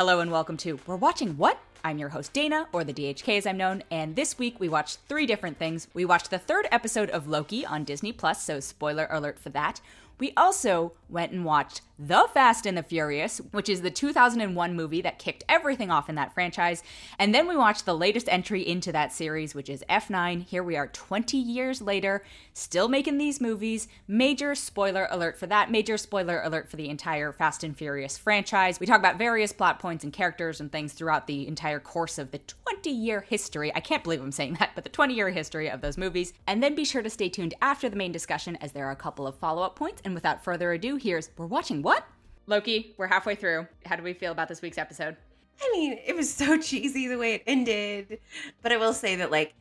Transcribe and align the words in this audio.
Hello 0.00 0.20
and 0.20 0.32
welcome 0.32 0.56
to 0.56 0.80
We're 0.86 0.96
Watching 0.96 1.36
What? 1.36 1.58
I'm 1.84 1.98
your 1.98 2.08
host 2.08 2.32
Dana, 2.32 2.66
or 2.72 2.84
the 2.84 2.94
DHK 2.94 3.36
as 3.36 3.46
I'm 3.46 3.58
known, 3.58 3.82
and 3.90 4.16
this 4.16 4.38
week 4.38 4.58
we 4.58 4.66
watched 4.66 5.00
three 5.10 5.26
different 5.26 5.58
things. 5.58 5.88
We 5.92 6.06
watched 6.06 6.30
the 6.30 6.38
third 6.38 6.66
episode 6.72 7.10
of 7.10 7.28
Loki 7.28 7.66
on 7.66 7.84
Disney 7.84 8.10
Plus, 8.10 8.42
so 8.42 8.60
spoiler 8.60 9.06
alert 9.10 9.38
for 9.38 9.50
that. 9.50 9.82
We 10.20 10.32
also 10.36 10.92
went 11.10 11.32
and 11.32 11.44
watched 11.44 11.82
The 11.98 12.28
Fast 12.32 12.66
and 12.66 12.78
the 12.78 12.82
Furious, 12.82 13.38
which 13.50 13.68
is 13.68 13.82
the 13.82 13.90
2001 13.90 14.74
movie 14.74 15.02
that 15.02 15.18
kicked 15.18 15.44
everything 15.48 15.90
off 15.90 16.08
in 16.08 16.14
that 16.14 16.32
franchise. 16.32 16.82
And 17.18 17.34
then 17.34 17.48
we 17.48 17.56
watched 17.56 17.84
the 17.84 17.96
latest 17.96 18.28
entry 18.28 18.66
into 18.66 18.92
that 18.92 19.12
series, 19.12 19.54
which 19.54 19.68
is 19.68 19.84
F9. 19.88 20.46
Here 20.46 20.62
we 20.62 20.76
are 20.76 20.86
20 20.86 21.36
years 21.36 21.82
later, 21.82 22.22
still 22.52 22.88
making 22.88 23.18
these 23.18 23.40
movies. 23.40 23.88
Major 24.06 24.54
spoiler 24.54 25.08
alert 25.10 25.38
for 25.38 25.46
that, 25.48 25.70
major 25.70 25.96
spoiler 25.96 26.40
alert 26.42 26.70
for 26.70 26.76
the 26.76 26.88
entire 26.88 27.32
Fast 27.32 27.64
and 27.64 27.76
Furious 27.76 28.16
franchise. 28.16 28.78
We 28.78 28.86
talk 28.86 29.00
about 29.00 29.18
various 29.18 29.52
plot 29.52 29.78
points 29.78 30.04
and 30.04 30.12
characters 30.12 30.60
and 30.60 30.70
things 30.70 30.92
throughout 30.92 31.26
the 31.26 31.46
entire 31.48 31.80
course 31.80 32.18
of 32.18 32.30
the 32.30 32.38
20 32.38 32.90
year 32.90 33.22
history. 33.22 33.74
I 33.74 33.80
can't 33.80 34.04
believe 34.04 34.22
I'm 34.22 34.32
saying 34.32 34.56
that, 34.60 34.70
but 34.74 34.84
the 34.84 34.90
20 34.90 35.14
year 35.14 35.30
history 35.30 35.68
of 35.68 35.80
those 35.80 35.98
movies. 35.98 36.32
And 36.46 36.62
then 36.62 36.74
be 36.74 36.84
sure 36.84 37.02
to 37.02 37.10
stay 37.10 37.28
tuned 37.28 37.54
after 37.60 37.88
the 37.88 37.96
main 37.96 38.12
discussion 38.12 38.56
as 38.56 38.72
there 38.72 38.86
are 38.86 38.92
a 38.92 38.96
couple 38.96 39.26
of 39.26 39.34
follow 39.34 39.62
up 39.62 39.76
points. 39.76 40.02
And 40.10 40.14
without 40.16 40.42
further 40.42 40.72
ado, 40.72 40.96
here's 40.96 41.30
We're 41.36 41.46
Watching 41.46 41.82
What? 41.82 42.04
Loki, 42.48 42.96
we're 42.98 43.06
halfway 43.06 43.36
through. 43.36 43.68
How 43.86 43.94
do 43.94 44.02
we 44.02 44.12
feel 44.12 44.32
about 44.32 44.48
this 44.48 44.60
week's 44.60 44.76
episode? 44.76 45.16
I 45.62 45.70
mean, 45.70 46.00
it 46.04 46.16
was 46.16 46.28
so 46.34 46.58
cheesy 46.60 47.06
the 47.06 47.14
way 47.16 47.34
it 47.34 47.44
ended. 47.46 48.18
But 48.60 48.72
I 48.72 48.76
will 48.76 48.92
say 48.92 49.14
that, 49.14 49.30
like, 49.30 49.54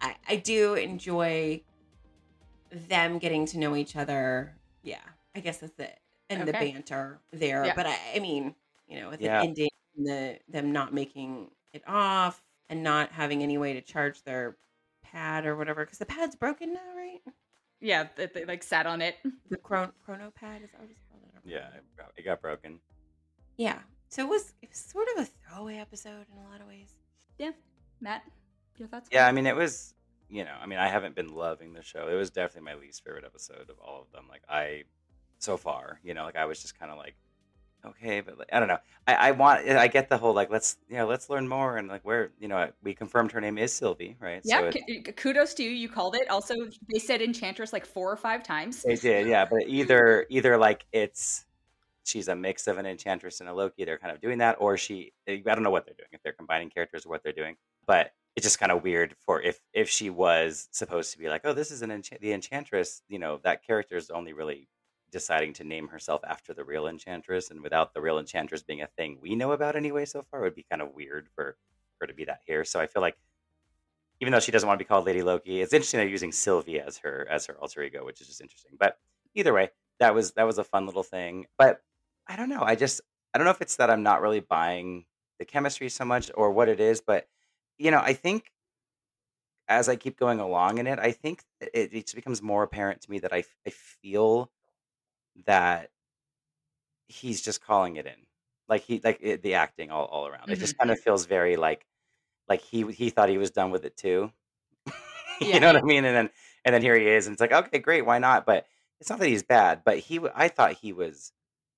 I, 0.00 0.16
I 0.28 0.36
do 0.36 0.74
enjoy 0.74 1.62
them 2.88 3.18
getting 3.18 3.46
to 3.46 3.58
know 3.60 3.76
each 3.76 3.94
other. 3.94 4.56
Yeah, 4.82 4.98
I 5.36 5.38
guess 5.38 5.58
that's 5.58 5.78
it. 5.78 5.96
And 6.28 6.48
the 6.48 6.52
banter 6.52 7.20
there. 7.32 7.64
Yeah. 7.64 7.74
But 7.76 7.86
I, 7.86 7.96
I 8.16 8.18
mean, 8.18 8.56
you 8.88 8.98
know, 8.98 9.08
with 9.08 9.20
Yeah. 9.20 9.38
the 9.38 9.46
ending, 9.46 9.70
and 9.96 10.04
the 10.04 10.38
them 10.48 10.72
not 10.72 10.92
making 10.92 11.48
it 11.72 11.84
off 11.86 12.42
and 12.68 12.82
not 12.82 13.12
having 13.12 13.44
any 13.44 13.56
way 13.56 13.72
to 13.74 13.80
charge 13.80 14.24
their 14.24 14.56
pad 15.04 15.46
or 15.46 15.54
whatever, 15.54 15.84
because 15.84 15.98
the 15.98 16.06
pad's 16.06 16.34
broken 16.34 16.72
now, 16.72 16.80
right? 16.96 17.20
Yeah, 17.82 18.06
they, 18.16 18.26
they 18.26 18.44
like 18.44 18.62
sat 18.62 18.86
on 18.86 19.02
it. 19.02 19.16
The 19.50 19.56
chron- 19.56 19.92
chrono 20.04 20.30
pad 20.30 20.62
is 20.62 20.70
that 20.70 20.80
what 20.80 20.90
it's 20.90 21.00
called? 21.10 21.22
Yeah, 21.44 21.66
it 21.76 21.84
got- 21.98 22.12
it 22.16 22.22
got 22.24 22.40
broken. 22.40 22.78
Yeah. 23.56 23.80
So 24.08 24.22
it 24.22 24.28
was, 24.28 24.52
it 24.62 24.68
was 24.70 24.78
sort 24.78 25.08
of 25.16 25.24
a 25.24 25.26
throwaway 25.26 25.76
episode 25.78 26.26
in 26.32 26.38
a 26.38 26.48
lot 26.48 26.60
of 26.60 26.68
ways. 26.68 26.94
Yeah. 27.38 27.50
Matt, 28.00 28.22
your 28.78 28.88
thoughts? 28.88 29.08
Yeah, 29.10 29.26
I 29.26 29.32
mean, 29.32 29.46
it 29.46 29.56
was, 29.56 29.94
you 30.28 30.44
know, 30.44 30.54
I 30.60 30.66
mean, 30.66 30.78
I 30.78 30.88
haven't 30.88 31.14
been 31.14 31.34
loving 31.34 31.72
the 31.72 31.82
show. 31.82 32.08
It 32.08 32.14
was 32.14 32.30
definitely 32.30 32.72
my 32.72 32.78
least 32.80 33.04
favorite 33.04 33.24
episode 33.24 33.68
of 33.68 33.78
all 33.80 34.00
of 34.00 34.12
them. 34.12 34.26
Like, 34.28 34.42
I, 34.48 34.84
so 35.38 35.56
far, 35.56 35.98
you 36.04 36.14
know, 36.14 36.24
like 36.24 36.36
I 36.36 36.44
was 36.44 36.60
just 36.62 36.78
kind 36.78 36.92
of 36.92 36.98
like, 36.98 37.16
okay, 37.84 38.20
but 38.20 38.38
like, 38.38 38.48
I 38.52 38.58
don't 38.58 38.68
know. 38.68 38.78
I, 39.06 39.14
I 39.14 39.30
want, 39.32 39.68
I 39.68 39.88
get 39.88 40.08
the 40.08 40.18
whole 40.18 40.32
like, 40.34 40.50
let's, 40.50 40.76
you 40.88 40.96
know, 40.96 41.06
let's 41.06 41.28
learn 41.28 41.48
more. 41.48 41.76
And 41.76 41.88
like, 41.88 42.02
where, 42.04 42.30
you 42.38 42.48
know, 42.48 42.70
we 42.82 42.94
confirmed 42.94 43.32
her 43.32 43.40
name 43.40 43.58
is 43.58 43.72
Sylvie, 43.72 44.16
right? 44.20 44.40
Yeah, 44.44 44.60
So 44.60 44.66
it- 44.86 45.08
eh, 45.08 45.12
kudos 45.12 45.54
to 45.54 45.62
you. 45.64 45.70
You 45.70 45.88
called 45.88 46.14
it. 46.16 46.28
Also, 46.30 46.54
they 46.92 46.98
said 46.98 47.20
Enchantress 47.22 47.72
like 47.72 47.86
four 47.86 48.10
or 48.12 48.16
five 48.16 48.42
times. 48.42 48.82
They 48.82 48.96
did, 48.96 49.26
yeah. 49.26 49.44
But 49.44 49.68
either 49.68 50.26
either 50.28 50.56
like 50.56 50.84
it's 50.92 51.44
she's 52.04 52.28
a 52.28 52.34
mix 52.34 52.66
of 52.66 52.78
an 52.78 52.86
enchantress 52.86 53.40
and 53.40 53.48
a 53.48 53.54
Loki. 53.54 53.84
They're 53.84 53.98
kind 53.98 54.14
of 54.14 54.20
doing 54.20 54.38
that, 54.38 54.56
or 54.58 54.76
she 54.76 55.12
eh, 55.26 55.40
I 55.46 55.54
don't 55.54 55.62
know 55.62 55.70
what 55.70 55.84
they're 55.86 55.94
doing 55.96 56.08
if 56.12 56.22
they're 56.22 56.32
combining 56.32 56.70
characters 56.70 57.06
or 57.06 57.10
what 57.10 57.22
they're 57.22 57.32
doing. 57.32 57.56
But 57.86 58.12
it's 58.34 58.44
just 58.44 58.58
kind 58.58 58.72
of 58.72 58.82
weird 58.82 59.14
for 59.20 59.42
if 59.42 59.60
if 59.72 59.88
she 59.90 60.10
was 60.10 60.68
supposed 60.70 61.12
to 61.12 61.18
be 61.18 61.28
like, 61.28 61.42
oh, 61.44 61.52
this 61.52 61.70
is 61.70 61.82
an 61.82 61.90
enchant- 61.90 62.20
the 62.20 62.32
enchantress. 62.32 63.02
You 63.08 63.18
know, 63.18 63.40
that 63.44 63.64
character 63.66 63.96
is 63.96 64.10
only 64.10 64.32
really 64.32 64.68
deciding 65.12 65.52
to 65.54 65.64
name 65.64 65.88
herself 65.88 66.22
after 66.26 66.52
the 66.54 66.64
real 66.64 66.88
enchantress, 66.88 67.50
and 67.50 67.62
without 67.62 67.94
the 67.94 68.00
real 68.00 68.18
enchantress 68.18 68.62
being 68.62 68.82
a 68.82 68.86
thing 68.86 69.18
we 69.20 69.36
know 69.36 69.52
about 69.52 69.76
anyway 69.76 70.04
so 70.04 70.22
far, 70.22 70.40
it 70.40 70.44
would 70.44 70.54
be 70.54 70.66
kind 70.68 70.82
of 70.82 70.94
weird 70.94 71.28
for 71.34 71.56
her 72.00 72.06
to 72.06 72.14
be 72.14 72.24
that 72.24 72.40
here. 72.46 72.64
So 72.64 72.80
I 72.80 72.86
feel 72.86 73.02
like 73.02 73.16
even 74.20 74.32
though 74.32 74.40
she 74.40 74.52
doesn't 74.52 74.66
want 74.66 74.78
to 74.78 74.84
be 74.84 74.88
called 74.88 75.06
Lady 75.06 75.22
Loki, 75.22 75.60
it's 75.60 75.72
interesting 75.72 75.98
they're 75.98 76.08
using 76.08 76.32
Sylvie 76.32 76.80
as 76.80 76.98
her 76.98 77.26
as 77.30 77.46
her 77.46 77.58
alter 77.58 77.82
ego, 77.82 78.04
which 78.04 78.20
is 78.20 78.28
just 78.28 78.40
interesting. 78.40 78.72
But 78.78 78.98
either 79.34 79.52
way, 79.52 79.70
that 80.00 80.14
was 80.14 80.32
that 80.32 80.44
was 80.44 80.58
a 80.58 80.64
fun 80.64 80.86
little 80.86 81.02
thing. 81.02 81.46
But 81.58 81.80
I 82.26 82.36
don't 82.36 82.48
know. 82.48 82.62
I 82.62 82.74
just 82.74 83.00
I 83.34 83.38
don't 83.38 83.44
know 83.44 83.50
if 83.50 83.60
it's 83.60 83.76
that 83.76 83.90
I'm 83.90 84.02
not 84.02 84.22
really 84.22 84.40
buying 84.40 85.04
the 85.38 85.44
chemistry 85.44 85.88
so 85.88 86.04
much 86.04 86.30
or 86.34 86.52
what 86.52 86.68
it 86.68 86.80
is, 86.80 87.00
but 87.00 87.26
you 87.78 87.90
know, 87.90 88.00
I 88.00 88.12
think 88.12 88.52
as 89.68 89.88
I 89.88 89.96
keep 89.96 90.18
going 90.18 90.38
along 90.38 90.78
in 90.78 90.86
it, 90.86 90.98
I 90.98 91.12
think 91.12 91.42
it, 91.60 91.90
it 91.92 92.14
becomes 92.14 92.42
more 92.42 92.62
apparent 92.62 93.00
to 93.02 93.10
me 93.10 93.18
that 93.20 93.32
I 93.32 93.44
I 93.66 93.70
feel 93.70 94.50
that 95.46 95.90
he's 97.08 97.42
just 97.42 97.64
calling 97.64 97.96
it 97.96 98.06
in, 98.06 98.26
like 98.68 98.82
he 98.82 99.00
like 99.02 99.18
it, 99.20 99.42
the 99.42 99.54
acting 99.54 99.90
all 99.90 100.06
all 100.06 100.26
around. 100.26 100.50
It 100.50 100.58
just 100.58 100.74
mm-hmm. 100.74 100.88
kind 100.88 100.90
of 100.90 101.00
feels 101.00 101.26
very 101.26 101.56
like 101.56 101.86
like 102.48 102.62
he 102.62 102.90
he 102.92 103.10
thought 103.10 103.28
he 103.28 103.38
was 103.38 103.50
done 103.50 103.70
with 103.70 103.84
it 103.84 103.96
too. 103.96 104.32
Yeah. 104.86 104.92
you 105.54 105.60
know 105.60 105.68
what 105.68 105.76
I 105.76 105.82
mean? 105.82 106.04
And 106.04 106.16
then 106.16 106.30
and 106.64 106.74
then 106.74 106.82
here 106.82 106.98
he 106.98 107.06
is, 107.06 107.26
and 107.26 107.34
it's 107.34 107.40
like 107.40 107.52
okay, 107.52 107.78
great, 107.78 108.06
why 108.06 108.18
not? 108.18 108.46
But 108.46 108.66
it's 109.00 109.10
not 109.10 109.18
that 109.18 109.28
he's 109.28 109.42
bad, 109.42 109.82
but 109.84 109.98
he 109.98 110.20
i 110.34 110.48
thought 110.48 110.74
he 110.74 110.92
was 110.92 111.32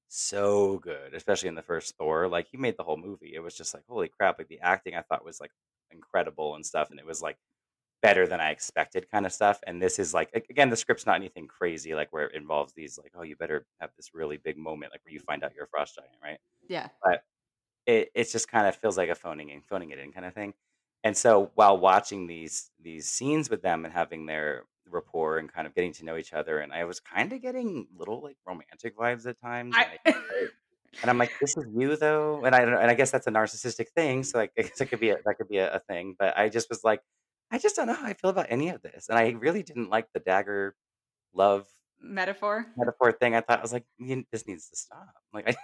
so 0.09 0.79
good, 0.79 1.15
especially 1.15 1.49
in 1.49 1.55
the 1.55 1.63
first 1.63 1.97
Thor. 1.97 2.29
Like 2.29 2.49
he 2.49 2.57
made 2.57 2.77
the 2.77 2.85
whole 2.85 2.97
movie. 2.97 3.33
It 3.35 3.41
was 3.41 3.57
just 3.57 3.75
like 3.75 3.85
holy 3.89 4.09
crap! 4.09 4.39
Like 4.39 4.49
the 4.49 4.61
acting 4.61 4.95
I 4.95 5.03
thought 5.03 5.25
was 5.25 5.41
like 5.41 5.51
incredible 5.91 6.55
and 6.55 6.65
stuff, 6.65 6.91
and 6.91 7.01
it 7.01 7.07
was 7.07 7.23
like 7.23 7.39
better 8.05 8.27
than 8.27 8.39
I 8.39 8.51
expected 8.51 9.11
kind 9.11 9.25
of 9.25 9.33
stuff. 9.33 9.61
And 9.67 9.81
this 9.81 9.99
is 9.99 10.13
like 10.13 10.29
again, 10.51 10.69
the 10.69 10.77
script's 10.77 11.07
not 11.07 11.17
anything 11.17 11.47
crazy 11.47 11.95
like 11.95 12.13
where 12.13 12.27
it 12.27 12.35
involves 12.35 12.75
these 12.75 12.99
like 13.03 13.13
oh 13.17 13.23
you 13.23 13.35
better 13.35 13.65
have 13.81 13.91
this 13.97 14.11
really 14.13 14.37
big 14.37 14.59
moment 14.59 14.93
like 14.93 15.01
where 15.07 15.15
you 15.15 15.21
find 15.21 15.43
out 15.43 15.53
you're 15.55 15.65
a 15.65 15.69
frost 15.69 15.97
giant, 15.97 16.13
right? 16.23 16.39
Yeah. 16.69 16.89
But 17.03 17.25
it 17.87 18.11
it 18.15 18.31
just 18.31 18.47
kind 18.47 18.67
of 18.67 18.77
feels 18.77 18.99
like 18.99 19.09
a 19.09 19.15
phoning 19.15 19.49
in, 19.49 19.63
phoning 19.63 19.89
it 19.91 19.99
in 19.99 20.13
kind 20.13 20.27
of 20.27 20.35
thing. 20.35 20.53
And 21.03 21.17
so 21.17 21.51
while 21.55 21.79
watching 21.79 22.27
these 22.27 22.71
these 22.79 23.09
scenes 23.09 23.49
with 23.49 23.63
them 23.63 23.87
and 23.87 23.95
having 23.95 24.27
their 24.27 24.65
rapport 24.87 25.39
and 25.39 25.51
kind 25.51 25.67
of 25.67 25.75
getting 25.75 25.93
to 25.95 26.05
know 26.05 26.19
each 26.19 26.35
other, 26.35 26.59
and 26.59 26.75
I 26.75 26.85
was 26.85 27.01
kind 27.01 27.33
of 27.33 27.41
getting 27.41 27.87
little 27.97 28.23
like 28.23 28.37
romantic 28.47 28.99
vibes 28.99 29.27
at 29.27 29.41
times. 29.41 29.75
and, 29.79 29.87
I, 29.87 29.99
I- 30.19 30.49
and 31.03 31.11
I'm 31.11 31.19
like, 31.19 31.33
this 31.41 31.57
is 31.57 31.65
you 31.75 31.97
though, 31.97 32.45
and 32.45 32.55
I 32.55 32.61
don't 32.61 32.73
know, 32.73 32.79
and 32.79 32.91
I 32.91 32.95
guess 32.95 33.11
that's 33.11 33.27
a 33.27 33.31
narcissistic 33.31 33.89
thing. 33.89 34.23
So 34.23 34.39
like, 34.39 34.53
I 34.59 34.63
guess 34.63 34.81
it 34.81 34.87
could 34.87 35.01
be 35.01 35.11
a, 35.11 35.17
that 35.25 35.35
could 35.39 35.49
be 35.49 35.59
a, 35.59 35.75
a 35.75 35.81
thing. 35.81 36.15
But 36.19 36.37
I 36.39 36.49
just 36.49 36.69
was 36.69 36.85
like, 36.85 37.01
I 37.55 37.59
just 37.59 37.77
don't 37.77 37.87
know 37.87 37.95
how 37.95 38.07
I 38.07 38.15
feel 38.15 38.31
about 38.31 38.47
any 38.49 38.71
of 38.71 38.83
this, 38.83 39.09
and 39.09 39.17
I 39.17 39.29
really 39.31 39.63
didn't 39.63 39.89
like 39.89 40.09
the 40.13 40.19
dagger 40.19 40.75
love 41.33 41.69
metaphor. 42.03 42.67
metaphor 42.77 43.13
thing. 43.13 43.37
I 43.37 43.43
thought 43.43 43.61
I 43.61 43.63
was 43.63 43.73
like, 43.73 43.85
this 44.33 44.45
needs 44.45 44.69
to 44.71 44.77
stop. 44.77 45.07
Like 45.33 45.49
I, 45.49 45.55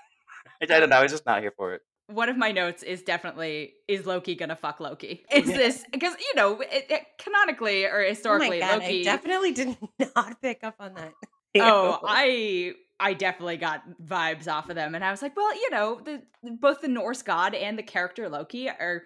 I 0.63 0.67
don't 0.67 0.89
know. 0.89 0.99
I 0.99 1.03
was 1.03 1.11
just 1.11 1.27
not 1.27 1.41
here 1.43 1.53
for 1.57 1.75
it. 1.75 1.83
One 2.07 2.29
of 2.29 2.37
my 2.37 2.53
notes 2.53 2.85
is 2.85 3.03
definitely 3.03 3.73
is 3.89 4.07
Loki 4.07 4.37
gonna 4.37 4.55
fuck 4.55 4.79
Loki? 4.79 5.25
Is 5.35 5.49
Yeah. 5.49 5.57
this 5.57 5.85
because 5.91 6.15
you 6.21 6.33
know 6.37 6.61
it, 6.61 6.87
it, 6.89 7.03
canonically 7.19 7.85
or 7.87 8.03
Oh 8.05 8.09
historically 8.09 8.61
God, 8.61 8.83
Loki? 8.83 9.01
I 9.01 9.05
definitely 9.05 9.51
did 9.51 9.77
not 10.15 10.41
pick 10.41 10.63
up 10.63 10.77
on 10.79 10.95
that. 10.95 11.13
oh, 11.59 11.99
I 12.05 12.75
I 13.01 13.15
definitely 13.15 13.57
got 13.57 13.83
vibes 14.01 14.47
off 14.47 14.71
of 14.71 14.77
them, 14.77 14.95
and 14.95 15.05
I 15.05 15.11
was 15.11 15.23
like, 15.23 15.37
well, 15.37 15.53
you 15.57 15.71
know, 15.71 16.01
the 16.05 16.23
both 16.53 16.83
the 16.83 16.89
Norse 16.89 17.23
god 17.23 17.53
and 17.55 17.77
the 17.77 17.83
character 17.83 18.29
Loki 18.29 18.69
are. 18.69 19.03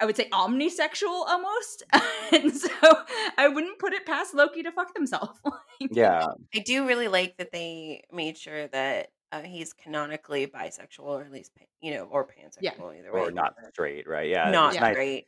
I 0.00 0.06
would 0.06 0.16
say 0.16 0.28
omnisexual 0.30 1.26
almost, 1.28 1.82
and 2.32 2.54
so 2.54 2.68
I 3.36 3.48
wouldn't 3.48 3.78
put 3.78 3.92
it 3.92 4.06
past 4.06 4.34
Loki 4.34 4.62
to 4.62 4.72
fuck 4.72 4.94
themselves. 4.94 5.38
Yeah, 5.92 6.26
I 6.54 6.58
do 6.58 6.86
really 6.88 7.06
like 7.06 7.36
that 7.36 7.52
they 7.52 8.02
made 8.12 8.36
sure 8.36 8.66
that 8.68 9.10
uh, 9.30 9.42
he's 9.42 9.72
canonically 9.72 10.46
bisexual, 10.48 11.04
or 11.04 11.22
at 11.22 11.30
least, 11.30 11.52
pa- 11.56 11.66
you 11.80 11.94
know, 11.94 12.04
or 12.10 12.26
pansexual, 12.26 12.58
Yeah. 12.62 12.72
either 12.98 13.12
way. 13.12 13.20
or 13.20 13.30
not 13.30 13.54
straight, 13.70 14.08
right? 14.08 14.28
Yeah, 14.28 14.50
not 14.50 14.68
was 14.68 14.74
Yeah. 14.74 14.80
nice. 14.80 14.94
great. 14.96 15.26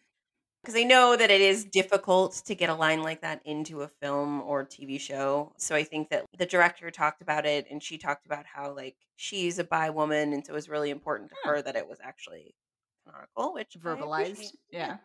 Because 0.62 0.75
I 0.75 0.82
know 0.82 1.14
that 1.16 1.31
it 1.31 1.41
is 1.41 1.64
difficult 1.64 2.42
to 2.47 2.54
get 2.56 2.69
a 2.69 2.75
line 2.75 3.02
like 3.02 3.20
that 3.22 3.41
into 3.44 3.82
a 3.82 3.88
film 3.88 4.42
or 4.42 4.64
TV 4.64 4.98
show. 5.00 5.52
So 5.56 5.75
I 5.76 5.84
think 5.84 6.10
that 6.10 6.26
the 6.37 6.47
director 6.47 6.91
talked 6.91 7.22
about 7.22 7.47
it 7.47 7.66
and 7.70 7.81
she 7.82 7.97
talked 7.97 8.26
about 8.26 8.44
how, 8.44 8.75
like, 8.75 8.97
she's 9.16 9.58
a 9.60 9.64
bi 9.64 9.88
woman. 9.91 10.32
And 10.32 10.44
so 10.44 10.52
it 10.52 10.56
was 10.56 10.69
really 10.69 10.91
important 10.91 11.31
to 11.31 11.37
Huh. 11.44 11.50
her 11.50 11.62
that 11.62 11.76
it 11.76 11.88
was 11.88 11.98
actually 12.02 12.56
canonical, 13.10 13.55
which 13.55 13.76
Verbalized, 13.79 14.32
appreciate. 14.32 14.52
yeah. 14.70 14.96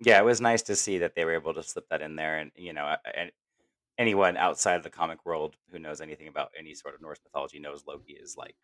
Yeah, 0.00 0.18
it 0.18 0.24
was 0.24 0.40
nice 0.40 0.62
to 0.62 0.76
see 0.76 0.98
that 0.98 1.14
they 1.16 1.24
were 1.24 1.34
able 1.34 1.54
to 1.54 1.62
slip 1.62 1.88
that 1.90 2.02
in 2.02 2.14
there, 2.16 2.38
and 2.38 2.52
you 2.56 2.72
know, 2.72 2.96
and 3.16 3.30
anyone 3.98 4.36
outside 4.36 4.74
of 4.76 4.84
the 4.84 4.90
comic 4.90 5.24
world 5.26 5.56
who 5.72 5.78
knows 5.80 6.00
anything 6.00 6.28
about 6.28 6.50
any 6.56 6.72
sort 6.74 6.94
of 6.94 7.00
Norse 7.02 7.18
mythology 7.24 7.58
knows 7.58 7.82
Loki 7.86 8.12
is 8.12 8.36
like 8.36 8.54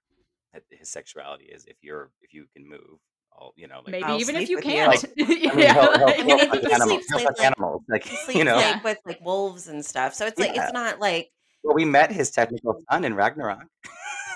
his 0.71 0.89
sexuality 0.89 1.47
is 1.47 1.65
if 1.67 1.77
you're 1.83 2.11
if 2.23 2.33
you 2.33 2.47
can 2.55 2.69
move, 2.69 3.01
all 3.33 3.53
you 3.57 3.67
know, 3.67 3.79
like 3.79 3.89
Maybe 3.91 4.05
I'll 4.05 4.21
even 4.21 4.37
if 4.37 4.49
you 4.49 4.59
can't. 4.59 4.89
Like, 4.93 5.13
I 5.19 5.25
mean, 5.25 5.59
yeah, 5.59 5.73
he'll, 5.75 5.83
he'll, 5.83 6.07
like- 6.07 6.19
I 6.21 6.23
he'll 6.23 6.39
he 6.39 6.73
animals, 6.73 6.83
sleeps 6.85 7.07
he'll 7.09 7.17
with, 7.19 7.25
fuck 7.25 7.39
like- 7.39 7.47
animals, 7.47 7.83
like 7.89 8.05
sleeps 8.25 8.35
you 8.39 8.45
know. 8.45 8.57
like 8.57 8.85
with 8.85 8.99
like 9.05 9.21
wolves 9.25 9.67
and 9.67 9.85
stuff. 9.85 10.15
So 10.15 10.27
it's 10.27 10.39
like, 10.39 10.53
it's 10.57 10.73
not 10.73 11.01
like, 11.01 11.31
Well, 11.65 11.75
we 11.75 11.85
met 11.85 12.13
his 12.13 12.31
technical 12.31 12.81
son 12.93 13.05
in 13.05 13.15
Ragnarok. 13.17 13.65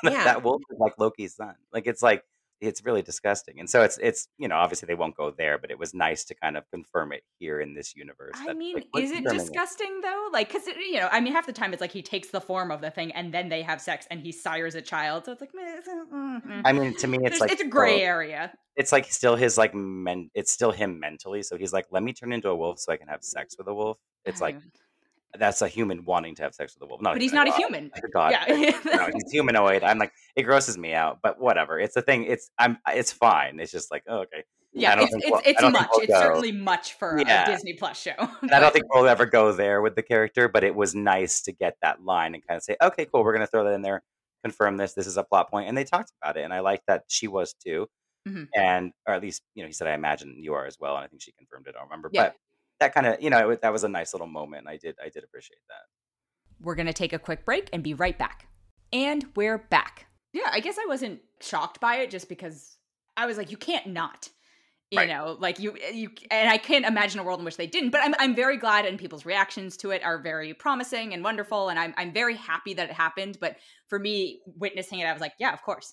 that, 0.03 0.13
Yeah. 0.13 0.25
that 0.25 0.43
wolf 0.43 0.63
is 0.69 0.79
like 0.81 0.95
Loki's 0.99 1.37
son. 1.37 1.55
Like 1.73 1.87
it's 1.87 2.03
like 2.03 2.25
it's 2.61 2.85
really 2.85 3.03
disgusting. 3.03 3.61
And 3.61 3.69
so 3.71 3.83
it's 3.83 3.99
it's 3.99 4.29
you 4.39 4.49
know 4.49 4.57
obviously 4.57 4.87
they 4.87 4.95
won't 4.95 5.17
go 5.17 5.31
there, 5.31 5.59
but 5.59 5.71
it 5.71 5.79
was 5.79 5.95
nice 5.95 6.25
to 6.25 6.35
kind 6.35 6.57
of 6.57 6.69
confirm 6.71 7.13
it 7.13 7.23
here 7.39 7.61
in 7.61 7.75
this 7.75 7.95
universe. 7.95 8.35
I 8.37 8.47
that, 8.47 8.57
mean, 8.57 8.77
like, 8.93 9.05
is 9.05 9.11
it 9.11 9.25
disgusting 9.25 10.01
though? 10.03 10.29
Like, 10.33 10.53
because 10.53 10.67
you 10.67 11.01
know, 11.01 11.09
I 11.13 11.21
mean, 11.21 11.33
half 11.33 11.47
the 11.47 11.53
time 11.53 11.73
it's 11.73 11.81
like 11.81 11.93
he 11.93 12.03
takes 12.03 12.29
the 12.29 12.41
form 12.41 12.71
of 12.71 12.81
the 12.81 12.91
thing 12.91 13.13
and 13.13 13.33
then 13.33 13.49
they 13.49 13.63
have 13.63 13.81
sex 13.81 14.07
and 14.11 14.21
he 14.21 14.33
sires 14.33 14.75
a 14.75 14.83
child. 14.83 15.25
So 15.27 15.33
it's 15.33 15.41
like, 15.41 15.55
meh, 15.55 15.77
it's, 15.79 15.89
uh, 15.89 16.05
mm, 16.13 16.47
mm. 16.47 16.63
I 16.65 16.73
mean, 16.73 16.95
to 16.97 17.07
me, 17.07 17.19
it's 17.19 17.39
There's- 17.39 17.41
like 17.41 17.53
it's 17.53 17.63
a 17.63 17.67
gray 17.67 17.97
well, 17.97 18.07
area. 18.07 18.53
It's 18.77 18.93
like 18.93 19.11
still 19.11 19.37
his 19.37 19.59
like 19.59 19.75
men. 19.75 20.31
It's 20.35 20.53
still 20.53 20.71
him 20.71 21.01
mentally. 21.01 21.43
So 21.43 21.57
he's 21.57 21.73
like, 21.73 21.87
let 21.91 22.03
me 22.03 22.13
turn 22.13 22.33
into 22.33 22.49
a 22.49 22.57
wolf 22.57 22.79
so 22.79 22.93
I 22.93 22.97
can 22.97 23.09
have 23.09 23.23
sex 23.23 23.57
with 23.59 23.67
a 23.69 23.75
wolf. 23.75 23.99
It's 24.25 24.41
like 24.41 24.57
that's 25.39 25.61
a 25.63 25.69
human 25.69 26.05
wanting 26.05 26.35
to 26.37 26.43
have 26.43 26.55
sex 26.55 26.75
with 26.75 26.83
a 26.83 26.87
wolf. 26.87 27.03
Not 27.03 27.15
but 27.15 27.23
he's 27.23 27.33
not 27.33 27.49
a 27.49 27.53
human. 27.53 27.91
god. 28.13 28.33
Yeah. 28.33 28.79
no, 28.87 29.11
he's 29.15 29.31
humanoid. 29.31 29.83
I'm 29.85 29.99
like, 29.99 30.13
it 30.37 30.43
grosses 30.45 30.79
me 30.79 30.95
out, 30.95 31.19
but 31.23 31.41
whatever. 31.41 31.79
It's 31.79 31.97
a 31.97 32.03
thing. 32.03 32.25
It's 32.25 32.51
I'm. 32.59 32.79
It's 32.89 33.13
fine. 33.13 33.61
It's 33.61 33.71
just 33.73 33.91
like, 33.91 34.05
oh, 34.09 34.21
okay. 34.21 34.45
yeah, 34.73 34.93
I 34.93 34.95
don't 34.97 35.05
it's 35.05 35.13
think 35.13 35.25
it's, 35.25 35.31
we'll- 35.31 35.43
it's 35.45 35.59
I 35.59 35.61
don't 35.63 35.73
think 35.73 35.83
much. 35.83 35.91
we'll 35.93 36.03
it's 36.05 36.13
go. 36.13 36.21
certainly 36.21 36.53
much 36.53 36.93
for 36.95 37.21
Yeah. 37.21 37.45
a 37.49 37.53
Disney 37.53 37.75
Plus 37.75 38.01
show. 38.01 38.13
I 38.19 38.61
don't 38.61 38.73
think 38.73 38.87
we'll 38.93 39.07
ever 39.09 39.27
go 39.27 39.53
there 39.53 39.83
with 39.83 39.97
the 39.97 40.03
character, 40.03 40.49
but 40.49 40.65
it 40.65 40.75
was 40.75 40.95
nice 40.95 41.43
to 41.43 41.53
get 41.53 41.77
that 41.83 42.03
line 42.05 42.35
and 42.35 42.47
kind 42.47 42.57
of 42.57 42.63
say, 42.63 42.77
okay, 42.83 43.05
cool, 43.07 43.23
we're 43.25 43.33
going 43.35 43.47
to 43.47 43.51
throw 43.51 43.65
that 43.65 43.73
in 43.75 43.83
there, 43.83 44.03
confirm 44.45 44.77
this. 44.79 44.95
This 44.95 45.07
is 45.07 45.17
a 45.19 45.25
plot 45.25 45.51
point, 45.51 45.69
and 45.69 45.77
they 45.77 45.85
talked 45.85 46.13
about 46.23 46.37
it, 46.37 46.43
and 46.45 46.53
I 46.55 46.61
liked 46.61 46.85
that 46.89 47.05
she 47.09 47.29
was 47.29 47.53
too, 47.55 47.87
Mhm. 48.27 48.49
and 48.57 48.93
or 49.07 49.15
at 49.15 49.23
least 49.23 49.43
you 49.55 49.63
know 49.63 49.67
he 49.67 49.73
said, 49.73 49.89
I 49.89 49.93
imagine 49.95 50.43
you 50.43 50.55
are 50.55 50.65
as 50.67 50.79
well, 50.81 50.97
and 50.97 51.05
I 51.05 51.09
think 51.09 51.23
she 51.23 51.33
confirmed 51.33 51.67
it. 51.67 51.75
I 51.77 51.81
don't 51.81 51.89
remember, 51.89 52.09
Yeah. 52.13 52.25
but 52.25 52.35
that 52.81 52.95
kind 52.95 53.07
of 53.07 53.21
you 53.23 53.31
know 53.31 53.55
that 53.55 53.73
was 53.73 53.85
a 53.85 53.89
nice 53.89 54.15
little 54.15 54.27
moment. 54.27 54.67
I 54.69 54.77
did 54.77 54.97
I 55.05 55.09
did 55.09 55.25
appreciate 55.25 55.61
that. 55.69 55.83
We're 56.61 56.75
going 56.75 56.87
to 56.87 56.93
take 56.93 57.13
a 57.13 57.19
quick 57.19 57.45
break 57.45 57.69
and 57.73 57.83
be 57.83 57.95
right 57.95 58.19
back. 58.19 58.49
And 58.93 59.27
we're 59.37 59.59
back. 59.59 60.07
Yeah, 60.33 60.49
I 60.51 60.61
guess 60.61 60.77
I 60.79 60.87
wasn't 60.87 61.21
shocked 61.41 61.81
by 61.81 61.97
it 61.97 62.11
just 62.11 62.29
because 62.29 62.77
I 63.17 63.27
was 63.27 63.37
like, 63.37 63.51
you 63.51 63.57
can't 63.57 63.87
not. 63.87 64.29
You 64.91 65.01
Right. 65.01 65.09
know, 65.09 65.37
like 65.39 65.59
you, 65.59 65.77
eh, 65.85 65.91
you, 65.91 66.11
and 66.31 66.49
I 66.49 66.57
can't 66.57 66.87
imagine 66.87 67.21
a 67.21 67.23
world 67.23 67.39
in 67.41 67.45
which 67.45 67.59
they 67.59 67.67
didn't. 67.67 67.91
But 67.91 68.01
I'm, 68.03 68.15
I'm 68.19 68.35
very 68.35 68.57
glad, 68.57 68.87
and 68.87 68.99
people's 68.99 69.27
reactions 69.27 69.77
to 69.79 69.91
it 69.91 70.03
are 70.03 70.19
very 70.23 70.55
promising 70.55 71.13
and 71.13 71.23
wonderful, 71.23 71.69
and 71.69 71.79
I'm, 71.79 71.93
I'm 71.99 72.11
very 72.11 72.35
happy 72.37 72.73
that 72.73 72.89
it 72.89 72.95
happened. 72.95 73.37
But 73.39 73.57
for 73.89 73.99
me, 73.99 74.41
witnessing 74.57 75.01
it, 75.01 75.05
I 75.05 75.13
was 75.13 75.21
like, 75.21 75.35
yeah, 75.39 75.53
of 75.53 75.61
course. 75.63 75.93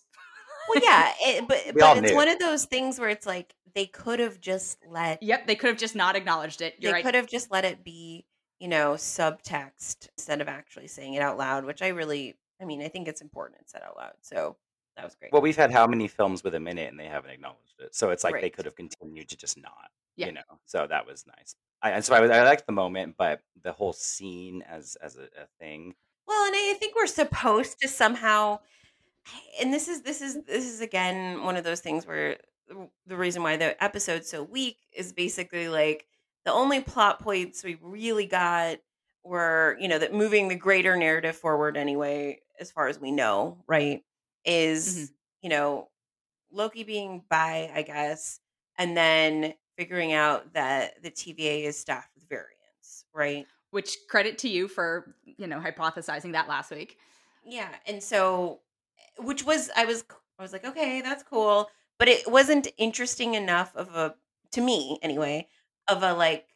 Well, 0.69 0.83
yeah, 0.83 1.12
it, 1.21 1.47
but 1.47 1.57
but 1.77 1.97
it's 1.97 2.12
knew. 2.12 2.15
one 2.15 2.27
of 2.27 2.39
those 2.39 2.65
things 2.65 3.00
where 3.00 3.09
it's 3.09 3.25
like 3.25 3.53
they 3.73 3.85
could 3.85 4.19
have 4.19 4.39
just 4.41 4.77
let 4.89 5.21
Yep, 5.21 5.47
they 5.47 5.56
could 5.56 5.67
have 5.67 5.77
just 5.77 5.95
not 5.95 6.15
acknowledged 6.15 6.62
it. 6.62 6.75
You're 6.79 6.91
they 6.91 6.94
right. 6.95 7.06
could 7.06 7.15
have 7.15 7.27
just 7.27 7.51
let 7.51 7.65
it 7.65 7.83
be, 7.83 8.25
you 8.59 8.67
know, 8.67 8.94
subtext 8.94 10.07
instead 10.17 10.41
of 10.41 10.47
actually 10.47 10.88
saying 10.88 11.13
it 11.13 11.21
out 11.21 11.38
loud, 11.38 11.65
which 11.65 11.81
I 11.81 11.89
really, 11.89 12.35
I 12.62 12.65
mean, 12.65 12.81
I 12.81 12.88
think 12.88 13.07
it's 13.07 13.21
important 13.21 13.59
it's 13.62 13.71
said 13.73 13.81
out 13.85 13.97
loud. 13.97 14.13
So 14.21 14.57
that 14.95 15.03
was 15.03 15.15
great. 15.15 15.31
Well, 15.33 15.41
we've 15.41 15.57
had 15.57 15.71
how 15.71 15.88
many 15.88 16.07
films 16.07 16.44
with 16.44 16.56
him 16.56 16.67
in 16.67 16.77
it, 16.77 16.89
and 16.89 17.00
they 17.00 17.07
haven't 17.07 17.31
acknowledged 17.31 17.79
it, 17.79 17.94
so 17.94 18.12
it's 18.12 18.23
like 18.23 18.39
they 18.39 18.50
could 18.50 18.65
have 18.65 18.75
continued 18.75 19.27
to 19.29 19.38
just 19.38 19.57
not, 19.62 19.89
Yeah. 20.15 20.27
you 20.27 20.31
know. 20.33 20.59
So 20.65 20.88
that 20.89 21.06
was 21.06 21.25
nice. 21.27 21.56
I, 21.81 21.91
and 21.91 22.03
so 22.06 22.15
I, 22.15 22.19
I 22.25 22.44
liked 22.44 22.65
the 22.65 22.71
moment, 22.71 23.15
but 23.17 23.41
the 23.62 23.73
whole 23.73 23.91
scene 23.94 24.63
as 24.67 24.95
as 25.03 25.17
a, 25.17 25.23
a 25.23 25.47
thing. 25.59 25.95
Well, 26.27 26.45
and 26.47 26.56
I 26.56 26.75
think 26.79 26.95
we're 26.95 27.07
supposed 27.07 27.81
to 27.81 27.88
somehow 27.89 28.59
and 29.60 29.74
this 29.74 29.88
is 29.88 30.01
this 30.01 30.22
is 30.22 30.44
this 30.45 30.66
is 30.66 30.81
again 30.81 31.44
one 31.44 31.57
of 31.57 31.63
those 31.63 31.80
things 31.80 32.06
where 32.06 32.38
the- 32.68 32.89
the 33.06 33.18
reason 33.18 33.44
why 33.44 33.57
the 33.57 33.81
episode's 33.83 34.30
so 34.30 34.44
weak 34.44 34.77
is 34.95 35.13
basically 35.13 35.69
like 35.69 36.07
the 36.45 36.51
only 36.51 36.81
plot 36.81 37.19
points 37.19 37.63
we 37.63 37.77
really 37.81 38.25
got 38.25 38.77
were, 39.24 39.75
you 39.80 39.88
know, 39.88 39.98
that 39.98 40.13
moving 40.13 40.48
the 40.48 40.56
greater 40.56 40.95
narrative 40.95 41.36
forward 41.36 41.75
anyway, 41.75 42.39
as 42.60 42.72
far 42.72 42.88
as 42.88 43.00
we 43.00 43.12
know, 43.12 43.57
right? 43.68 44.04
Is, 44.45 44.95
mm-hmm. 44.95 45.13
you 45.42 45.50
know, 45.50 45.89
Loki 46.51 46.83
being 46.83 47.24
bi 47.30 47.72
I 47.74 47.81
guess, 47.81 48.39
and 48.77 48.95
then 48.95 49.56
figuring 49.77 50.13
out 50.13 50.54
that 50.54 51.01
the 51.04 51.12
TVA 51.12 51.66
is 51.66 51.77
staffed 51.77 52.12
with 52.16 52.30
variants, 52.30 53.06
right? 53.13 53.45
Which 53.72 53.98
credit 54.10 54.38
to 54.39 54.50
you 54.50 54.68
for 54.68 55.16
you 55.25 55.48
know 55.48 55.60
hypothesizing 55.60 56.31
that 56.33 56.48
last 56.48 56.72
week. 56.72 56.98
Yeah, 57.44 57.69
and 57.86 58.01
so 58.01 58.62
which 59.19 59.44
was 59.44 59.69
I 59.75 59.85
was 59.85 60.06
I 60.39 60.41
was 60.41 60.53
like, 60.53 60.65
okay, 60.65 61.01
that's 61.01 61.23
cool, 61.23 61.69
but 62.00 62.07
it 62.07 62.27
wasn't 62.29 62.67
interesting 62.77 63.33
enough 63.35 63.75
of 63.75 63.95
a 63.95 64.15
to 64.51 64.62
me 64.62 65.00
anyway, 65.01 65.50
of 65.88 66.03
a 66.03 66.13
like 66.13 66.50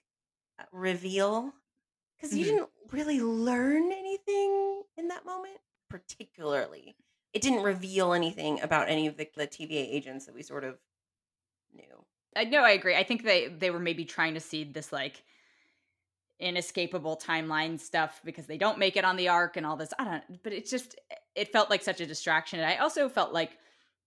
reveal 0.71 1.53
cuz 2.21 2.35
you 2.35 2.45
Mhm. 2.45 2.45
didn't 2.45 2.71
really 2.91 3.21
learn 3.21 3.91
anything 3.93 4.83
in 4.97 5.09
that 5.09 5.25
moment 5.25 5.59
particularly. 5.89 6.97
It 7.33 7.41
didn't 7.43 7.63
reveal 7.63 8.13
anything 8.13 8.61
about 8.61 8.89
any 8.89 9.07
of 9.07 9.17
the, 9.17 9.29
the 9.35 9.47
TVA 9.47 9.81
agents 9.97 10.25
that 10.27 10.35
we 10.35 10.43
sort 10.43 10.63
of 10.65 10.79
knew. 11.73 12.05
I 12.35 12.43
know 12.45 12.63
I 12.63 12.71
agree. 12.71 12.95
I 12.95 13.03
think 13.03 13.23
they 13.23 13.47
they 13.47 13.71
were 13.71 13.79
maybe 13.79 14.05
trying 14.05 14.33
to 14.35 14.39
seed 14.39 14.73
this 14.73 14.91
like 14.91 15.23
inescapable 16.39 17.17
timeline 17.17 17.79
stuff 17.79 18.21
because 18.23 18.45
they 18.47 18.57
don't 18.57 18.79
make 18.79 18.95
it 18.95 19.03
on 19.03 19.17
the 19.17 19.27
arc 19.27 19.57
and 19.57 19.65
all 19.65 19.75
this. 19.75 19.93
I 19.99 20.05
don't 20.05 20.43
but 20.43 20.53
it's 20.53 20.71
just 20.71 20.95
it 21.35 21.51
felt 21.51 21.69
like 21.69 21.83
such 21.83 22.01
a 22.01 22.05
distraction. 22.05 22.59
And 22.59 22.69
I 22.69 22.77
also 22.77 23.09
felt 23.09 23.33
like 23.33 23.57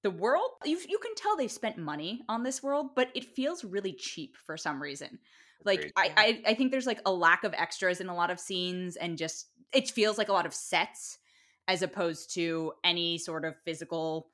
the 0.03 0.11
world 0.11 0.51
you 0.65 0.79
you 0.89 0.99
can 0.99 1.15
tell 1.15 1.37
they've 1.37 1.51
spent 1.51 1.79
money 1.79 2.23
on 2.29 2.43
this 2.43 2.63
world, 2.63 2.91
but 2.95 3.11
it 3.15 3.25
feels 3.25 3.65
really 3.65 3.93
cheap 3.93 4.37
for 4.37 4.57
some 4.57 4.83
reason. 4.83 5.19
Like 5.65 5.93
I, 5.97 6.13
I 6.17 6.43
I 6.51 6.55
think 6.55 6.71
there's 6.71 6.87
like 6.87 7.01
a 7.07 7.13
lack 7.13 7.45
of 7.45 7.55
extras 7.55 8.01
in 8.01 8.09
a 8.09 8.15
lot 8.15 8.31
of 8.31 8.41
scenes 8.41 8.97
and 8.97 9.19
just 9.19 9.49
it 9.73 9.91
feels 9.91 10.19
like 10.19 10.29
a 10.29 10.33
lot 10.33 10.47
of 10.47 10.55
sets 10.55 11.19
as 11.69 11.83
opposed 11.83 12.35
to 12.35 12.73
any 12.83 13.19
sort 13.19 13.45
of 13.45 13.55
physical 13.65 14.29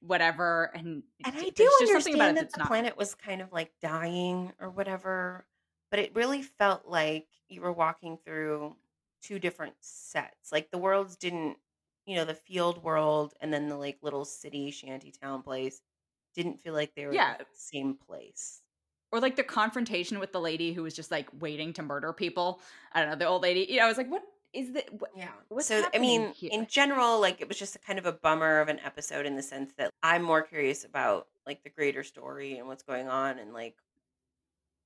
whatever 0.00 0.70
and 0.74 1.02
And 1.24 1.34
I 1.36 1.48
do 1.50 1.70
just 1.80 1.92
something 1.92 2.14
about 2.14 2.24
it 2.24 2.28
understand 2.28 2.36
that 2.36 2.52
the 2.52 2.58
not 2.58 2.68
planet 2.68 2.96
was 2.96 3.14
kind 3.14 3.40
of 3.40 3.52
like 3.52 3.70
dying 3.80 4.52
or 4.60 4.68
whatever, 4.70 5.46
but 5.90 5.98
it 6.00 6.14
really 6.14 6.42
felt 6.42 6.86
like 6.86 7.26
you 7.48 7.60
were 7.60 7.72
walking 7.72 8.18
through 8.24 8.76
two 9.22 9.38
different 9.38 9.74
sets. 9.80 10.52
Like 10.52 10.70
the 10.70 10.78
worlds 10.78 11.16
didn't, 11.16 11.56
you 12.06 12.16
know, 12.16 12.24
the 12.24 12.34
field 12.34 12.82
world 12.82 13.34
and 13.40 13.52
then 13.52 13.68
the 13.68 13.76
like 13.76 13.98
little 14.02 14.24
city 14.24 14.70
shanty 14.70 15.10
town 15.12 15.42
place 15.42 15.80
didn't 16.34 16.60
feel 16.60 16.74
like 16.74 16.94
they 16.94 17.06
were 17.06 17.14
Yeah. 17.14 17.36
the 17.38 17.46
same 17.52 17.94
place. 17.94 18.60
or 19.12 19.20
like 19.20 19.36
the 19.36 19.44
confrontation 19.44 20.18
with 20.18 20.32
the 20.32 20.40
lady 20.40 20.72
who 20.72 20.82
was 20.82 20.92
just 20.92 21.12
like 21.12 21.28
waiting 21.38 21.72
to 21.74 21.82
murder 21.84 22.12
people. 22.12 22.60
I 22.92 23.00
don't 23.00 23.10
know, 23.10 23.16
the 23.16 23.26
old 23.26 23.42
lady. 23.42 23.64
You 23.70 23.76
know, 23.76 23.84
I 23.84 23.88
was 23.88 23.96
like, 23.96 24.10
what 24.10 24.24
is 24.52 24.72
that? 24.72 24.92
What, 24.92 25.10
Yeah. 25.16 25.28
What's 25.48 25.66
so 25.68 25.84
I 25.94 25.98
mean, 25.98 26.32
here? 26.32 26.50
in 26.52 26.66
general, 26.66 27.20
like 27.20 27.40
it 27.40 27.46
was 27.46 27.56
just 27.56 27.76
a 27.76 27.78
kind 27.78 28.00
of 28.00 28.06
a 28.06 28.12
bummer 28.12 28.60
of 28.60 28.66
an 28.68 28.80
episode 28.84 29.24
in 29.24 29.36
the 29.36 29.42
sense 29.42 29.72
that 29.78 29.92
I'm 30.02 30.22
more 30.22 30.42
curious 30.42 30.82
about 30.84 31.28
like 31.46 31.62
the 31.62 31.70
greater 31.70 32.02
story 32.02 32.58
and 32.58 32.66
what's 32.66 32.82
going 32.82 33.06
on 33.08 33.38
and 33.38 33.52
like 33.54 33.76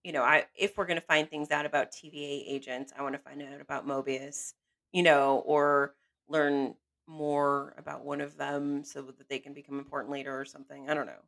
you 0.04 0.12
know, 0.12 0.22
I 0.22 0.46
if 0.56 0.76
we're 0.76 0.86
going 0.86 1.00
to 1.00 1.06
find 1.06 1.28
things 1.28 1.50
out 1.50 1.66
about 1.66 1.92
TVA 1.92 2.44
agents, 2.48 2.92
I 2.98 3.02
want 3.02 3.14
to 3.14 3.18
find 3.20 3.42
out 3.42 3.60
about 3.60 3.86
Mobius, 3.86 4.52
you 4.92 5.02
know, 5.02 5.42
or 5.46 5.94
learn 6.28 6.74
more 7.06 7.74
about 7.78 8.04
one 8.04 8.20
of 8.20 8.36
them 8.36 8.84
so 8.84 9.02
that 9.02 9.28
they 9.28 9.38
can 9.38 9.54
become 9.54 9.78
important 9.78 10.12
later 10.12 10.38
or 10.38 10.44
something. 10.44 10.88
I 10.90 10.94
don't 10.94 11.06
know. 11.06 11.22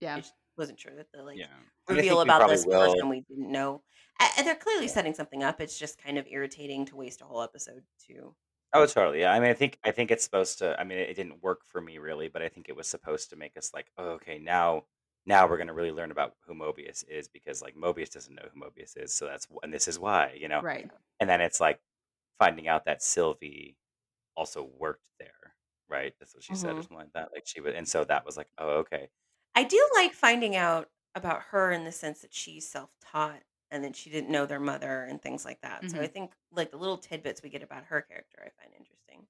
yeah. 0.00 0.16
I 0.16 0.20
just 0.20 0.34
wasn't 0.56 0.78
sure 0.80 0.94
that 0.94 1.10
the 1.12 1.22
like 1.22 1.36
Yeah, 1.38 1.46
reveal 1.88 2.20
about 2.20 2.48
this 2.48 2.64
will- 2.64 2.80
person 2.94 3.08
we 3.08 3.22
didn't 3.28 3.50
know. 3.50 3.82
And 4.38 4.46
they're 4.46 4.54
clearly 4.54 4.88
setting 4.88 5.12
something 5.12 5.42
up. 5.42 5.60
It's 5.60 5.78
just 5.78 6.02
kind 6.02 6.16
of 6.18 6.26
irritating 6.30 6.86
to 6.86 6.96
waste 6.96 7.20
a 7.20 7.24
whole 7.24 7.42
episode 7.42 7.82
too. 8.06 8.34
Oh, 8.72 8.86
totally. 8.86 9.20
Yeah. 9.20 9.32
I 9.32 9.40
mean, 9.40 9.50
I 9.50 9.54
think 9.54 9.78
I 9.84 9.90
think 9.90 10.10
it's 10.10 10.24
supposed 10.24 10.58
to. 10.58 10.78
I 10.80 10.84
mean, 10.84 10.98
it 10.98 11.14
didn't 11.14 11.42
work 11.42 11.60
for 11.66 11.80
me 11.80 11.98
really, 11.98 12.28
but 12.28 12.42
I 12.42 12.48
think 12.48 12.68
it 12.68 12.76
was 12.76 12.86
supposed 12.88 13.30
to 13.30 13.36
make 13.36 13.56
us 13.56 13.72
like, 13.74 13.90
oh, 13.98 14.10
okay, 14.12 14.38
now 14.38 14.84
now 15.26 15.48
we're 15.48 15.56
going 15.56 15.66
to 15.68 15.72
really 15.74 15.92
learn 15.92 16.10
about 16.12 16.34
who 16.46 16.54
Mobius 16.54 17.04
is 17.08 17.28
because 17.28 17.62
like 17.62 17.74
Mobius 17.76 18.10
doesn't 18.10 18.34
know 18.34 18.48
who 18.52 18.60
Mobius 18.60 18.96
is, 18.96 19.12
so 19.12 19.26
that's 19.26 19.46
and 19.62 19.72
this 19.72 19.88
is 19.88 19.98
why, 19.98 20.36
you 20.38 20.48
know. 20.48 20.62
Right. 20.62 20.90
And 21.20 21.28
then 21.28 21.40
it's 21.40 21.60
like 21.60 21.80
finding 22.38 22.68
out 22.68 22.84
that 22.86 23.02
Sylvie 23.02 23.78
also 24.36 24.64
worked 24.78 25.08
there, 25.18 25.54
right? 25.88 26.14
That's 26.20 26.34
what 26.34 26.44
she 26.44 26.54
said 26.54 26.76
or 26.76 26.80
Mhm. 26.80 26.82
something 26.82 26.98
like 26.98 27.12
that. 27.14 27.30
Like 27.32 27.46
she 27.46 27.60
would, 27.60 27.74
and 27.74 27.88
so 27.88 28.04
that 28.04 28.24
was 28.26 28.36
like, 28.36 28.48
oh, 28.58 28.78
okay. 28.80 29.10
I 29.54 29.64
do 29.64 29.88
like 29.94 30.12
finding 30.12 30.56
out 30.56 30.90
about 31.14 31.42
her 31.44 31.72
in 31.72 31.84
the 31.84 31.92
sense 31.92 32.20
that 32.20 32.34
she's 32.34 32.68
self-taught 32.70 33.42
and 33.70 33.82
that 33.84 33.96
she 33.96 34.10
didn't 34.10 34.30
know 34.30 34.46
their 34.46 34.60
mother 34.60 35.04
and 35.04 35.20
things 35.20 35.44
like 35.44 35.60
that. 35.62 35.90
So 35.90 36.00
I 36.00 36.06
think 36.06 36.32
like 36.52 36.70
the 36.70 36.76
little 36.76 36.98
tidbits 36.98 37.42
we 37.42 37.48
get 37.50 37.62
about 37.62 37.84
her 37.86 38.02
character 38.02 38.38
I 38.40 38.50
find 38.60 38.72
interesting. 38.78 39.26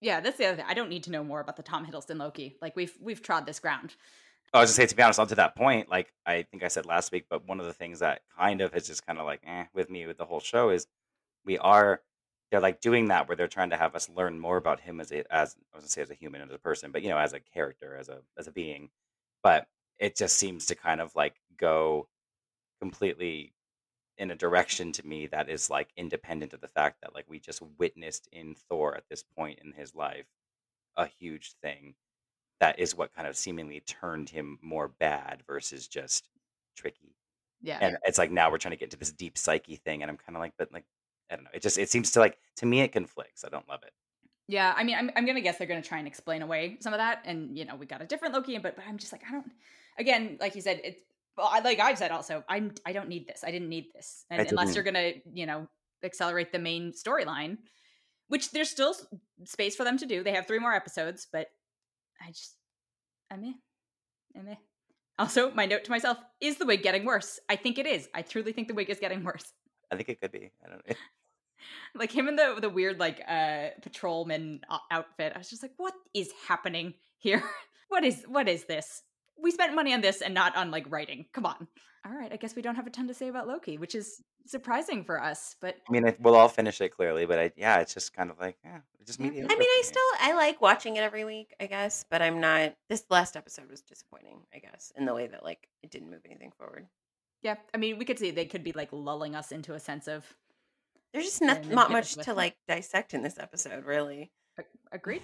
Yeah, 0.00 0.20
that's 0.20 0.38
the 0.38 0.46
other 0.46 0.56
thing. 0.56 0.66
I 0.68 0.74
don't 0.74 0.88
need 0.88 1.04
to 1.04 1.10
know 1.10 1.22
more 1.24 1.40
about 1.40 1.56
the 1.56 1.62
Tom 1.62 1.86
Hiddleston 1.86 2.18
Loki. 2.18 2.56
Like 2.62 2.74
we've 2.76 2.96
we've 3.00 3.22
trod 3.22 3.46
this 3.46 3.60
ground. 3.60 3.96
I 4.52 4.60
was 4.60 4.70
just 4.70 4.76
say 4.76 4.86
to 4.86 4.96
be 4.96 5.02
honest, 5.02 5.20
on 5.20 5.28
to 5.28 5.36
that 5.36 5.54
point, 5.56 5.88
like 5.88 6.12
I 6.26 6.42
think 6.42 6.64
I 6.64 6.68
said 6.68 6.86
last 6.86 7.12
week, 7.12 7.26
but 7.30 7.46
one 7.46 7.60
of 7.60 7.66
the 7.66 7.72
things 7.72 8.00
that 8.00 8.22
kind 8.36 8.60
of 8.60 8.74
is 8.74 8.86
just 8.86 9.06
kind 9.06 9.18
of 9.18 9.26
like 9.26 9.40
eh, 9.46 9.64
with 9.74 9.90
me 9.90 10.06
with 10.06 10.18
the 10.18 10.24
whole 10.24 10.40
show 10.40 10.70
is 10.70 10.86
we 11.44 11.58
are 11.58 12.02
they're 12.50 12.60
like 12.60 12.80
doing 12.80 13.08
that 13.08 13.28
where 13.28 13.36
they're 13.36 13.48
trying 13.48 13.70
to 13.70 13.76
have 13.76 13.94
us 13.94 14.08
learn 14.08 14.38
more 14.40 14.56
about 14.56 14.80
him 14.80 15.00
as 15.00 15.12
a 15.12 15.20
as 15.32 15.56
I 15.72 15.76
was 15.76 15.84
gonna 15.84 15.88
say 15.88 16.02
as 16.02 16.10
a 16.10 16.14
human 16.14 16.42
as 16.42 16.50
a 16.50 16.58
person, 16.58 16.90
but 16.92 17.02
you 17.02 17.08
know 17.10 17.18
as 17.18 17.32
a 17.32 17.40
character 17.40 17.96
as 17.96 18.08
a 18.08 18.20
as 18.38 18.48
a 18.48 18.52
being. 18.52 18.90
But 19.42 19.68
it 19.98 20.16
just 20.16 20.36
seems 20.36 20.66
to 20.66 20.74
kind 20.74 21.00
of 21.00 21.14
like 21.14 21.36
go 21.56 22.08
completely 22.80 23.52
in 24.18 24.30
a 24.30 24.36
direction 24.36 24.92
to 24.92 25.06
me 25.06 25.26
that 25.28 25.48
is 25.48 25.70
like 25.70 25.90
independent 25.96 26.52
of 26.52 26.60
the 26.60 26.68
fact 26.68 26.98
that 27.02 27.14
like 27.14 27.26
we 27.28 27.38
just 27.38 27.62
witnessed 27.78 28.28
in 28.32 28.54
Thor 28.68 28.96
at 28.96 29.04
this 29.10 29.22
point 29.36 29.60
in 29.64 29.72
his 29.72 29.94
life 29.94 30.26
a 30.96 31.06
huge 31.06 31.54
thing 31.62 31.94
that 32.60 32.78
is 32.78 32.94
what 32.94 33.14
kind 33.14 33.26
of 33.26 33.36
seemingly 33.36 33.80
turned 33.80 34.28
him 34.28 34.58
more 34.62 34.88
bad 34.88 35.42
versus 35.46 35.88
just 35.88 36.28
tricky. 36.76 37.16
Yeah. 37.62 37.78
And 37.80 37.96
it's 38.04 38.18
like 38.18 38.30
now 38.30 38.50
we're 38.50 38.58
trying 38.58 38.72
to 38.72 38.78
get 38.78 38.90
to 38.92 38.96
this 38.96 39.12
deep 39.12 39.36
psyche 39.36 39.76
thing, 39.76 40.02
and 40.02 40.10
I'm 40.10 40.16
kind 40.16 40.36
of 40.36 40.40
like, 40.40 40.52
but 40.56 40.72
like 40.72 40.84
I 41.30 41.36
don't 41.36 41.44
know. 41.44 41.50
It 41.52 41.62
just 41.62 41.78
it 41.78 41.90
seems 41.90 42.10
to 42.12 42.20
like 42.20 42.38
to 42.56 42.66
me 42.66 42.80
it 42.80 42.92
conflicts. 42.92 43.44
I 43.44 43.48
don't 43.48 43.68
love 43.68 43.80
it. 43.82 43.92
Yeah, 44.48 44.74
I 44.76 44.82
mean, 44.82 44.96
I'm, 44.96 45.10
I'm 45.14 45.26
gonna 45.26 45.40
guess 45.40 45.58
they're 45.58 45.66
gonna 45.66 45.82
try 45.82 45.98
and 45.98 46.06
explain 46.06 46.42
away 46.42 46.76
some 46.80 46.92
of 46.92 46.98
that, 46.98 47.22
and 47.24 47.56
you 47.56 47.64
know, 47.64 47.76
we 47.76 47.86
got 47.86 48.02
a 48.02 48.06
different 48.06 48.34
Loki, 48.34 48.58
but 48.58 48.76
but 48.76 48.84
I'm 48.88 48.98
just 48.98 49.12
like, 49.12 49.22
I 49.28 49.32
don't. 49.32 49.50
Again, 49.98 50.38
like 50.40 50.54
you 50.54 50.60
said, 50.60 50.80
it's 50.82 51.02
well, 51.36 51.48
I, 51.50 51.60
like 51.60 51.78
I've 51.78 51.98
said 51.98 52.10
also, 52.10 52.42
I'm 52.48 52.72
I 52.84 52.92
don't 52.92 53.08
need 53.08 53.26
this. 53.28 53.44
I 53.44 53.50
didn't 53.50 53.68
need 53.68 53.92
this, 53.94 54.24
and, 54.30 54.46
unless 54.50 54.74
you're 54.74 54.84
gonna, 54.84 55.12
you 55.32 55.46
know, 55.46 55.68
accelerate 56.02 56.52
the 56.52 56.58
main 56.58 56.92
storyline, 56.92 57.58
which 58.28 58.50
there's 58.50 58.70
still 58.70 58.94
space 59.44 59.76
for 59.76 59.84
them 59.84 59.98
to 59.98 60.06
do. 60.06 60.24
They 60.24 60.32
have 60.32 60.46
three 60.46 60.58
more 60.58 60.74
episodes, 60.74 61.28
but 61.30 61.48
I 62.20 62.28
just, 62.28 62.56
I'm 63.30 63.44
eh, 63.44 63.52
I'm 64.38 64.48
eh. 64.48 64.56
Also, 65.18 65.50
my 65.52 65.66
note 65.66 65.84
to 65.84 65.90
myself 65.90 66.18
is 66.40 66.56
the 66.56 66.66
wig 66.66 66.82
getting 66.82 67.04
worse. 67.04 67.38
I 67.48 67.56
think 67.56 67.78
it 67.78 67.86
is. 67.86 68.08
I 68.14 68.22
truly 68.22 68.52
think 68.52 68.68
the 68.68 68.74
wig 68.74 68.88
is 68.88 68.98
getting 68.98 69.22
worse. 69.22 69.52
I 69.90 69.96
think 69.96 70.08
it 70.08 70.20
could 70.20 70.32
be. 70.32 70.50
I 70.64 70.68
don't 70.68 70.88
know. 70.88 70.94
like 71.94 72.12
him 72.12 72.28
in 72.28 72.36
the 72.36 72.56
the 72.60 72.70
weird 72.70 72.98
like 72.98 73.22
uh 73.28 73.68
patrolman 73.82 74.60
outfit 74.90 75.32
i 75.34 75.38
was 75.38 75.50
just 75.50 75.62
like 75.62 75.72
what 75.76 75.94
is 76.14 76.32
happening 76.48 76.94
here 77.18 77.42
what 77.88 78.04
is 78.04 78.24
what 78.28 78.48
is 78.48 78.64
this 78.64 79.02
we 79.42 79.50
spent 79.50 79.74
money 79.74 79.92
on 79.94 80.00
this 80.00 80.20
and 80.22 80.34
not 80.34 80.56
on 80.56 80.70
like 80.70 80.90
writing 80.90 81.26
come 81.32 81.46
on 81.46 81.66
all 82.06 82.12
right 82.12 82.32
i 82.32 82.36
guess 82.36 82.56
we 82.56 82.62
don't 82.62 82.76
have 82.76 82.86
a 82.86 82.90
ton 82.90 83.06
to 83.08 83.14
say 83.14 83.28
about 83.28 83.46
loki 83.48 83.78
which 83.78 83.94
is 83.94 84.22
surprising 84.46 85.04
for 85.04 85.22
us 85.22 85.54
but 85.60 85.76
I 85.88 85.92
mean, 85.92 86.14
we'll 86.20 86.34
all 86.34 86.48
finish 86.48 86.80
it 86.80 86.88
clearly, 86.90 87.26
but 87.26 87.38
I, 87.38 87.52
yeah, 87.56 87.80
it's 87.80 87.92
just 87.92 88.14
kind 88.14 88.30
of 88.30 88.38
like, 88.40 88.56
yeah, 88.64 88.78
just 89.06 89.20
Yeah. 89.20 89.26
I. 89.26 89.30
I 89.30 89.32
mean, 89.32 89.68
I 89.68 89.82
still 89.84 90.02
I 90.20 90.32
like 90.34 90.60
watching 90.62 90.96
it 90.96 91.00
every 91.02 91.24
week, 91.24 91.54
I 91.60 91.66
guess, 91.66 92.04
but 92.10 92.22
I'm 92.22 92.40
not. 92.40 92.74
This 92.88 93.04
last 93.10 93.36
episode 93.36 93.70
was 93.70 93.82
disappointing, 93.82 94.40
I 94.54 94.58
guess, 94.58 94.92
in 94.96 95.04
the 95.04 95.14
way 95.14 95.26
that 95.26 95.44
like 95.44 95.68
it 95.82 95.90
didn't 95.90 96.10
move 96.10 96.22
anything 96.24 96.52
forward. 96.56 96.86
yeah 97.42 97.56
i 97.74 97.76
mean 97.76 97.98
we 97.98 98.04
could 98.06 98.18
see 98.18 98.30
they 98.30 98.46
could 98.46 98.64
be 98.64 98.72
like 98.72 98.88
lulling 98.92 99.34
us 99.34 99.52
into 99.52 99.74
a 99.74 99.80
sense 99.80 100.08
of 100.08 100.24
There's 101.12 101.26
just 101.26 101.42
not, 101.42 101.66
not 101.66 101.90
much 101.90 102.14
to 102.14 102.30
it. 102.30 102.36
like 102.36 102.56
dissect 102.66 103.12
in 103.14 103.22
this 103.22 103.38
episode, 103.38 103.84
really. 103.84 104.30
agreed 104.90 105.22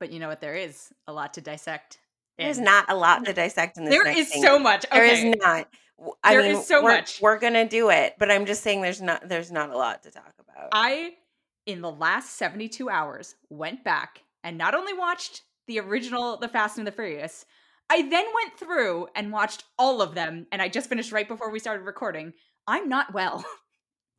but 0.00 0.10
you 0.10 0.18
know 0.20 0.28
what 0.28 0.40
there 0.40 0.54
is 0.54 0.92
a 1.06 1.12
lot 1.12 1.34
to 1.34 1.40
dissect 1.40 1.98
There's 2.38 2.58
not 2.58 2.86
a 2.90 2.94
lot 2.96 3.24
to 3.26 3.32
dissect 3.32 3.76
in 3.78 3.84
this. 3.84 3.94
there 3.94 4.06
is 4.08 4.28
thing. 4.28 4.42
so 4.42 4.58
much 4.58 4.84
There 4.92 5.04
okay. 5.04 5.28
is 5.30 5.36
not. 5.40 5.68
I 6.22 6.34
There 6.34 6.42
mean, 6.42 6.52
is 6.56 6.66
so 6.66 6.82
we're, 6.82 6.90
much. 6.92 7.20
We're 7.20 7.38
gonna 7.38 7.68
do 7.68 7.90
it, 7.90 8.14
but 8.18 8.30
I'm 8.30 8.46
just 8.46 8.62
saying 8.62 8.82
there's 8.82 9.00
not 9.00 9.28
there's 9.28 9.52
not 9.52 9.70
a 9.70 9.76
lot 9.76 10.02
to 10.02 10.10
talk 10.10 10.34
about. 10.40 10.68
I, 10.72 11.12
in 11.66 11.80
the 11.80 11.90
last 11.90 12.36
72 12.36 12.88
hours, 12.90 13.36
went 13.50 13.84
back 13.84 14.22
and 14.42 14.58
not 14.58 14.74
only 14.74 14.92
watched 14.92 15.42
the 15.66 15.78
original 15.80 16.36
The 16.36 16.48
Fast 16.48 16.76
and 16.78 16.86
the 16.86 16.92
Furious, 16.92 17.46
I 17.88 18.02
then 18.02 18.26
went 18.34 18.58
through 18.58 19.08
and 19.14 19.32
watched 19.32 19.64
all 19.78 20.02
of 20.02 20.14
them, 20.14 20.46
and 20.52 20.60
I 20.60 20.68
just 20.68 20.88
finished 20.88 21.12
right 21.12 21.28
before 21.28 21.50
we 21.50 21.58
started 21.58 21.84
recording. 21.84 22.32
I'm 22.66 22.88
not 22.88 23.14
well. 23.14 23.44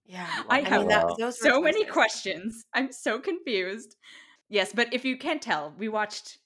yeah, 0.05 0.27
I 0.49 0.59
I 0.59 0.61
have 0.61 0.79
mean 0.81 0.87
that, 0.89 1.05
Well, 1.19 1.31
so 1.31 1.61
many 1.61 1.83
questions. 1.85 2.65
I'm 2.73 2.91
so 2.91 3.19
confused. 3.19 3.95
Yes, 4.49 4.71
but 4.73 4.93
if 4.93 5.03
you 5.03 5.17
can't 5.17 5.41
tell, 5.41 5.73
we 5.77 5.89
watched 5.89 6.37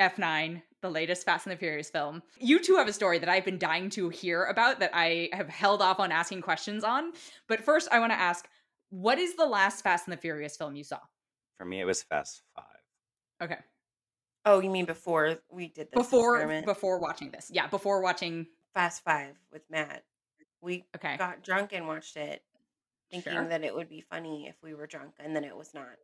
F9, 0.00 0.62
the 0.80 0.90
latest 0.90 1.24
Fast 1.24 1.46
and 1.46 1.52
the 1.52 1.56
Furious 1.58 1.90
film. 1.90 2.22
You 2.38 2.60
two 2.62 2.76
have 2.76 2.88
a 2.88 2.92
story 2.92 3.18
that 3.18 3.28
I've 3.28 3.44
been 3.44 3.58
dying 3.58 3.90
to 3.90 4.08
hear 4.08 4.44
about 4.44 4.80
that 4.80 4.90
I 4.94 5.28
have 5.32 5.48
held 5.48 5.82
off 5.82 5.98
on 6.00 6.12
asking 6.12 6.42
questions 6.42 6.84
on. 6.84 7.12
But 7.48 7.60
first, 7.64 7.88
I 7.90 7.98
want 7.98 8.12
to 8.12 8.18
ask 8.18 8.48
what 8.90 9.18
is 9.18 9.34
the 9.36 9.46
last 9.46 9.82
Fast 9.82 10.06
and 10.06 10.12
the 10.12 10.20
Furious 10.20 10.56
film 10.56 10.76
you 10.76 10.84
saw? 10.84 11.00
For 11.58 11.64
me, 11.64 11.80
it 11.80 11.84
was 11.84 12.02
Fast 12.02 12.42
Five. 12.54 12.64
Okay. 13.42 13.58
Oh, 14.44 14.60
you 14.60 14.70
mean 14.70 14.84
before 14.86 15.36
we 15.50 15.66
did 15.68 15.88
this 15.90 15.94
Before 15.94 16.36
experiment? 16.36 16.66
before 16.66 16.98
watching 17.00 17.30
this. 17.30 17.50
Yeah, 17.52 17.66
before 17.66 18.00
watching 18.00 18.46
Fast 18.72 19.02
Five 19.04 19.36
with 19.52 19.62
Matt. 19.68 20.04
We 20.60 20.86
Okay. 20.96 21.16
got 21.16 21.42
drunk 21.42 21.72
and 21.72 21.86
watched 21.86 22.16
it, 22.16 22.42
thinking 23.10 23.32
Sure. 23.32 23.48
that 23.48 23.62
it 23.64 23.74
would 23.74 23.88
be 23.88 24.00
funny 24.00 24.46
if 24.48 24.56
we 24.62 24.74
were 24.74 24.86
drunk, 24.86 25.14
and 25.18 25.34
then 25.36 25.44
it 25.44 25.56
was 25.56 25.74
not. 25.74 25.96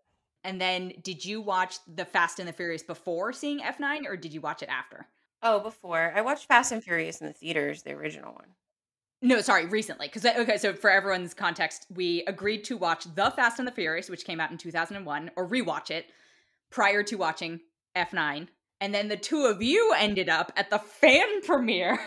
And 0.44 0.60
then 0.60 0.92
did 1.02 1.24
you 1.24 1.40
watch 1.40 1.76
the 1.86 2.04
Fast 2.04 2.38
and 2.38 2.46
the 2.46 2.52
Furious 2.52 2.82
before 2.82 3.32
seeing 3.32 3.60
F9 3.60 4.06
or 4.06 4.16
did 4.16 4.32
you 4.32 4.40
watch 4.40 4.62
it 4.62 4.68
after? 4.68 5.06
Oh, 5.42 5.58
before 5.60 6.12
I 6.14 6.20
watched 6.20 6.46
Fast 6.46 6.70
and 6.72 6.84
Furious 6.84 7.20
in 7.20 7.26
the 7.26 7.32
theaters, 7.32 7.82
the 7.82 7.92
original 7.92 8.34
one. 8.34 8.48
No, 9.22 9.40
sorry, 9.40 9.64
recently. 9.66 10.06
Because 10.06 10.24
okay, 10.26 10.58
so 10.58 10.74
for 10.74 10.90
everyone's 10.90 11.32
context, 11.32 11.86
we 11.90 12.22
agreed 12.26 12.62
to 12.64 12.76
watch 12.76 13.04
The 13.14 13.30
Fast 13.30 13.58
and 13.58 13.66
the 13.66 13.72
Furious, 13.72 14.10
which 14.10 14.24
came 14.26 14.38
out 14.38 14.50
in 14.50 14.58
2001, 14.58 15.30
or 15.36 15.48
rewatch 15.48 15.90
it 15.90 16.06
prior 16.70 17.02
to 17.04 17.16
watching 17.16 17.60
F9, 17.96 18.48
and 18.80 18.94
then 18.94 19.08
the 19.08 19.16
two 19.16 19.46
of 19.46 19.62
you 19.62 19.94
ended 19.96 20.28
up 20.28 20.52
at 20.56 20.68
the 20.68 20.78
fan 20.78 21.40
premiere 21.46 21.98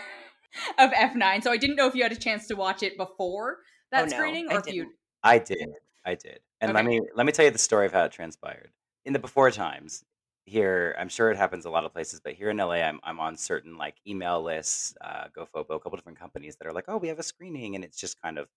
of 0.78 0.90
F9. 0.90 1.42
So 1.42 1.50
I 1.50 1.56
didn't 1.56 1.76
know 1.76 1.88
if 1.88 1.94
you 1.94 2.02
had 2.04 2.12
a 2.12 2.16
chance 2.16 2.46
to 2.48 2.54
watch 2.54 2.82
it 2.82 2.96
before 2.96 3.58
that 3.90 4.04
Oh, 4.04 4.06
no, 4.06 4.16
screening, 4.16 4.48
I 4.50 4.54
or 4.54 4.58
if 4.60 4.66
you. 4.72 4.82
didn't. 4.84 4.94
I 5.24 5.38
did. 5.38 5.68
I 6.04 6.14
did. 6.14 6.38
And 6.60 6.72
let 6.72 6.84
me 6.84 7.00
let 7.14 7.26
me 7.26 7.32
tell 7.32 7.44
you 7.44 7.50
the 7.50 7.58
story 7.58 7.86
of 7.86 7.92
how 7.92 8.04
it 8.04 8.12
transpired. 8.12 8.70
In 9.04 9.12
the 9.12 9.18
before 9.18 9.50
times, 9.50 10.04
here, 10.44 10.94
I'm 10.98 11.08
sure 11.08 11.30
it 11.30 11.36
happens 11.36 11.64
a 11.66 11.70
lot 11.70 11.84
of 11.84 11.92
places, 11.92 12.20
but 12.20 12.34
here 12.34 12.50
in 12.50 12.56
LA, 12.56 12.74
I'm 12.76 13.00
I'm 13.02 13.20
on 13.20 13.36
certain 13.36 13.76
like 13.76 13.96
email 14.06 14.42
lists, 14.42 14.94
uh, 15.00 15.28
GoFobo, 15.36 15.76
a 15.76 15.80
couple 15.80 15.96
different 15.96 16.18
companies 16.18 16.56
that 16.56 16.66
are 16.66 16.72
like, 16.72 16.86
oh, 16.88 16.96
we 16.96 17.08
have 17.08 17.18
a 17.18 17.22
screening, 17.22 17.74
and 17.74 17.84
it's 17.84 17.98
just 17.98 18.20
kind 18.20 18.38
of 18.38 18.48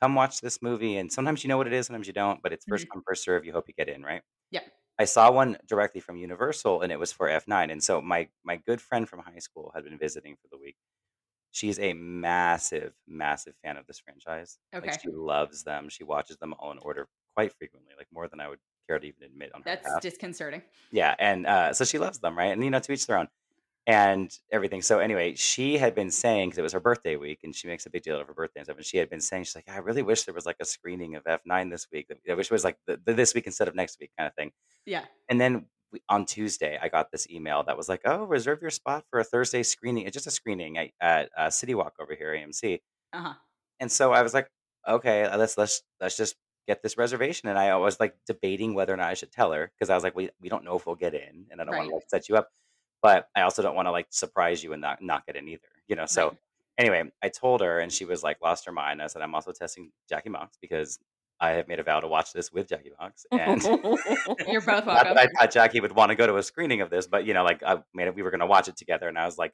come 0.00 0.14
watch 0.14 0.40
this 0.40 0.62
movie. 0.62 0.96
And 0.98 1.12
sometimes 1.12 1.44
you 1.44 1.48
know 1.48 1.56
what 1.56 1.66
it 1.66 1.72
is, 1.72 1.86
sometimes 1.86 2.06
you 2.06 2.12
don't, 2.12 2.42
but 2.42 2.52
it's 2.52 2.66
1st 2.66 2.88
come 2.92 3.02
first 3.06 3.24
serve. 3.24 3.44
You 3.46 3.52
hope 3.52 3.68
you 3.68 3.74
get 3.74 3.88
in, 3.88 4.02
right? 4.02 4.22
Yeah. 4.50 4.62
I 4.98 5.06
saw 5.06 5.30
one 5.32 5.58
directly 5.66 6.00
from 6.00 6.16
Universal, 6.18 6.82
and 6.82 6.92
it 6.92 6.98
was 6.98 7.12
for 7.12 7.28
F9. 7.28 7.70
And 7.70 7.82
so 7.82 8.02
my 8.02 8.28
my 8.44 8.56
good 8.56 8.80
friend 8.80 9.08
from 9.08 9.20
high 9.20 9.38
school 9.40 9.72
had 9.74 9.84
been 9.84 9.98
visiting 9.98 10.36
for 10.36 10.48
the 10.50 10.58
week. 10.58 10.76
She's 11.52 11.78
a 11.78 11.92
massive, 11.94 12.94
massive 13.06 13.54
fan 13.62 13.76
of 13.76 13.86
this 13.86 13.98
franchise. 14.00 14.58
Okay. 14.74 14.90
Like 14.90 15.00
she 15.00 15.08
loves 15.10 15.64
them. 15.64 15.88
She 15.88 16.04
watches 16.04 16.38
them 16.38 16.54
all 16.58 16.72
in 16.72 16.78
order 16.78 17.08
quite 17.34 17.52
frequently, 17.58 17.92
like 17.96 18.08
more 18.12 18.28
than 18.28 18.40
I 18.40 18.48
would 18.48 18.58
care 18.88 18.98
to 18.98 19.06
even 19.06 19.22
admit 19.24 19.50
on 19.54 19.62
her 19.62 19.64
That's 19.70 19.84
behalf. 19.84 20.02
disconcerting. 20.02 20.62
Yeah, 20.90 21.14
and 21.18 21.46
uh, 21.46 21.72
so 21.72 21.84
she 21.84 21.98
loves 21.98 22.18
them, 22.18 22.36
right? 22.36 22.52
And 22.52 22.62
you 22.62 22.70
know, 22.70 22.80
to 22.80 22.92
each 22.92 23.06
their 23.06 23.18
own, 23.18 23.28
and 23.86 24.36
everything. 24.50 24.82
So 24.82 24.98
anyway, 24.98 25.34
she 25.34 25.76
had 25.76 25.94
been 25.94 26.10
saying 26.10 26.50
because 26.50 26.58
it 26.58 26.62
was 26.62 26.72
her 26.72 26.80
birthday 26.80 27.16
week, 27.16 27.40
and 27.42 27.54
she 27.54 27.66
makes 27.66 27.86
a 27.86 27.90
big 27.90 28.02
deal 28.02 28.20
of 28.20 28.26
her 28.26 28.34
birthday 28.34 28.60
and 28.60 28.66
stuff. 28.66 28.76
And 28.76 28.86
she 28.86 28.98
had 28.98 29.10
been 29.10 29.20
saying, 29.20 29.44
she's 29.44 29.56
like, 29.56 29.68
I 29.68 29.78
really 29.78 30.02
wish 30.02 30.22
there 30.24 30.34
was 30.34 30.46
like 30.46 30.56
a 30.60 30.64
screening 30.64 31.16
of 31.16 31.22
F 31.26 31.40
nine 31.44 31.68
this 31.68 31.86
week. 31.92 32.06
I 32.30 32.34
wish 32.34 32.46
it 32.46 32.52
was 32.52 32.64
like 32.64 32.76
the, 32.86 33.00
the, 33.04 33.14
this 33.14 33.34
week 33.34 33.46
instead 33.46 33.68
of 33.68 33.74
next 33.74 33.98
week, 34.00 34.10
kind 34.16 34.28
of 34.28 34.34
thing. 34.34 34.52
Yeah. 34.86 35.04
And 35.28 35.40
then 35.40 35.66
we, 35.92 36.00
on 36.08 36.26
Tuesday, 36.26 36.78
I 36.80 36.88
got 36.88 37.10
this 37.10 37.28
email 37.28 37.64
that 37.64 37.76
was 37.76 37.88
like, 37.88 38.02
"Oh, 38.04 38.24
reserve 38.24 38.62
your 38.62 38.70
spot 38.70 39.04
for 39.10 39.18
a 39.18 39.24
Thursday 39.24 39.62
screening. 39.62 40.06
It's 40.06 40.14
just 40.14 40.26
a 40.26 40.30
screening 40.30 40.78
at, 40.78 40.90
at 41.00 41.30
uh, 41.36 41.50
City 41.50 41.74
Walk 41.74 41.94
over 42.00 42.14
here, 42.14 42.32
AMC." 42.34 42.80
Uh 43.12 43.18
huh. 43.18 43.34
And 43.80 43.90
so 43.90 44.12
I 44.12 44.22
was 44.22 44.32
like, 44.32 44.48
"Okay, 44.88 45.28
let's 45.36 45.58
let's 45.58 45.82
let's 46.00 46.16
just 46.16 46.36
get 46.66 46.82
this 46.82 46.98
reservation." 46.98 47.48
And 47.48 47.58
I 47.58 47.76
was 47.76 48.00
like 48.00 48.16
debating 48.26 48.74
whether 48.74 48.92
or 48.92 48.96
not 48.96 49.08
I 49.08 49.14
should 49.14 49.32
tell 49.32 49.52
her 49.52 49.70
because 49.74 49.90
I 49.90 49.94
was 49.94 50.04
like, 50.04 50.14
"We 50.16 50.30
we 50.40 50.48
don't 50.48 50.64
know 50.64 50.76
if 50.76 50.86
we'll 50.86 50.96
get 50.96 51.14
in, 51.14 51.46
and 51.50 51.60
I 51.60 51.64
don't 51.64 51.76
want 51.76 51.88
to 51.88 51.94
like 51.96 52.04
set 52.08 52.28
you 52.28 52.36
up, 52.36 52.48
but 53.02 53.28
I 53.36 53.42
also 53.42 53.62
don't 53.62 53.74
want 53.74 53.86
to 53.86 53.92
like 53.92 54.06
surprise 54.10 54.62
you 54.62 54.72
and 54.72 54.80
not 54.82 55.02
not 55.02 55.26
get 55.26 55.36
in 55.36 55.48
either, 55.48 55.68
you 55.88 55.96
know." 55.96 56.06
So 56.06 56.28
Right. 56.28 56.38
anyway, 56.78 57.10
I 57.22 57.28
told 57.28 57.60
her, 57.60 57.78
and 57.78 57.92
she 57.92 58.04
was 58.04 58.22
like, 58.22 58.38
lost 58.42 58.66
her 58.66 58.72
mind. 58.72 59.02
I 59.02 59.06
said, 59.08 59.22
"I'm 59.22 59.34
also 59.34 59.52
testing 59.52 59.92
Jackie 60.08 60.30
Mox 60.30 60.56
because." 60.60 60.98
I 61.40 61.52
have 61.54 61.66
made 61.66 61.80
a 61.80 61.82
vow 61.82 61.98
to 61.98 62.06
watch 62.06 62.32
this 62.32 62.52
with 62.52 62.68
Jackie 62.68 62.92
Mox, 63.00 63.26
and 63.32 63.60
You're 64.46 64.60
both 64.60 64.86
welcome. 64.86 65.18
I 65.18 65.26
thought 65.26 65.50
Jackie 65.50 65.80
would 65.80 65.90
want 65.90 66.10
to 66.10 66.14
go 66.14 66.24
to 66.24 66.36
a 66.36 66.42
screening 66.42 66.82
of 66.82 66.88
this, 66.88 67.08
but 67.08 67.26
you 67.26 67.34
know, 67.34 67.42
like 67.42 67.64
I 67.64 67.78
made 67.92 68.06
it, 68.06 68.14
we 68.14 68.22
were 68.22 68.30
going 68.30 68.40
to 68.40 68.46
watch 68.46 68.68
it 68.68 68.76
together, 68.76 69.08
and 69.08 69.18
I 69.18 69.26
was 69.26 69.38
like, 69.38 69.52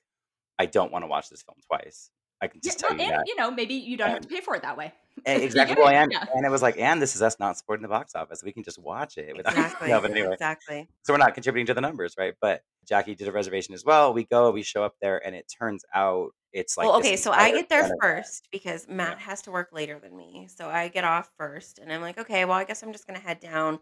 I 0.58 0.66
don't 0.66 0.92
want 0.92 1.04
to 1.04 1.06
watch 1.06 1.30
this 1.30 1.40
film 1.42 1.56
twice. 1.66 2.10
I 2.40 2.46
can 2.48 2.60
Yeah, 2.62 2.70
just 2.70 2.82
well, 2.82 2.90
tell 2.90 2.98
you 2.98 3.12
and 3.12 3.20
that. 3.20 3.26
you 3.26 3.36
know, 3.36 3.50
maybe 3.50 3.74
you 3.74 3.96
don't 3.96 4.10
have 4.10 4.20
to 4.20 4.28
pay 4.28 4.40
for 4.40 4.54
it 4.54 4.62
that 4.62 4.76
way. 4.76 4.92
Eh, 5.26 5.38
exactly. 5.42 5.74
get 5.74 5.82
Well, 5.82 5.92
and, 5.92 6.12
Yeah. 6.12 6.24
and 6.34 6.46
it 6.46 6.50
was 6.50 6.62
like, 6.62 6.78
and 6.78 7.02
this 7.02 7.16
is 7.16 7.22
us 7.22 7.38
not 7.40 7.56
supporting 7.56 7.82
the 7.82 7.88
box 7.88 8.14
office. 8.14 8.42
We 8.42 8.52
can 8.52 8.62
just 8.62 8.78
watch 8.78 9.18
it 9.18 9.36
without. 9.36 9.52
exactly. 9.56 9.88
no, 9.88 10.00
but 10.00 10.10
anyway, 10.10 10.32
Exactly. 10.32 10.88
so 11.02 11.12
we're 11.12 11.18
not 11.18 11.34
contributing 11.34 11.66
to 11.66 11.74
the 11.74 11.80
numbers, 11.80 12.14
right? 12.18 12.34
But 12.40 12.62
Jackie 12.86 13.14
did 13.14 13.28
a 13.28 13.32
reservation 13.32 13.74
as 13.74 13.84
well. 13.84 14.14
We 14.14 14.24
go, 14.24 14.50
we 14.50 14.62
show 14.62 14.84
up 14.84 14.94
there, 15.02 15.24
and 15.24 15.34
it 15.34 15.52
turns 15.58 15.84
out 15.94 16.30
it's 16.52 16.76
like 16.78 16.86
well, 16.86 16.96
okay, 16.98 17.16
so 17.16 17.30
I 17.30 17.50
get 17.52 17.68
there 17.68 17.90
first 18.00 18.48
because 18.50 18.86
Matt 18.88 19.18
has 19.18 19.42
to 19.42 19.50
work 19.50 19.68
later 19.72 19.98
than 19.98 20.16
me. 20.16 20.48
So 20.48 20.68
I 20.68 20.88
get 20.88 21.04
off 21.04 21.30
first, 21.36 21.78
and 21.78 21.92
I'm 21.92 22.00
like, 22.00 22.18
okay, 22.18 22.44
well, 22.44 22.56
I 22.56 22.64
guess 22.64 22.82
I'm 22.82 22.92
just 22.92 23.06
gonna 23.06 23.18
head 23.18 23.40
down. 23.40 23.80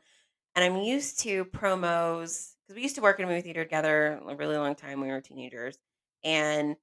And 0.56 0.64
I'm 0.64 0.82
used 0.82 1.20
to 1.20 1.44
promos 1.44 2.54
because 2.66 2.76
we 2.76 2.82
used 2.82 2.96
to 2.96 3.02
work 3.02 3.18
in 3.18 3.26
a 3.26 3.28
movie 3.28 3.42
theater 3.42 3.62
together 3.62 4.20
a 4.26 4.34
really 4.34 4.56
long 4.56 4.74
time. 4.74 5.00
We 5.00 5.08
were 5.08 5.20
teenagers, 5.20 5.78
and 6.24 6.76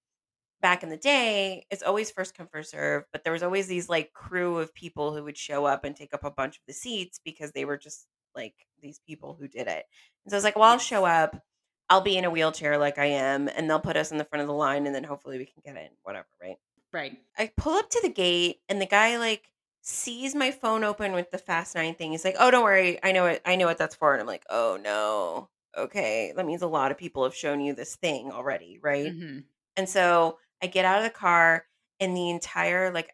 back 0.64 0.84
in 0.84 0.90
the 0.90 0.98
day, 0.98 1.68
it's 1.72 1.84
always 1.84 2.12
first 2.12 2.36
come 2.36 2.48
first 2.48 2.72
serve. 2.72 3.06
But 3.14 3.26
there 3.26 3.34
was 3.34 3.44
always 3.44 3.68
these 3.68 3.90
like 3.90 4.14
crew 4.14 4.58
of 4.60 4.74
people 4.74 5.16
who 5.16 5.24
would 5.26 5.38
show 5.38 5.66
up 5.66 5.86
and 5.86 5.96
take 5.96 6.16
up 6.16 6.26
a 6.26 6.32
bunch 6.32 6.58
of 6.58 6.64
the 6.68 6.74
seats 6.74 7.20
because 7.24 7.54
they 7.54 7.66
were 7.66 7.78
just 7.78 8.08
like 8.36 8.56
these 8.82 9.00
people 9.08 9.36
who 9.36 9.48
did 9.50 9.68
it. 9.68 9.86
And 10.26 10.32
so 10.32 10.36
I 10.36 10.40
was 10.40 10.46
like, 10.46 10.56
well, 10.58 10.72
I'll 10.72 10.80
show 10.80 11.06
up. 11.06 11.44
I'll 11.90 12.02
be 12.02 12.18
in 12.18 12.26
a 12.26 12.32
wheelchair 12.32 12.78
like 12.80 12.98
I 12.98 13.06
am, 13.08 13.50
and 13.50 13.70
they'll 13.70 13.80
put 13.82 13.98
us 13.98 14.12
in 14.12 14.18
the 14.18 14.26
front 14.26 14.42
of 14.42 14.48
the 14.48 14.54
line, 14.54 14.88
and 14.88 14.96
then 14.96 15.04
hopefully 15.04 15.38
we 15.38 15.46
can 15.46 15.62
get 15.64 15.76
in, 15.78 15.92
whatever, 16.04 16.28
right? 16.42 16.58
Right. 16.92 17.18
I 17.38 17.52
pull 17.58 17.74
up 17.74 17.90
to 17.92 18.00
the 18.02 18.10
gate, 18.10 18.62
and 18.70 18.82
the 18.82 18.86
guy 18.86 19.18
like 19.18 19.52
sees 19.82 20.36
my 20.36 20.52
phone 20.52 20.84
open 20.84 21.14
with 21.14 21.32
the 21.32 21.38
Fast 21.38 21.76
Nine 21.76 21.96
thing. 21.96 22.12
He's 22.12 22.26
like, 22.26 22.36
"Oh, 22.40 22.52
don't 22.52 22.64
worry, 22.64 23.00
I 23.04 23.12
know 23.12 23.26
it. 23.28 23.42
I 23.46 23.56
know 23.56 23.66
what 23.66 23.78
that's 23.78 23.96
for." 23.96 24.14
And 24.14 24.22
I'm 24.22 24.28
like, 24.28 24.46
"Oh 24.50 24.78
no, 24.82 25.50
okay, 25.78 26.32
that 26.36 26.46
means 26.46 26.62
a 26.62 26.68
lot 26.68 26.92
of 26.92 26.98
people 26.98 27.24
have 27.24 27.36
shown 27.36 27.62
you 27.62 27.74
this 27.74 27.96
thing 27.96 28.32
already, 28.32 28.80
right? 28.82 29.14
hmm 29.14 29.46
And 29.78 29.90
so 29.90 30.40
I 30.64 30.68
get 30.68 30.86
out 30.86 31.00
of 31.00 31.04
the 31.04 31.10
car 31.10 31.66
and 32.00 32.16
the 32.16 32.30
entire 32.30 32.92
like 32.92 33.12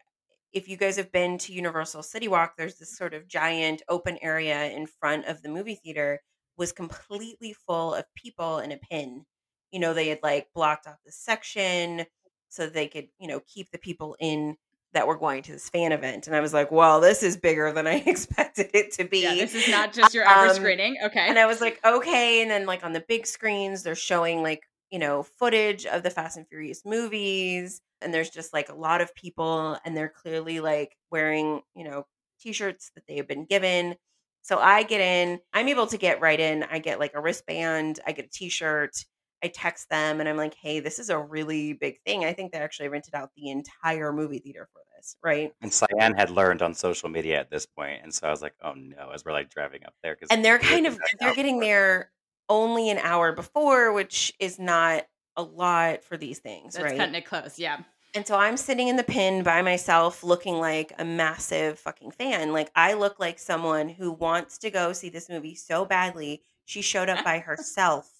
if 0.52 0.68
you 0.68 0.76
guys 0.76 0.96
have 0.96 1.12
been 1.12 1.38
to 1.38 1.52
Universal 1.52 2.02
City 2.02 2.28
Walk, 2.28 2.54
there's 2.56 2.78
this 2.78 2.96
sort 2.96 3.14
of 3.14 3.28
giant 3.28 3.82
open 3.88 4.18
area 4.22 4.70
in 4.70 4.86
front 4.86 5.26
of 5.26 5.42
the 5.42 5.48
movie 5.48 5.76
theater 5.76 6.20
was 6.56 6.72
completely 6.72 7.54
full 7.66 7.94
of 7.94 8.04
people 8.14 8.58
in 8.58 8.72
a 8.72 8.76
pin. 8.76 9.24
You 9.70 9.80
know, 9.80 9.94
they 9.94 10.08
had 10.08 10.20
like 10.22 10.48
blocked 10.54 10.86
off 10.86 10.96
the 11.04 11.12
section 11.12 12.04
so 12.48 12.66
they 12.66 12.88
could, 12.88 13.08
you 13.18 13.28
know, 13.28 13.40
keep 13.46 13.70
the 13.70 13.78
people 13.78 14.16
in 14.18 14.56
that 14.92 15.06
were 15.06 15.16
going 15.16 15.42
to 15.44 15.52
this 15.52 15.68
fan 15.68 15.92
event. 15.92 16.26
And 16.26 16.34
I 16.34 16.40
was 16.40 16.52
like, 16.52 16.72
well, 16.72 17.00
this 17.00 17.22
is 17.22 17.36
bigger 17.36 17.72
than 17.72 17.86
I 17.86 17.94
expected 18.06 18.70
it 18.74 18.92
to 18.94 19.04
be. 19.04 19.22
Yeah, 19.22 19.34
this 19.34 19.54
is 19.54 19.68
not 19.68 19.92
just 19.92 20.14
your 20.14 20.24
average 20.24 20.50
Um, 20.50 20.56
screening. 20.56 20.96
Okay. 21.04 21.28
And 21.28 21.38
I 21.38 21.46
was 21.46 21.60
like, 21.60 21.80
okay. 21.84 22.42
And 22.42 22.50
then, 22.50 22.66
like, 22.66 22.84
on 22.84 22.92
the 22.92 23.04
big 23.06 23.26
screens, 23.26 23.84
they're 23.84 23.94
showing, 23.94 24.42
like, 24.42 24.64
you 24.90 24.98
know, 24.98 25.22
footage 25.22 25.86
of 25.86 26.02
the 26.02 26.10
Fast 26.10 26.36
and 26.36 26.48
Furious 26.48 26.82
movies. 26.84 27.80
And 28.00 28.12
there's 28.12 28.30
just 28.30 28.52
like 28.52 28.68
a 28.68 28.74
lot 28.74 29.00
of 29.00 29.14
people, 29.14 29.78
and 29.84 29.96
they're 29.96 30.08
clearly 30.08 30.60
like 30.60 30.96
wearing, 31.10 31.60
you 31.74 31.84
know, 31.84 32.06
t 32.40 32.52
shirts 32.52 32.90
that 32.94 33.06
they 33.06 33.16
have 33.16 33.28
been 33.28 33.44
given. 33.44 33.96
So 34.42 34.58
I 34.58 34.82
get 34.84 35.00
in, 35.00 35.38
I'm 35.52 35.68
able 35.68 35.86
to 35.88 35.98
get 35.98 36.20
right 36.20 36.40
in. 36.40 36.64
I 36.64 36.78
get 36.78 36.98
like 36.98 37.12
a 37.14 37.20
wristband, 37.20 38.00
I 38.06 38.12
get 38.12 38.26
a 38.26 38.30
t 38.30 38.48
shirt. 38.48 39.04
I 39.42 39.48
text 39.48 39.88
them 39.88 40.20
and 40.20 40.28
I'm 40.28 40.36
like, 40.36 40.54
hey, 40.54 40.80
this 40.80 40.98
is 40.98 41.08
a 41.08 41.18
really 41.18 41.72
big 41.72 41.96
thing. 42.04 42.26
I 42.26 42.34
think 42.34 42.52
they 42.52 42.58
actually 42.58 42.88
rented 42.88 43.14
out 43.14 43.30
the 43.36 43.48
entire 43.48 44.12
movie 44.12 44.38
theater 44.38 44.68
for 44.72 44.82
this, 44.96 45.16
right? 45.22 45.52
And 45.62 45.72
Cyan 45.72 46.14
had 46.14 46.30
learned 46.30 46.60
on 46.60 46.74
social 46.74 47.08
media 47.08 47.40
at 47.40 47.50
this 47.50 47.64
point, 47.64 48.02
and 48.02 48.12
so 48.12 48.26
I 48.26 48.30
was 48.30 48.42
like, 48.42 48.54
"Oh 48.62 48.74
no!" 48.74 49.10
As 49.14 49.24
we're 49.24 49.32
like 49.32 49.48
driving 49.48 49.84
up 49.86 49.94
there, 50.02 50.14
because 50.14 50.28
and 50.30 50.44
they're 50.44 50.58
kind 50.58 50.86
of 50.86 50.98
they're 51.18 51.30
oh, 51.30 51.34
getting 51.34 51.60
there 51.60 52.10
only 52.50 52.90
an 52.90 52.98
hour 52.98 53.32
before 53.32 53.92
which 53.92 54.32
is 54.38 54.58
not 54.58 55.06
a 55.36 55.42
lot 55.42 56.04
for 56.04 56.18
these 56.18 56.38
things 56.40 56.74
That's 56.74 56.84
right 56.84 56.96
cutting 56.98 57.14
it 57.14 57.24
close. 57.24 57.58
Yeah. 57.58 57.78
and 58.14 58.26
so 58.26 58.36
i'm 58.36 58.56
sitting 58.58 58.88
in 58.88 58.96
the 58.96 59.04
pin 59.04 59.42
by 59.42 59.62
myself 59.62 60.22
looking 60.24 60.56
like 60.58 60.92
a 60.98 61.04
massive 61.04 61.78
fucking 61.78 62.10
fan 62.10 62.52
like 62.52 62.70
i 62.76 62.92
look 62.92 63.18
like 63.20 63.38
someone 63.38 63.88
who 63.88 64.12
wants 64.12 64.58
to 64.58 64.70
go 64.70 64.92
see 64.92 65.08
this 65.08 65.28
movie 65.30 65.54
so 65.54 65.84
badly 65.86 66.42
she 66.66 66.82
showed 66.82 67.08
up 67.08 67.24
by 67.24 67.38
herself 67.38 68.10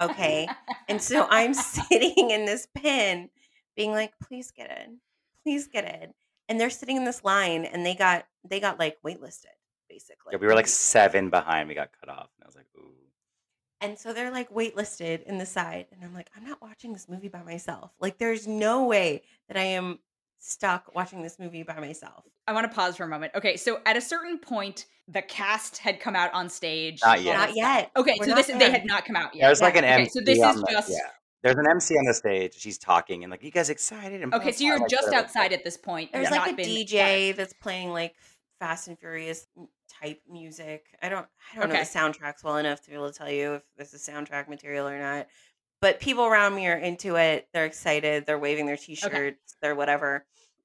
Okay. 0.00 0.48
and 0.88 1.00
so 1.02 1.26
i'm 1.30 1.54
sitting 1.74 2.30
in 2.30 2.44
this 2.44 2.68
pin 2.74 3.28
being 3.76 3.90
like 3.92 4.12
please 4.22 4.50
get 4.50 4.70
in 4.84 4.98
please 5.42 5.66
get 5.66 5.84
in 6.02 6.12
and 6.48 6.60
they're 6.60 6.70
sitting 6.70 6.96
in 6.98 7.04
this 7.04 7.24
line 7.24 7.64
and 7.64 7.84
they 7.86 7.94
got 7.94 8.26
they 8.48 8.60
got 8.60 8.78
like 8.78 8.98
waitlisted 9.04 9.46
basically 9.88 10.32
Yeah, 10.32 10.38
we 10.38 10.46
were 10.46 10.54
like 10.54 10.66
seven 10.66 11.28
behind. 11.30 11.68
We 11.68 11.74
got 11.74 11.90
cut 12.00 12.08
off, 12.08 12.30
and 12.38 12.44
I 12.44 12.46
was 12.46 12.56
like, 12.56 12.64
"Ooh." 12.71 12.71
And 13.82 13.98
so 13.98 14.12
they're 14.12 14.30
like 14.30 14.50
waitlisted 14.50 15.24
in 15.24 15.38
the 15.38 15.46
side. 15.46 15.86
And 15.92 16.02
I'm 16.04 16.14
like, 16.14 16.28
I'm 16.36 16.44
not 16.48 16.62
watching 16.62 16.92
this 16.92 17.08
movie 17.08 17.28
by 17.28 17.42
myself. 17.42 17.90
Like, 18.00 18.18
there's 18.18 18.46
no 18.46 18.84
way 18.84 19.22
that 19.48 19.56
I 19.56 19.64
am 19.64 19.98
stuck 20.38 20.94
watching 20.94 21.22
this 21.22 21.38
movie 21.38 21.62
by 21.62 21.78
myself. 21.80 22.24
I 22.46 22.52
want 22.52 22.68
to 22.70 22.74
pause 22.74 22.96
for 22.96 23.04
a 23.04 23.08
moment. 23.08 23.32
Okay, 23.34 23.56
so 23.56 23.80
at 23.86 23.96
a 23.96 24.00
certain 24.00 24.38
point, 24.38 24.86
the 25.08 25.22
cast 25.22 25.78
had 25.78 26.00
come 26.00 26.16
out 26.16 26.32
on 26.34 26.48
stage. 26.48 27.00
Not 27.04 27.22
yet. 27.22 27.36
Not 27.36 27.54
yet. 27.56 27.90
Okay, 27.96 28.16
We're 28.18 28.24
so 28.26 28.30
not 28.34 28.36
this 28.46 28.56
they 28.58 28.70
had 28.70 28.84
not 28.86 29.04
come 29.04 29.16
out 29.16 29.34
yet. 29.34 29.46
There's 29.46 29.60
like 29.60 29.76
an 29.76 29.84
Okay, 29.84 29.92
MC. 30.02 30.10
so 30.10 30.20
this 30.24 30.40
on 30.40 30.54
is 30.56 30.60
the- 30.62 30.66
just- 30.70 30.90
yeah. 30.90 30.98
There's 31.42 31.56
an 31.56 31.68
MC 31.68 31.96
on 31.98 32.04
the 32.04 32.14
stage. 32.14 32.54
She's 32.54 32.78
talking 32.78 33.24
and 33.24 33.30
like, 33.32 33.42
"You 33.42 33.50
guys 33.50 33.68
excited?" 33.68 34.22
And 34.22 34.32
Okay, 34.32 34.52
so 34.52 34.62
you're 34.64 34.86
just 34.88 35.12
outside 35.12 35.52
at 35.52 35.64
this 35.64 35.76
point. 35.76 36.12
There's 36.12 36.24
You've 36.24 36.30
like 36.30 36.40
not 36.40 36.50
a 36.50 36.54
been- 36.54 36.68
DJ 36.68 37.32
that's 37.34 37.52
playing 37.52 37.90
like 37.90 38.14
Fast 38.60 38.86
and 38.86 38.96
Furious 38.96 39.48
type 40.02 40.20
music. 40.30 40.86
I 41.02 41.08
don't 41.08 41.26
I 41.54 41.58
don't 41.60 41.68
know 41.68 41.74
the 41.76 41.80
soundtracks 41.82 42.42
well 42.44 42.56
enough 42.56 42.82
to 42.82 42.90
be 42.90 42.96
able 42.96 43.10
to 43.10 43.16
tell 43.16 43.30
you 43.30 43.54
if 43.54 43.62
this 43.76 43.94
is 43.94 44.06
soundtrack 44.06 44.48
material 44.48 44.88
or 44.88 44.98
not. 44.98 45.28
But 45.80 46.00
people 46.00 46.24
around 46.24 46.54
me 46.54 46.66
are 46.68 46.76
into 46.76 47.16
it. 47.16 47.48
They're 47.52 47.64
excited. 47.66 48.24
They're 48.24 48.38
waving 48.38 48.66
their 48.66 48.76
t-shirts. 48.76 49.56
They're 49.60 49.74
whatever. 49.74 50.24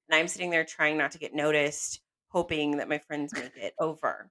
And 0.10 0.20
I'm 0.20 0.27
sitting 0.27 0.51
there 0.51 0.63
trying 0.63 0.98
not 0.98 1.12
to 1.12 1.17
get 1.17 1.34
noticed, 1.34 2.01
hoping 2.29 2.77
that 2.77 2.88
my 2.88 3.00
friends 3.00 3.34
make 3.34 3.51
it 3.58 3.74
over. 3.79 4.29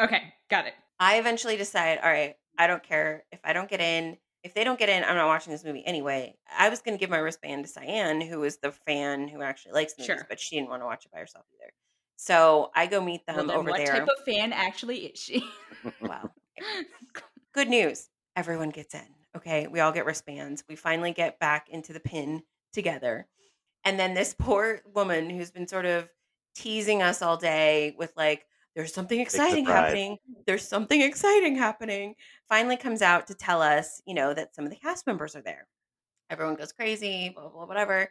Okay, 0.00 0.32
got 0.48 0.66
it. 0.66 0.74
I 1.00 1.18
eventually 1.18 1.56
decide, 1.56 1.98
all 2.02 2.10
right, 2.10 2.36
I 2.56 2.66
don't 2.68 2.82
care 2.82 3.24
if 3.32 3.40
I 3.44 3.52
don't 3.52 3.68
get 3.68 3.80
in. 3.80 4.16
If 4.42 4.54
they 4.54 4.64
don't 4.64 4.78
get 4.78 4.88
in, 4.88 5.02
I'm 5.04 5.16
not 5.16 5.26
watching 5.26 5.52
this 5.52 5.64
movie 5.64 5.84
anyway. 5.84 6.36
I 6.56 6.68
was 6.70 6.80
going 6.80 6.96
to 6.96 7.00
give 7.00 7.10
my 7.10 7.18
wristband 7.18 7.64
to 7.66 7.70
Cyan, 7.70 8.20
who 8.22 8.42
is 8.44 8.58
the 8.58 8.72
fan 8.72 9.28
who 9.28 9.42
actually 9.42 9.72
likes 9.72 9.94
movies, 9.98 10.06
Sure. 10.06 10.26
but 10.28 10.40
she 10.40 10.56
didn't 10.56 10.70
want 10.70 10.80
to 10.80 10.86
watch 10.86 11.04
it 11.04 11.12
by 11.12 11.18
herself 11.18 11.44
either. 11.54 11.72
So 12.22 12.70
I 12.74 12.86
go 12.86 13.00
meet 13.00 13.24
them 13.24 13.36
Well, 13.36 13.46
then 13.46 13.56
over 13.56 13.70
what 13.70 13.78
there. 13.78 13.94
What 13.94 13.98
type 14.00 14.08
of 14.08 14.24
fan 14.26 14.52
actually 14.52 15.06
is 15.06 15.18
she? 15.18 15.42
well, 16.02 16.34
good 17.54 17.66
news. 17.66 18.10
Everyone 18.36 18.68
gets 18.68 18.94
in. 18.94 19.06
Okay. 19.34 19.68
We 19.68 19.80
all 19.80 19.90
get 19.90 20.04
wristbands. 20.04 20.62
We 20.68 20.76
finally 20.76 21.12
get 21.12 21.40
back 21.40 21.70
into 21.70 21.94
the 21.94 22.00
pin 22.00 22.42
together. 22.74 23.26
And 23.84 23.98
then 23.98 24.12
this 24.12 24.34
poor 24.38 24.82
woman 24.94 25.30
who's 25.30 25.50
been 25.50 25.66
sort 25.66 25.86
of 25.86 26.10
teasing 26.54 27.00
us 27.00 27.22
all 27.22 27.38
day 27.38 27.94
with 27.96 28.12
like, 28.18 28.44
there's 28.76 28.92
something 28.92 29.18
exciting 29.18 29.64
happening. 29.64 30.18
There's 30.46 30.68
something 30.68 31.00
exciting 31.00 31.56
happening. 31.56 32.16
Finally 32.50 32.76
comes 32.76 33.00
out 33.00 33.28
to 33.28 33.34
tell 33.34 33.62
us, 33.62 34.02
you 34.04 34.12
know, 34.12 34.34
that 34.34 34.54
some 34.54 34.66
of 34.66 34.70
the 34.70 34.76
cast 34.76 35.06
members 35.06 35.34
are 35.34 35.42
there. 35.42 35.66
Everyone 36.28 36.54
goes 36.54 36.72
crazy, 36.72 37.30
blah, 37.30 37.44
blah, 37.44 37.52
blah, 37.52 37.64
whatever. 37.64 38.10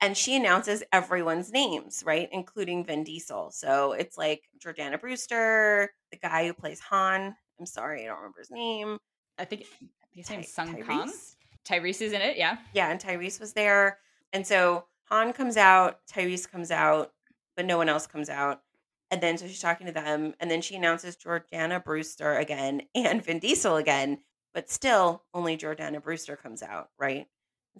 And 0.00 0.16
she 0.16 0.34
announces 0.36 0.82
everyone's 0.92 1.52
names, 1.52 2.02
right? 2.06 2.28
Including 2.32 2.84
Vin 2.84 3.04
Diesel. 3.04 3.50
So 3.50 3.92
it's 3.92 4.16
like 4.16 4.42
Jordana 4.58 4.98
Brewster, 4.98 5.90
the 6.10 6.16
guy 6.16 6.46
who 6.46 6.54
plays 6.54 6.80
Han. 6.80 7.34
I'm 7.58 7.66
sorry, 7.66 8.04
I 8.04 8.06
don't 8.06 8.16
remember 8.16 8.38
his 8.38 8.50
name. 8.50 8.98
I 9.38 9.44
think 9.44 9.66
his 10.12 10.26
Ty- 10.26 10.36
name's 10.36 10.48
Sung 10.48 10.74
Kang. 10.82 11.08
Tyrese? 11.08 11.36
Tyrese 11.68 12.02
is 12.02 12.12
in 12.12 12.22
it, 12.22 12.38
yeah. 12.38 12.56
Yeah, 12.72 12.90
and 12.90 13.00
Tyrese 13.00 13.38
was 13.38 13.52
there. 13.52 13.98
And 14.32 14.46
so 14.46 14.84
Han 15.10 15.32
comes 15.32 15.56
out, 15.56 15.98
Tyrese 16.10 16.50
comes 16.50 16.70
out, 16.70 17.12
but 17.56 17.66
no 17.66 17.76
one 17.76 17.88
else 17.88 18.06
comes 18.06 18.30
out. 18.30 18.62
And 19.10 19.20
then 19.20 19.36
so 19.36 19.46
she's 19.46 19.60
talking 19.60 19.86
to 19.86 19.92
them, 19.92 20.34
and 20.40 20.50
then 20.50 20.62
she 20.62 20.76
announces 20.76 21.16
Jordana 21.16 21.82
Brewster 21.84 22.36
again 22.36 22.82
and 22.94 23.22
Vin 23.24 23.40
Diesel 23.40 23.76
again, 23.76 24.18
but 24.54 24.70
still 24.70 25.24
only 25.34 25.56
Jordana 25.58 26.02
Brewster 26.02 26.36
comes 26.36 26.62
out, 26.62 26.88
right? 26.98 27.26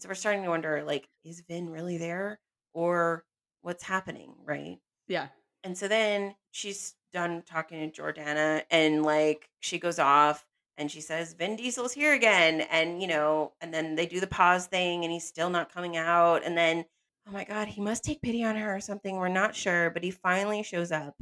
So 0.00 0.08
we're 0.08 0.14
starting 0.14 0.42
to 0.42 0.48
wonder, 0.48 0.82
like, 0.84 1.08
is 1.24 1.42
Vin 1.48 1.70
really 1.70 1.98
there, 1.98 2.40
or 2.72 3.24
what's 3.62 3.82
happening, 3.82 4.34
right? 4.44 4.78
Yeah. 5.08 5.28
And 5.64 5.76
so 5.76 5.88
then 5.88 6.34
she's 6.50 6.94
done 7.12 7.42
talking 7.42 7.90
to 7.90 8.02
Jordana 8.02 8.62
and 8.70 9.02
like 9.02 9.48
she 9.58 9.78
goes 9.78 9.98
off 9.98 10.46
and 10.78 10.90
she 10.90 11.00
says, 11.00 11.34
Vin 11.34 11.56
Diesel's 11.56 11.92
here 11.92 12.14
again. 12.14 12.62
And, 12.62 13.02
you 13.02 13.08
know, 13.08 13.52
and 13.60 13.74
then 13.74 13.94
they 13.94 14.06
do 14.06 14.20
the 14.20 14.26
pause 14.26 14.66
thing 14.66 15.04
and 15.04 15.12
he's 15.12 15.26
still 15.26 15.50
not 15.50 15.72
coming 15.72 15.96
out. 15.96 16.42
And 16.44 16.56
then, 16.56 16.86
oh 17.28 17.32
my 17.32 17.44
God, 17.44 17.68
he 17.68 17.82
must 17.82 18.04
take 18.04 18.22
pity 18.22 18.42
on 18.44 18.56
her 18.56 18.74
or 18.74 18.80
something. 18.80 19.16
We're 19.16 19.28
not 19.28 19.54
sure. 19.54 19.90
But 19.90 20.04
he 20.04 20.10
finally 20.10 20.62
shows 20.62 20.90
up 20.90 21.14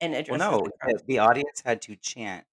and 0.00 0.12
Well, 0.12 0.20
addresses 0.20 0.38
no, 0.38 0.68
the, 0.84 1.00
the 1.06 1.18
audience 1.20 1.62
had 1.64 1.80
to 1.82 1.96
chant 1.96 2.44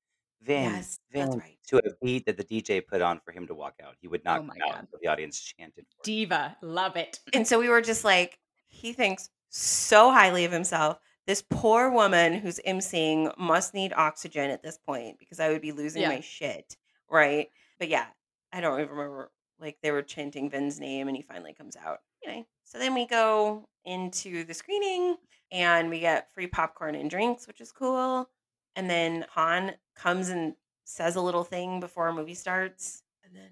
Vin, 0.46 0.64
Yes, 0.74 1.00
that's 1.12 1.30
Vin 1.30 1.40
right. 1.40 1.58
to 1.68 1.78
a 1.78 1.82
beat 2.04 2.26
that 2.26 2.38
the 2.38 2.44
DJ 2.44 2.86
put 2.86 3.02
on 3.02 3.20
for 3.24 3.32
him 3.32 3.48
to 3.48 3.54
walk 3.54 3.76
out. 3.84 3.96
He 4.02 4.08
would 4.08 4.24
not 4.26 4.42
Oh 4.42 4.44
my 4.44 4.54
come 4.56 4.62
out 4.70 4.72
God. 4.76 4.80
until 4.82 5.00
the 5.02 5.08
audience 5.08 5.40
chanted. 5.40 5.86
For 5.90 5.98
him. 5.98 6.04
Diva. 6.04 6.58
Love 6.62 6.96
it. 6.96 7.20
And 7.34 7.48
so 7.48 7.60
we 7.60 7.70
were 7.70 7.82
just 7.82 8.04
like, 8.04 8.38
he 8.68 8.94
thinks 8.94 9.30
so 9.50 10.12
highly 10.12 10.46
of 10.46 10.52
himself. 10.52 10.98
This 11.26 11.42
poor 11.50 11.90
woman 11.90 12.34
who's 12.34 12.60
emceeing 12.68 13.32
must 13.38 13.74
need 13.74 13.94
oxygen 13.94 14.50
at 14.50 14.62
this 14.62 14.78
point 14.78 15.20
because 15.20 15.40
I 15.40 15.50
would 15.50 15.62
be 15.62 15.72
losing 15.72 16.02
Yeah. 16.02 16.10
my 16.10 16.20
shit. 16.20 16.76
Right. 17.10 17.50
But 17.80 17.88
yeah, 17.90 18.08
I 18.52 18.60
don't 18.62 18.80
even 18.82 18.92
remember. 18.96 19.32
Like 19.60 19.78
they 19.82 19.92
were 19.92 20.02
chanting 20.02 20.50
Vin's 20.50 20.80
name 20.80 21.08
and 21.08 21.16
he 21.16 21.24
finally 21.24 21.54
comes 21.54 21.78
out. 21.78 22.00
Anyway, 22.26 22.46
so 22.66 22.78
then 22.80 22.94
we 22.94 23.06
go 23.06 23.70
into 23.86 24.44
the 24.44 24.54
screening 24.54 25.16
and 25.52 25.90
we 25.90 26.00
get 26.02 26.34
free 26.34 26.48
popcorn 26.48 26.96
and 26.96 27.10
drinks, 27.10 27.48
which 27.48 27.62
is 27.62 27.72
cool. 27.72 28.28
And 28.76 28.90
then 28.90 29.26
Han 29.32 29.74
comes 29.96 30.30
and 30.30 30.56
says 30.86 31.16
a 31.16 31.22
little 31.22 31.44
thing 31.44 31.80
before 31.80 32.08
our 32.08 32.14
movie 32.14 32.34
starts. 32.34 33.04
And 33.24 33.36
then 33.36 33.50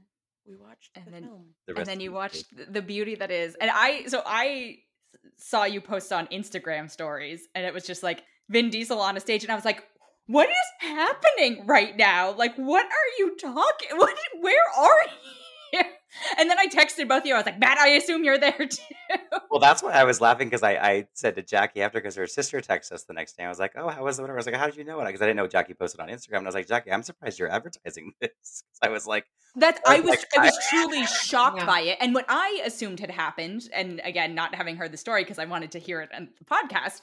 we 0.48 0.56
watched 0.56 0.92
And 0.96 1.06
the 1.06 1.12
then- 1.12 1.24
film. 1.24 1.46
The 1.68 1.78
and 1.78 1.86
then 1.86 2.00
you 2.00 2.10
the 2.10 2.16
watched 2.16 2.56
th- 2.56 2.70
the 2.72 2.82
beauty 2.82 3.16
that 3.16 3.32
is 3.32 3.56
and 3.62 3.70
i 3.74 4.06
so 4.08 4.22
I 4.26 4.80
saw 5.38 5.64
you 5.66 5.80
post 5.82 6.12
on 6.12 6.28
instagram 6.28 6.90
stories 6.90 7.48
and 7.56 7.66
it 7.66 7.74
was 7.74 7.86
just 7.86 8.02
like 8.04 8.24
vin 8.50 8.70
diesel 8.70 9.00
on 9.00 9.16
a 9.18 9.20
stage 9.20 9.44
and 9.44 9.52
i 9.52 9.56
was 9.56 9.66
like 9.66 9.84
what 10.28 10.50
is 10.50 10.56
happening 10.80 11.66
right 11.68 11.96
now 11.98 12.32
like 12.34 12.56
what 12.56 12.86
are 12.86 13.10
you 13.20 13.36
talking 13.38 13.90
what 13.98 14.16
where 14.40 14.66
are 14.78 15.04
you 15.04 15.41
and 16.38 16.50
then 16.50 16.58
i 16.60 16.68
texted 16.68 17.08
both 17.08 17.22
of 17.22 17.26
you 17.26 17.34
i 17.34 17.38
was 17.38 17.46
like 17.46 17.60
matt 17.60 17.78
i 17.78 17.90
assume 17.90 18.24
you're 18.24 18.38
there 18.38 18.52
too 18.70 18.84
Well, 19.50 19.60
that's 19.60 19.84
why 19.84 19.92
I 19.92 20.06
was 20.06 20.22
laughing 20.22 20.48
because 20.48 20.64
I, 20.64 20.72
I 20.76 21.08
said 21.14 21.36
to 21.36 21.42
Jackie 21.42 21.82
after 21.82 22.00
because 22.00 22.16
her 22.16 22.28
sister 22.28 22.62
texted 22.62 22.94
us 22.94 23.04
the 23.04 23.14
next 23.14 23.36
day. 23.38 23.44
I 23.44 23.50
was 23.50 23.60
like, 23.60 23.74
"Oh, 23.76 23.90
how 23.90 24.04
was 24.06 24.18
it?" 24.18 24.22
Whatever. 24.22 24.38
I 24.38 24.40
was 24.40 24.46
like, 24.46 24.56
"How 24.56 24.66
did 24.68 24.78
you 24.78 24.86
know 24.86 25.00
it?" 25.02 25.06
Because 25.06 25.22
I 25.22 25.26
didn't 25.26 25.36
know 25.38 25.48
Jackie 25.48 25.74
posted 25.74 26.00
on 26.00 26.08
Instagram. 26.08 26.38
And 26.38 26.48
I 26.48 26.50
was 26.50 26.56
like, 26.56 26.68
"Jackie, 26.70 26.92
I'm 26.94 27.04
surprised 27.04 27.38
you're 27.40 27.52
advertising 27.52 28.14
this." 28.22 28.30
'Cause 28.32 28.80
I 28.82 28.88
was 28.90 29.06
like, 29.08 29.26
That 29.58 29.80
I 29.86 29.98
I 29.98 30.00
was 30.00 30.12
was 30.12 30.20
like, 30.20 30.38
I 30.38 30.46
was 30.46 30.58
truly 30.70 31.06
shocked 31.06 31.58
Yeah. 31.58 31.66
by 31.66 31.82
it. 31.82 31.98
And 32.00 32.14
what 32.14 32.26
I 32.30 32.62
assumed 32.66 33.02
had 33.02 33.12
happened, 33.12 33.64
and 33.74 34.00
again, 34.06 34.34
not 34.34 34.56
having 34.56 34.78
heard 34.78 34.94
the 34.94 34.98
story 34.98 35.24
because 35.24 35.40
I 35.40 35.46
wanted 35.46 35.72
to 35.72 35.80
hear 35.80 36.00
it 36.02 36.10
in 36.18 36.30
the 36.40 36.46
podcast, 36.46 37.02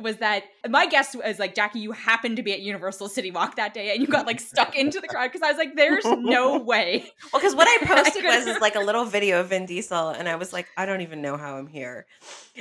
was 0.00 0.18
that 0.18 0.44
my 0.68 0.86
guess 0.86 1.16
was 1.16 1.38
like 1.38 1.54
Jackie, 1.54 1.80
you 1.80 1.92
happened 1.92 2.36
to 2.36 2.42
be 2.42 2.52
at 2.52 2.60
Universal 2.60 3.08
City 3.08 3.30
Walk 3.30 3.56
that 3.56 3.74
day 3.74 3.90
and 3.92 4.00
you 4.00 4.06
got 4.06 4.26
like 4.26 4.38
stuck 4.38 4.76
into 4.76 5.00
the 5.00 5.08
crowd 5.08 5.28
because 5.28 5.42
I 5.42 5.48
was 5.48 5.56
like, 5.58 5.74
there's 5.76 6.04
no 6.04 6.58
way. 6.62 7.10
Well, 7.32 7.40
because 7.40 7.54
what 7.54 7.66
I 7.66 7.78
posted 7.86 8.22
could've- 8.22 8.46
was 8.46 8.46
is 8.46 8.60
like 8.60 8.76
a 8.76 8.80
little 8.80 9.04
video 9.06 9.40
of 9.40 9.48
Vin 9.48 9.66
Diesel, 9.66 10.10
and 10.10 10.28
I 10.28 10.36
was 10.36 10.52
like, 10.52 10.68
I 10.76 10.86
don't 10.86 11.00
even 11.00 11.22
know 11.22 11.36
how 11.36 11.56
I'm 11.56 11.66
here. 11.66 12.06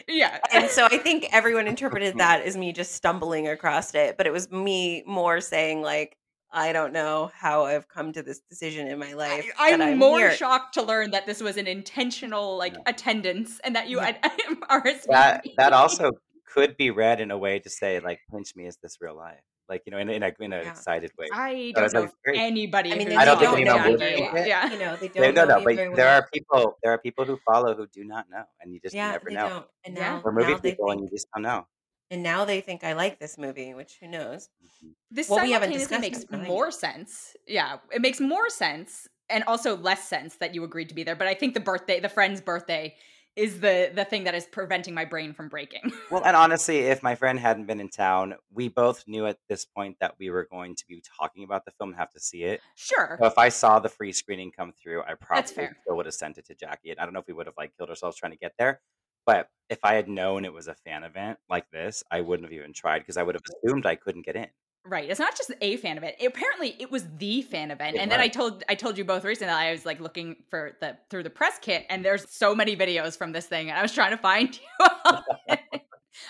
Yeah. 0.08 0.38
And 0.54 0.70
so 0.70 0.86
I 0.86 0.98
think 0.98 1.28
everyone 1.32 1.68
interpreted 1.68 2.18
that 2.18 2.42
as 2.44 2.56
me 2.58 2.72
just 2.74 2.94
stumbling 2.94 3.48
across 3.48 3.94
it, 3.94 4.18
but 4.18 4.26
it 4.26 4.32
was 4.34 4.50
me 4.50 5.04
more 5.06 5.42
saying 5.42 5.82
like, 5.82 6.18
I 6.50 6.72
don't 6.72 6.94
know 6.94 7.30
how 7.36 7.66
I've 7.66 7.90
come 7.90 8.14
to 8.14 8.24
this 8.24 8.40
decision 8.50 8.88
in 8.88 8.98
my 8.98 9.12
life. 9.14 9.46
I, 9.60 9.72
but 9.72 9.82
am 9.82 9.88
I'm 9.90 9.98
more 9.98 10.18
here. 10.20 10.32
shocked 10.32 10.76
to 10.76 10.82
learn 10.82 11.12
that 11.12 11.26
this 11.26 11.42
was 11.42 11.58
an 11.58 11.68
intentional 11.68 12.58
like 12.58 12.74
Yeah. 12.74 12.80
attendance 12.88 13.60
and 13.66 13.76
that 13.76 13.90
you 13.90 13.98
Yeah. 13.98 14.06
had 14.06 14.22
RSVP. 14.70 15.04
That 15.10 15.46
that 15.58 15.74
also 15.74 16.12
could 16.54 16.78
be 16.78 16.90
read 16.92 17.20
in 17.22 17.30
a 17.32 17.38
way 17.38 17.60
to 17.60 17.70
say 17.70 18.00
like, 18.00 18.20
pinch 18.32 18.56
me, 18.56 18.66
is 18.66 18.78
this 18.82 18.98
real 19.02 19.16
life? 19.16 19.42
Like 19.70 19.84
you 19.86 19.92
know, 19.92 19.98
in, 19.98 20.10
in 20.10 20.24
a 20.24 20.32
in 20.40 20.54
an 20.54 20.64
Yeah. 20.64 20.72
excited 20.72 21.12
way. 21.18 21.28
I 21.34 21.74
don't 21.76 21.84
it's 21.86 21.94
know 21.94 22.02
like 22.02 22.12
anybody. 22.38 22.94
I 22.94 22.96
mean, 22.96 23.08
who's 23.08 23.16
they 23.16 23.22
I 23.22 23.26
don't 23.26 23.38
think 23.38 23.52
known 23.52 23.60
anyone 23.68 23.92
would 23.92 24.00
Jackie- 24.00 24.16
think. 24.32 24.48
Yeah. 24.48 24.72
You 24.72 24.80
know, 24.80 24.96
they 24.96 25.08
don't 25.10 25.36
no, 25.36 25.44
know 25.46 25.58
no. 25.60 25.66
But 25.66 25.76
there 25.76 25.92
well. 25.92 26.18
are 26.22 26.28
people. 26.34 26.78
There 26.82 26.92
are 26.94 26.98
people 26.98 27.26
who 27.26 27.38
follow 27.46 27.76
who 27.76 27.86
do 27.88 28.06
not 28.06 28.30
know, 28.30 28.44
and 28.62 28.74
you 28.74 28.80
just 28.80 28.96
yeah, 28.96 29.12
never 29.12 29.30
they 29.30 29.36
know. 29.36 29.50
don't. 29.50 29.66
And 29.86 29.96
now, 29.96 30.22
We're 30.24 30.32
movie 30.32 30.54
now 30.54 30.58
they 30.60 30.70
people, 30.72 30.92
and 30.92 31.00
think, 31.02 31.12
you 31.12 31.18
just 31.18 31.28
don't 31.36 31.44
know. 31.44 31.68
and 32.12 32.24
now 32.24 32.46
they 32.46 32.62
think 32.62 32.86
I 32.86 32.94
like 32.94 33.20
this 33.20 33.38
movie, 33.38 33.74
which 33.74 33.98
who 34.00 34.08
knows? 34.08 34.48
Mhm. 34.64 34.92
This 35.12 35.30
Well, 35.30 35.44
we 35.44 35.52
haven't 35.52 35.74
discussed 35.74 36.00
makes 36.02 36.20
it, 36.22 36.30
but 36.32 36.44
more 36.44 36.68
know. 36.68 36.70
sense. 36.72 37.36
Yeah, 37.46 37.80
it 37.92 38.00
makes 38.02 38.22
more 38.22 38.50
sense, 38.50 39.10
and 39.30 39.44
also 39.44 39.76
less 39.76 40.08
sense 40.08 40.38
that 40.38 40.56
you 40.56 40.64
agreed 40.64 40.88
to 40.88 40.96
be 40.96 41.04
there. 41.04 41.18
But 41.18 41.28
I 41.28 41.34
think 41.34 41.54
the 41.56 41.60
birthday, 41.60 42.00
the 42.00 42.08
friend's 42.08 42.40
birthday, 42.40 42.96
is 43.38 43.60
the 43.60 43.92
the 43.94 44.04
thing 44.04 44.26
that 44.26 44.36
is 44.36 44.46
preventing 44.46 44.94
my 44.94 45.06
brain 45.06 45.34
from 45.34 45.48
breaking. 45.48 45.94
Well, 46.10 46.24
and 46.24 46.38
honestly, 46.38 46.80
if 46.80 47.04
my 47.04 47.16
friend 47.16 47.38
hadn't 47.38 47.66
been 47.66 47.82
in 47.82 47.90
town, 47.90 48.36
we 48.50 48.70
both 48.70 49.04
knew 49.08 49.26
at 49.26 49.38
this 49.50 49.66
point 49.66 49.98
that 50.00 50.16
we 50.18 50.30
were 50.30 50.48
going 50.50 50.74
to 50.76 50.86
be 50.88 51.04
talking 51.20 51.44
about 51.44 51.66
the 51.66 51.72
film 51.72 51.90
and 51.90 52.00
have 52.00 52.12
to 52.12 52.20
see 52.20 52.44
it. 52.44 52.62
sure. 52.76 53.18
So 53.20 53.28
if 53.28 53.38
I 53.38 53.50
saw 53.50 53.80
the 53.80 53.90
free 53.90 54.14
screening 54.14 54.52
come 54.52 54.72
through, 54.72 55.02
I 55.02 55.16
probably 55.16 55.48
still 55.52 55.98
would 55.98 56.06
have 56.06 56.16
sent 56.16 56.38
it 56.38 56.46
to 56.46 56.56
Jackie. 56.56 56.92
And 56.92 57.00
I 57.00 57.04
don't 57.04 57.14
know 57.14 57.20
if 57.20 57.28
we 57.28 57.34
would 57.34 57.46
have 57.46 57.58
like 57.58 57.76
killed 57.78 57.90
ourselves 57.90 58.16
trying 58.16 58.32
to 58.32 58.38
get 58.38 58.54
there. 58.58 58.80
But 59.26 59.50
if 59.70 59.80
I 59.84 59.96
had 59.96 60.08
known 60.08 60.46
it 60.46 60.54
was 60.54 60.68
a 60.68 60.76
fan 60.76 61.04
event 61.04 61.38
like 61.50 61.70
this, 61.72 62.04
I 62.10 62.22
wouldn't 62.22 62.46
have 62.48 62.54
even 62.58 62.72
tried 62.72 63.00
because 63.00 63.18
I 63.18 63.24
would 63.24 63.36
have 63.36 63.44
assumed 63.66 63.86
I 63.86 63.96
couldn't 63.96 64.26
get 64.26 64.38
in. 64.38 64.48
Right. 64.88 65.10
It's 65.10 65.20
not 65.20 65.36
just 65.36 65.52
a 65.62 65.78
fan 65.78 65.98
event. 65.98 66.16
It- 66.20 66.28
apparently, 66.28 66.76
it 66.80 66.90
was 66.92 67.06
the 67.18 67.42
fan 67.42 67.72
event. 67.72 67.96
It 67.96 68.00
and 68.00 68.12
then 68.12 68.20
I 68.20 68.28
told 68.28 68.64
I 68.70 68.76
told 68.76 68.98
you 68.98 69.04
both 69.04 69.24
recently 69.26 69.54
I 69.54 69.72
was 69.72 69.86
like 69.86 70.00
looking 70.00 70.38
for 70.50 70.78
the 70.80 70.98
through 71.10 71.24
the 71.24 71.30
press 71.30 71.58
kit, 71.62 71.86
and 71.90 72.04
there's 72.06 72.30
so 72.32 72.56
many 72.56 72.76
videos 72.76 73.18
from 73.18 73.32
this 73.34 73.46
thing, 73.48 73.70
and 73.70 73.78
I 73.78 73.82
was 73.82 73.92
trying 73.94 74.12
to 74.12 74.18
find 74.18 74.58
you. 75.50 75.58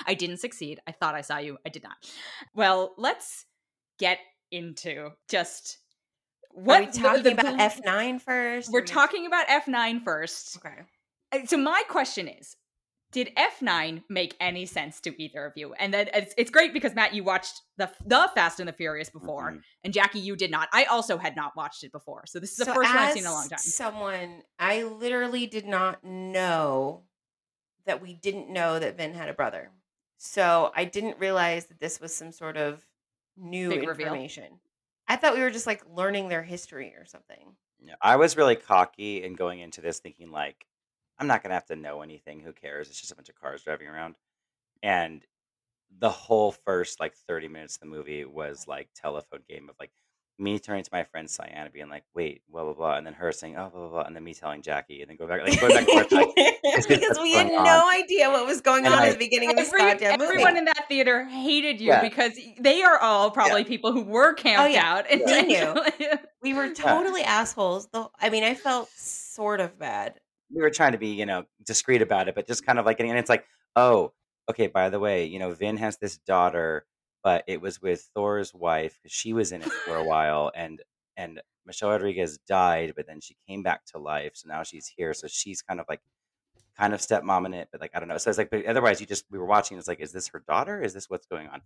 I 0.05 0.13
didn't 0.13 0.37
succeed. 0.37 0.79
I 0.87 0.91
thought 0.91 1.15
I 1.15 1.21
saw 1.21 1.37
you. 1.37 1.57
I 1.65 1.69
did 1.69 1.83
not. 1.83 1.95
Well, 2.55 2.93
let's 2.97 3.45
get 3.99 4.19
into 4.51 5.11
just 5.29 5.77
what 6.51 6.77
Are 6.81 6.85
we 6.85 6.91
the- 6.91 6.97
talking 6.99 7.23
the- 7.23 7.31
about 7.33 7.59
F 7.59 7.79
nine 7.85 8.19
first? 8.19 8.71
We're 8.71 8.81
talking 8.81 9.25
about 9.27 9.47
F9 9.47 10.03
first. 10.03 10.57
Okay. 10.57 10.75
Uh, 11.31 11.45
So 11.45 11.57
my 11.57 11.83
question 11.89 12.27
is, 12.27 12.55
did 13.11 13.31
F9 13.37 14.03
make 14.09 14.35
any 14.39 14.65
sense 14.65 14.99
to 15.01 15.21
either 15.21 15.45
of 15.45 15.53
you? 15.55 15.73
And 15.73 15.93
then 15.93 16.09
it's, 16.13 16.33
it's 16.37 16.51
great 16.51 16.73
because 16.73 16.93
Matt, 16.93 17.13
you 17.13 17.23
watched 17.23 17.61
the 17.77 17.89
the 18.05 18.29
Fast 18.35 18.59
and 18.59 18.67
the 18.67 18.73
Furious 18.73 19.09
before, 19.09 19.51
Mhm. 19.53 19.61
and 19.83 19.93
Jackie, 19.93 20.19
you 20.19 20.35
did 20.35 20.51
not. 20.51 20.67
I 20.73 20.83
also 20.85 21.17
had 21.17 21.35
not 21.35 21.55
watched 21.55 21.83
it 21.83 21.91
before, 21.91 22.25
so 22.27 22.39
this 22.39 22.51
is 22.51 22.57
the 22.57 22.65
So 22.65 22.73
first 22.73 22.89
one 22.89 22.97
I've 22.97 23.13
seen 23.13 23.23
in 23.23 23.29
a 23.29 23.33
long 23.33 23.47
time. 23.47 23.59
Someone 23.59 24.43
I 24.59 24.83
literally 24.83 25.47
did 25.47 25.65
not 25.65 26.03
know 26.03 27.03
that 27.85 28.01
we 28.01 28.13
didn't 28.13 28.49
know 28.51 28.79
that 28.79 28.97
Vin 28.97 29.13
had 29.13 29.29
a 29.29 29.33
brother. 29.33 29.71
So 30.17 30.71
I 30.75 30.83
didn't 30.85 31.19
realize 31.19 31.67
that 31.67 31.79
this 31.79 32.01
was 32.01 32.13
some 32.13 32.31
sort 32.31 32.57
of 32.57 32.85
new 33.37 33.69
Big 33.69 33.87
reveal. 33.87 34.07
information. 34.07 34.59
I 35.07 35.15
thought 35.15 35.35
we 35.35 35.41
were 35.41 35.51
just 35.51 35.67
like 35.67 35.83
learning 35.87 36.27
their 36.27 36.43
history 36.43 36.93
or 36.97 37.05
something. 37.05 37.55
Yeah, 37.79 37.95
I 38.01 38.15
was 38.17 38.35
really 38.35 38.55
cocky 38.57 39.23
in 39.23 39.35
going 39.35 39.59
into 39.59 39.79
this 39.79 39.99
thinking 39.99 40.31
like, 40.31 40.65
I'm 41.19 41.27
not 41.27 41.41
gonna 41.43 41.55
have 41.55 41.65
to 41.67 41.75
know 41.75 42.01
anything. 42.01 42.39
Who 42.41 42.53
cares? 42.53 42.87
It's 42.89 42.99
just 42.99 43.11
a 43.11 43.15
bunch 43.15 43.29
of 43.29 43.35
cars 43.35 43.63
driving 43.63 43.87
around. 43.87 44.15
And 44.83 45.25
the 45.99 46.09
whole 46.09 46.51
first 46.51 46.99
like 46.99 47.15
30 47.15 47.47
minutes 47.47 47.75
of 47.75 47.79
the 47.81 47.85
movie 47.87 48.25
was 48.25 48.67
like 48.67 48.89
telephone 48.95 49.39
game 49.49 49.69
of 49.69 49.75
like 49.79 49.89
me 50.39 50.59
turning 50.59 50.83
to 50.83 50.89
my 50.93 51.03
friend 51.03 51.27
Cyan 51.27 51.67
being 51.73 51.89
like, 51.89 52.03
wait, 52.13 52.41
blah 52.47 52.63
blah 52.63 52.73
blah, 52.73 52.95
and 52.97 53.07
then 53.07 53.13
her 53.15 53.31
saying, 53.31 53.55
oh 53.57 53.69
blah 53.71 53.79
blah 53.79 53.89
blah, 53.89 54.01
and 54.03 54.15
then 54.15 54.23
me 54.23 54.35
telling 54.35 54.61
Jackie, 54.61 55.01
and 55.01 55.09
then 55.09 55.17
go 55.17 55.25
back 55.25 55.41
like 55.41 55.59
going 55.59 55.73
back 55.73 55.87
and 55.87 56.07
forth 56.07 56.11
like 56.11 56.35
this 56.35 56.77
is 56.77 56.87
because 56.99 57.17
we 57.19 57.33
had 57.33 57.47
going 57.47 57.57
on. 57.57 57.65
no 57.65 57.89
idea 57.89 58.29
what 58.29 58.45
was 58.45 58.61
going 58.61 58.85
And 58.85 58.93
on 58.93 58.99
I- 58.99 59.07
at 59.07 59.13
the 59.13 59.17
beginning 59.17 59.49
of 59.49 59.55
this 59.55 59.69
Every- 59.69 59.79
goddamn 59.79 60.19
movie. 60.19 60.33
everyone 60.33 60.57
in 60.57 60.65
that 60.65 60.85
theater 60.87 61.25
hated 61.25 61.81
you 61.81 61.87
Yeah. 61.87 62.01
because 62.01 62.37
they 62.59 62.83
are 62.83 62.99
all 62.99 63.31
probably 63.31 63.63
people 63.63 63.91
who 63.91 64.03
were 64.03 64.33
oh, 64.33 64.35
camped 64.35 64.73
yeah. 64.75 64.93
out. 64.97 65.05
They 65.09 65.15
knew. 65.43 65.59
intentionally. 65.69 66.19
we 66.43 66.53
were 66.53 66.71
totally 66.71 67.23
assholes. 67.23 67.87
The, 67.91 68.07
I 68.21 68.29
mean, 68.29 68.43
I 68.43 68.53
felt 68.53 68.89
sort 68.91 69.59
of 69.59 69.79
bad. 69.79 70.19
We 70.53 70.61
were 70.61 70.69
trying 70.69 70.93
to 70.93 70.97
be, 70.97 71.09
you 71.09 71.25
know, 71.25 71.43
discreet 71.65 72.01
about 72.01 72.27
it, 72.27 72.35
but 72.35 72.47
just 72.47 72.65
kind 72.65 72.79
of 72.79 72.85
like, 72.85 72.99
and 72.99 73.17
it's 73.17 73.29
like, 73.29 73.45
oh, 73.75 74.13
okay. 74.49 74.67
By 74.67 74.89
the 74.89 74.99
way, 74.99 75.25
you 75.25 75.39
know, 75.39 75.51
Vin 75.53 75.77
has 75.77 75.97
this 75.97 76.17
daughter, 76.17 76.85
but 77.23 77.43
it 77.47 77.61
was 77.61 77.81
with 77.81 78.09
Thor's 78.15 78.53
wife 78.53 78.97
because 79.01 79.11
she 79.11 79.33
was 79.33 79.51
in 79.51 79.61
it 79.61 79.71
for 79.71 79.95
a 79.97 80.03
while, 80.07 80.51
and 80.55 80.81
and 81.17 81.41
Michelle 81.65 81.89
Rodriguez 81.89 82.37
died, 82.47 82.93
but 82.95 83.07
then 83.07 83.19
she 83.19 83.35
came 83.47 83.63
back 83.63 83.85
to 83.87 83.97
life, 83.99 84.33
so 84.35 84.47
now 84.47 84.63
she's 84.63 84.87
here. 84.87 85.13
So 85.13 85.27
she's 85.27 85.61
kind 85.61 85.79
of 85.79 85.85
like, 85.89 86.01
kind 86.77 86.93
of 86.93 87.01
stepmom 87.01 87.45
in 87.45 87.53
it, 87.53 87.69
but 87.71 87.81
like 87.81 87.91
I 87.93 87.99
don't 87.99 88.07
know. 88.07 88.17
So 88.17 88.29
it's 88.29 88.37
like, 88.37 88.49
but 88.49 88.65
otherwise, 88.65 89.01
you 89.01 89.07
just 89.07 89.25
we 89.31 89.39
were 89.39 89.45
watching. 89.45 89.77
It's 89.77 89.87
like, 89.87 89.99
is 89.99 90.11
this 90.11 90.27
her 90.29 90.43
daughter? 90.47 90.81
Is 90.81 90.93
this 90.93 91.09
what's 91.09 91.25
going 91.25 91.47
on? 91.47 91.61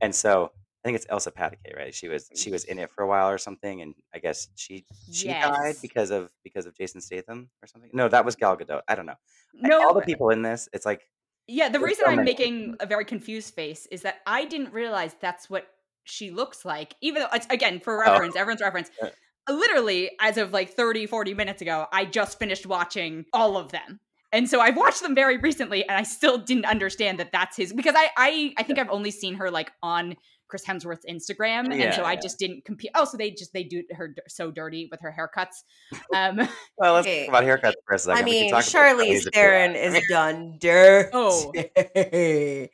And 0.00 0.14
so 0.14 0.52
I 0.84 0.88
think 0.88 0.96
it's 0.96 1.06
Elsa 1.08 1.30
Pataky, 1.30 1.74
right? 1.74 1.94
She 1.94 2.08
was 2.08 2.28
she 2.34 2.50
was 2.50 2.64
in 2.64 2.78
it 2.78 2.90
for 2.90 3.02
a 3.04 3.06
while 3.06 3.30
or 3.30 3.38
something, 3.38 3.80
and 3.80 3.94
I 4.14 4.18
guess 4.18 4.48
she 4.54 4.84
she 5.10 5.28
died 5.28 5.76
because 5.80 6.10
of 6.10 6.30
because 6.42 6.66
of 6.66 6.76
Jason 6.76 7.00
Statham 7.00 7.48
or 7.62 7.66
something. 7.66 7.90
No, 7.94 8.06
that 8.08 8.24
was 8.24 8.36
Gal 8.36 8.54
Gadot. 8.56 8.82
I 8.86 8.94
don't 8.94 9.06
know. 9.06 9.14
No, 9.54 9.80
all 9.82 9.94
the 9.94 10.02
people 10.02 10.28
in 10.28 10.42
this, 10.42 10.68
it's 10.74 10.84
like 10.84 11.08
Yeah, 11.46 11.70
the 11.70 11.80
reason 11.80 12.04
so 12.04 12.10
I'm 12.10 12.16
many. 12.16 12.32
making 12.32 12.76
a 12.80 12.86
very 12.86 13.06
confused 13.06 13.54
face 13.54 13.86
is 13.90 14.02
that 14.02 14.16
I 14.26 14.44
didn't 14.44 14.74
realize 14.74 15.16
that's 15.20 15.48
what 15.48 15.66
she 16.04 16.30
looks 16.30 16.66
like. 16.66 16.94
Even 17.00 17.22
though, 17.22 17.28
it's, 17.32 17.46
again, 17.48 17.80
for 17.80 17.94
Oh. 18.04 18.10
reference, 18.10 18.36
everyone's 18.36 18.60
reference. 18.60 18.90
Yeah. 19.02 19.08
Literally, 19.48 20.10
as 20.20 20.36
of 20.36 20.52
like 20.52 20.70
30, 20.70 21.06
40 21.06 21.32
minutes 21.34 21.62
ago, 21.62 21.86
I 21.92 22.04
just 22.04 22.38
finished 22.38 22.66
watching 22.66 23.24
all 23.32 23.56
of 23.56 23.72
them. 23.72 24.00
And 24.32 24.50
so 24.50 24.60
I've 24.60 24.76
watched 24.76 25.00
them 25.00 25.14
very 25.14 25.36
recently, 25.38 25.86
and 25.88 25.96
I 25.96 26.02
still 26.02 26.38
didn't 26.38 26.64
understand 26.66 27.20
that 27.20 27.30
that's 27.30 27.56
his 27.56 27.72
because 27.72 27.94
I 27.96 28.10
I, 28.16 28.54
I 28.58 28.62
think 28.64 28.78
I've 28.78 28.90
only 28.90 29.10
seen 29.12 29.34
her 29.36 29.50
like 29.50 29.70
on 29.82 30.16
Chris 30.54 30.64
Hemsworth's 30.64 31.04
Instagram, 31.10 31.64
and 31.64 31.74
Yeah, 31.74 31.96
so 31.96 32.04
I 32.04 32.14
just 32.14 32.38
didn't 32.38 32.64
compete. 32.64 32.92
Oh, 32.94 33.04
so 33.04 33.16
they 33.16 33.32
just 33.32 33.52
they 33.52 33.64
do 33.64 33.82
her 33.90 34.06
d- 34.06 34.22
so 34.28 34.52
dirty 34.52 34.86
with 34.88 35.00
her 35.00 35.12
haircuts. 35.12 35.64
Um, 36.14 36.36
well, 36.78 36.94
let's 36.94 37.06
Okay. 37.08 37.26
talk 37.26 37.42
about 37.42 37.42
haircuts 37.42 37.72
for 37.84 37.94
a 37.96 37.98
second. 37.98 38.22
I 38.22 38.24
We 38.24 38.30
can 38.30 38.40
mean, 38.42 38.50
talk 38.52 38.68
about 38.68 38.84
Charlize 38.84 39.00
Charlize 39.00 39.16
if 39.16 39.24
you 39.24 39.30
Theron 39.32 39.74
is 39.74 40.00
done 40.08 40.56
dirty. 40.60 41.10
Oh. 41.12 41.52
The 41.94 42.70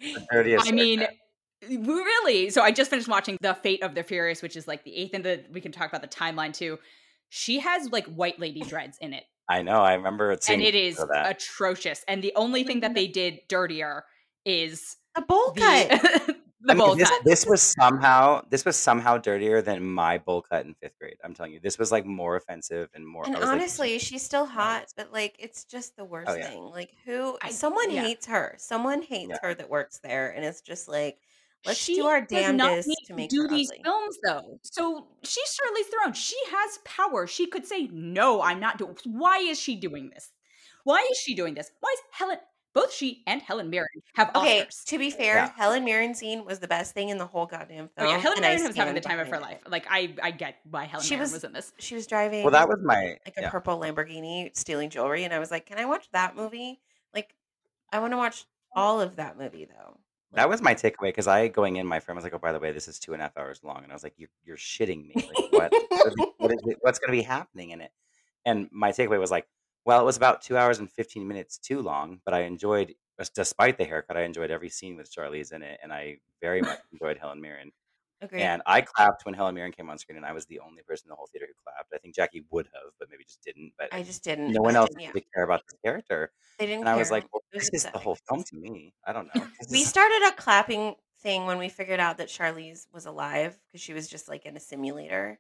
I 0.61 0.71
mean, 0.73 0.99
haircut. 1.01 1.17
we 1.71 1.77
really. 1.79 2.51
So 2.51 2.61
I 2.63 2.71
just 2.71 2.91
finished 2.91 3.09
watching 3.09 3.39
The 3.41 3.55
Fate 3.55 3.83
of 3.83 3.95
the 3.95 4.03
Furious, 4.03 4.43
which 4.43 4.57
is 4.57 4.69
like 4.69 4.85
the 4.85 4.95
eighth, 4.95 5.15
and 5.15 5.25
the 5.25 5.43
we 5.51 5.63
can 5.63 5.73
talk 5.73 5.89
about 5.89 6.03
the 6.03 6.09
timeline 6.09 6.53
too. 6.53 6.79
She 7.31 7.61
has 7.61 7.89
like 7.91 8.07
white 8.07 8.39
lady 8.39 8.61
dreads 8.61 8.99
in 9.01 9.15
it, 9.15 9.25
I 9.49 9.63
know. 9.63 9.81
I 9.81 9.95
remember 9.95 10.33
it. 10.33 10.45
and 10.51 10.61
it 10.61 10.75
is 10.75 10.97
pictures 10.97 11.03
of 11.05 11.09
that. 11.11 11.31
atrocious. 11.37 12.05
And 12.09 12.23
the 12.23 12.33
only 12.37 12.63
thing 12.65 12.81
that 12.81 12.95
they 12.95 13.07
did 13.07 13.41
dirtier 13.49 14.05
is 14.45 14.97
The 15.15 15.23
bowl 15.23 15.53
the 15.55 15.61
cut. 15.61 16.37
the 16.63 16.73
I 16.73 16.75
mean, 16.75 16.87
bowl 16.87 16.95
this, 16.95 17.09
cut. 17.09 17.25
this 17.25 17.47
was 17.47 17.63
somehow 17.63 18.43
this 18.51 18.65
was 18.65 18.77
somehow 18.77 19.17
dirtier 19.19 19.63
than 19.63 19.83
my 19.83 20.19
bowl 20.19 20.43
cut 20.43 20.67
in 20.67 20.75
fifth 20.75 20.99
grade. 20.99 21.17
I'm 21.25 21.33
telling 21.35 21.53
you, 21.53 21.61
this 21.61 21.79
was 21.79 21.91
like 21.91 22.05
more 22.05 22.37
offensive 22.37 22.89
and 22.95 23.07
more. 23.07 23.25
And 23.25 23.35
I 23.37 23.39
was 23.39 23.49
like, 23.49 23.55
honestly, 23.57 23.99
she's 23.99 24.23
still 24.23 24.47
hot, 24.47 24.87
but 24.97 25.13
like 25.13 25.37
it's 25.39 25.65
just 25.65 25.97
the 25.97 26.03
oh, 26.03 26.07
worst 26.07 26.29
Oh, 26.31 26.35
yeah. 26.35 26.49
thing. 26.51 26.63
Like 26.63 26.91
who 27.05 27.37
I- 27.43 27.51
someone 27.51 27.91
yeah. 27.91 28.03
hates 28.03 28.27
her. 28.27 28.55
Someone 28.59 29.03
hates 29.03 29.31
Yeah. 29.31 29.39
her 29.43 29.55
that 29.55 29.71
works 29.71 29.99
there 30.03 30.31
and 30.31 30.45
it's 30.45 30.61
just 30.61 30.87
like 30.89 31.19
let's 31.67 31.79
she 31.79 31.95
do 31.97 32.07
our 32.07 32.21
does 32.21 32.31
not 32.55 32.69
damnedest 32.69 32.91
to 33.07 33.15
make 33.15 33.31
do 33.31 33.49
these 33.49 33.71
ugly. 33.71 33.83
films 33.85 34.19
though. 34.25 34.59
So 34.63 35.07
she's 35.23 35.59
Charlize 35.59 35.91
Theron. 35.91 36.13
She 36.15 36.37
has 36.51 36.79
power. 36.85 37.27
She 37.27 37.47
could 37.47 37.67
say, 37.67 37.89
"No, 37.93 38.43
I'm 38.43 38.61
not 38.61 38.79
doing." 38.79 38.97
Why 39.05 39.39
is 39.39 39.59
she 39.59 39.77
doing 39.77 40.11
this? 40.11 40.31
Why 40.85 41.07
is 41.11 41.19
she 41.19 41.35
doing 41.35 41.55
this? 41.55 41.71
Why 41.81 41.95
is 41.95 42.01
Helen? 42.13 42.39
Both 42.73 42.93
she 42.93 43.23
and 43.27 43.43
Helen 43.43 43.69
Mirren 43.69 43.89
have 44.15 44.31
Okay, 44.35 44.63
Oscars. 44.63 44.85
to 44.85 44.99
be 44.99 45.11
fair, 45.11 45.35
Yeah. 45.37 45.53
Helen 45.57 45.85
Mirren 45.85 46.15
scene 46.15 46.45
was 46.45 46.61
the 46.61 46.69
best 46.69 46.95
thing 46.95 47.09
in 47.09 47.19
the 47.19 47.27
whole 47.27 47.47
goddamn 47.47 47.91
Oh 47.97 48.03
film. 48.03 48.15
yeah, 48.15 48.21
Helen 48.21 48.39
and 48.39 48.47
Mirren 48.47 48.67
was 48.69 48.77
having 48.77 48.95
the 48.95 49.01
time 49.01 49.19
of 49.19 49.27
her 49.27 49.39
behind 49.39 49.61
life. 49.63 49.63
Like 49.69 49.87
I, 49.91 50.15
I 50.23 50.31
get 50.31 50.57
why 50.71 50.85
Helen 50.85 51.05
She 51.05 51.15
Mirren 51.15 51.23
was- 51.23 51.33
was 51.33 51.45
in 51.45 51.53
this. 51.53 51.73
She 51.79 51.95
was 51.95 52.07
driving 52.07 52.43
well, 52.45 52.53
that 52.53 52.69
was 52.69 52.79
my 52.83 53.17
like 53.27 53.35
a 53.37 53.43
yeah. 53.43 53.51
purple 53.51 53.79
Lamborghini 53.79 54.57
stealing 54.57 54.89
jewelry 54.91 55.25
and 55.25 55.35
I 55.35 55.39
was 55.39 55.51
like, 55.51 55.67
"Can 55.67 55.79
I 55.79 55.85
watch 55.85 56.09
that 56.13 56.37
movie?" 56.37 56.81
Like 57.13 57.35
I 57.93 57.99
want 57.99 58.13
to 58.13 58.17
watch 58.17 58.45
oh. 58.77 58.81
all 58.81 59.01
of 59.01 59.17
that 59.17 59.37
movie 59.39 59.65
though. 59.65 59.99
That 60.35 60.49
was 60.49 60.63
my 60.63 60.75
takeaway 60.75 61.09
because 61.09 61.27
I 61.27 61.49
going 61.49 61.75
in, 61.75 61.87
my 61.89 61.99
friend 61.99 62.15
was 62.15 62.23
like, 62.23 62.35
"Oh, 62.35 62.39
by 62.39 62.53
the 62.53 62.61
way, 62.61 62.71
this 62.71 62.87
is 62.87 63.01
two 63.01 63.15
and 63.15 63.21
a 63.21 63.25
half 63.25 63.37
hours 63.37 63.61
long," 63.65 63.83
and 63.83 63.91
I 63.91 63.95
was 63.97 64.05
like, 64.05 64.15
"You're, 64.17 64.29
you're 64.45 64.57
shitting 64.57 65.09
me! 65.09 65.15
Like, 65.17 65.53
what? 65.53 65.73
what 65.91 66.07
is, 66.07 66.15
what 66.39 66.53
is 66.53 66.61
it, 66.67 66.79
what's 66.83 67.01
going 67.01 67.09
to 67.09 67.19
be 67.19 67.23
happening 67.23 67.71
in 67.71 67.81
it?" 67.81 67.91
And 68.45 68.69
my 68.71 68.93
takeaway 68.93 69.19
was 69.19 69.33
like, 69.33 69.49
"Well, 69.85 70.01
it 70.01 70.05
was 70.05 70.17
about 70.17 70.43
two 70.43 70.57
hours 70.57 70.79
and 70.79 70.91
fifteen 70.91 71.27
minutes 71.29 71.59
too 71.59 71.81
long, 71.83 72.21
but 72.25 72.35
I 72.35 72.41
enjoyed 72.43 72.95
uh, 73.19 73.25
despite 73.35 73.77
the 73.79 73.85
haircut, 73.85 74.17
I 74.17 74.23
enjoyed 74.23 74.51
every 74.51 74.71
scene 74.71 74.97
with 74.97 75.13
Charlize 75.15 75.53
in 75.53 75.63
it, 75.63 75.79
and 75.83 75.93
I 75.93 76.19
very 76.41 76.63
much 76.63 76.79
enjoyed 76.93 77.19
Helen 77.19 77.41
Mirren. 77.41 77.71
Agreed. 78.23 78.43
And 78.43 78.61
I 78.67 78.83
clapped 78.83 79.25
when 79.25 79.33
Helen 79.35 79.55
Mirren 79.55 79.73
came 79.73 79.89
on 79.89 79.97
screen, 79.97 80.17
and 80.19 80.27
I 80.27 80.33
was 80.33 80.45
the 80.45 80.61
only 80.61 80.83
person 80.83 81.07
in 81.07 81.11
the 81.11 81.17
whole 81.17 81.29
theater 81.33 81.47
who 81.49 81.55
clapped. 81.65 81.91
I 81.95 81.99
think 81.99 82.15
Jackie 82.15 82.45
would 82.51 82.67
have, 82.75 82.93
but 82.99 83.09
maybe 83.11 83.25
just 83.25 83.43
didn't. 83.43 83.73
But 83.79 83.89
I 83.93 84.03
just 84.03 84.23
didn't. 84.23 84.53
no 84.53 84.61
one 84.61 84.77
else 84.77 84.91
didn't- 84.91 85.03
yeah. 85.03 85.13
to 85.13 85.21
care 85.35 85.43
about 85.45 85.63
this 85.67 85.79
character, 85.83 86.31
They 86.59 86.67
didn't 86.67 86.81
and 86.81 86.89
I 86.89 86.97
was 86.97 87.11
like, 87.11 87.25
well, 87.33 87.43
was 87.55 87.63
"This 87.71 87.85
is 87.85 87.91
the 87.91 87.99
whole 87.99 88.19
film 88.29 88.43
to 88.45 88.57
me." 88.57 88.93
I 89.07 89.13
don't 89.15 89.35
know. 89.35 89.43
We 89.71 89.85
started 89.85 90.29
a 90.29 90.33
clapping 90.37 90.97
thing 91.21 91.47
when 91.47 91.57
we 91.59 91.69
figured 91.71 92.01
out 92.01 92.19
that 92.19 92.29
Charlize 92.29 92.87
was 92.93 93.07
alive 93.07 93.59
because 93.67 93.81
she 93.81 93.95
was 93.95 94.07
just 94.09 94.29
like 94.29 94.45
in 94.45 94.55
a 94.57 94.61
simulator. 94.61 95.39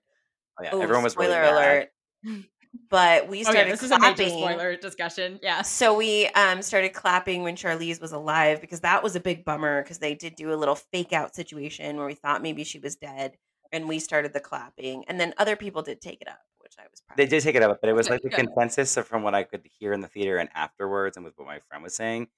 oh, 0.59 0.62
yeah, 0.64 0.70
everyone 0.72 1.05
was 1.05 1.12
spoiler 1.12 1.40
mad. 1.40 1.53
alert. 2.24 2.44
But 2.88 3.28
we 3.28 3.40
Oh 3.40 3.42
started 3.50 3.66
yeah, 3.66 3.72
this 3.72 3.83
is 3.83 3.90
a 3.90 3.98
major 3.98 4.28
spoiler 4.28 4.76
discussion. 4.76 5.40
Yeah. 5.42 5.62
So 5.62 5.94
we 5.96 6.26
um, 6.28 6.62
started 6.62 6.90
clapping 6.92 7.42
when 7.42 7.56
Charlize 7.56 8.00
was 8.00 8.12
alive 8.12 8.61
because 8.61 8.80
that 8.80 9.02
was 9.02 9.16
a 9.16 9.20
big 9.20 9.44
bummer 9.44 9.83
because 9.83 9.98
they 9.98 10.14
did 10.14 10.37
do 10.37 10.52
a 10.52 10.56
little 10.56 10.76
fake 10.76 11.12
out 11.12 11.35
situation 11.35 11.96
where 11.96 12.06
we 12.06 12.14
thought 12.14 12.42
maybe 12.42 12.62
she 12.64 12.78
was 12.78 12.96
dead, 12.96 13.37
and 13.72 13.88
we 13.88 13.98
started 13.98 14.33
the 14.33 14.40
clapping, 14.40 15.04
and 15.09 15.20
then 15.20 15.35
other 15.38 15.56
people 15.56 15.83
did 15.83 16.00
take 16.00 16.20
it 16.20 16.28
up, 16.28 16.40
which 16.59 16.74
I 16.78 16.83
was 16.90 17.00
proud. 17.00 17.16
They 17.16 17.24
of. 17.24 17.30
did 17.30 17.42
take 17.42 17.56
it 17.56 17.62
up, 17.62 17.80
but 17.80 17.90
it 17.90 17.94
was 17.94 18.06
Good, 18.06 18.12
like 18.14 18.22
the 18.22 18.28
good. 18.30 18.37
consensus 18.37 18.96
of 18.96 19.06
from 19.06 19.22
what 19.22 19.35
I 19.35 19.42
could 19.42 19.66
hear 19.78 19.92
in 19.92 20.00
the 20.00 20.09
theater 20.09 20.38
and 20.38 20.48
afterwards, 20.54 21.16
and 21.16 21.24
with 21.24 21.37
what 21.38 21.46
my 21.46 21.59
friend 21.61 21.83
was 21.83 21.94
saying. 21.96 22.28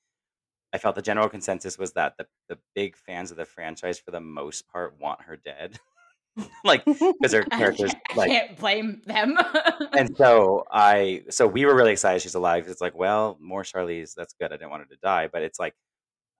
I 0.72 0.78
felt 0.78 0.94
the 0.96 1.02
general 1.02 1.28
consensus 1.28 1.78
was 1.78 1.92
that 1.92 2.16
the 2.16 2.26
the 2.48 2.58
big 2.74 2.96
fans 2.96 3.30
of 3.30 3.36
the 3.36 3.44
franchise, 3.44 3.98
for 3.98 4.10
the 4.10 4.20
most 4.20 4.66
part, 4.68 4.98
want 5.00 5.22
her 5.22 5.36
dead, 5.36 5.78
like 6.64 6.84
because 6.84 7.32
her 7.32 7.42
characters 7.50 7.94
can't, 8.08 8.18
I 8.18 8.26
can't 8.26 8.56
blame 8.58 9.02
them. 9.04 9.36
And 9.92 10.16
so 10.16 10.64
I, 10.70 11.24
so 11.30 11.46
we 11.46 11.64
were 11.66 11.74
really 11.74 11.92
excited 11.92 12.22
she's 12.22 12.34
alive. 12.34 12.66
It's 12.68 12.80
like, 12.80 12.94
well, 12.94 13.36
more 13.40 13.62
Charlize. 13.62 14.14
That's 14.14 14.34
good. 14.34 14.52
I 14.52 14.56
didn't 14.56 14.70
want 14.70 14.82
her 14.82 14.88
to 14.88 15.00
die, 15.02 15.28
but 15.32 15.42
it's 15.42 15.58
like, 15.58 15.74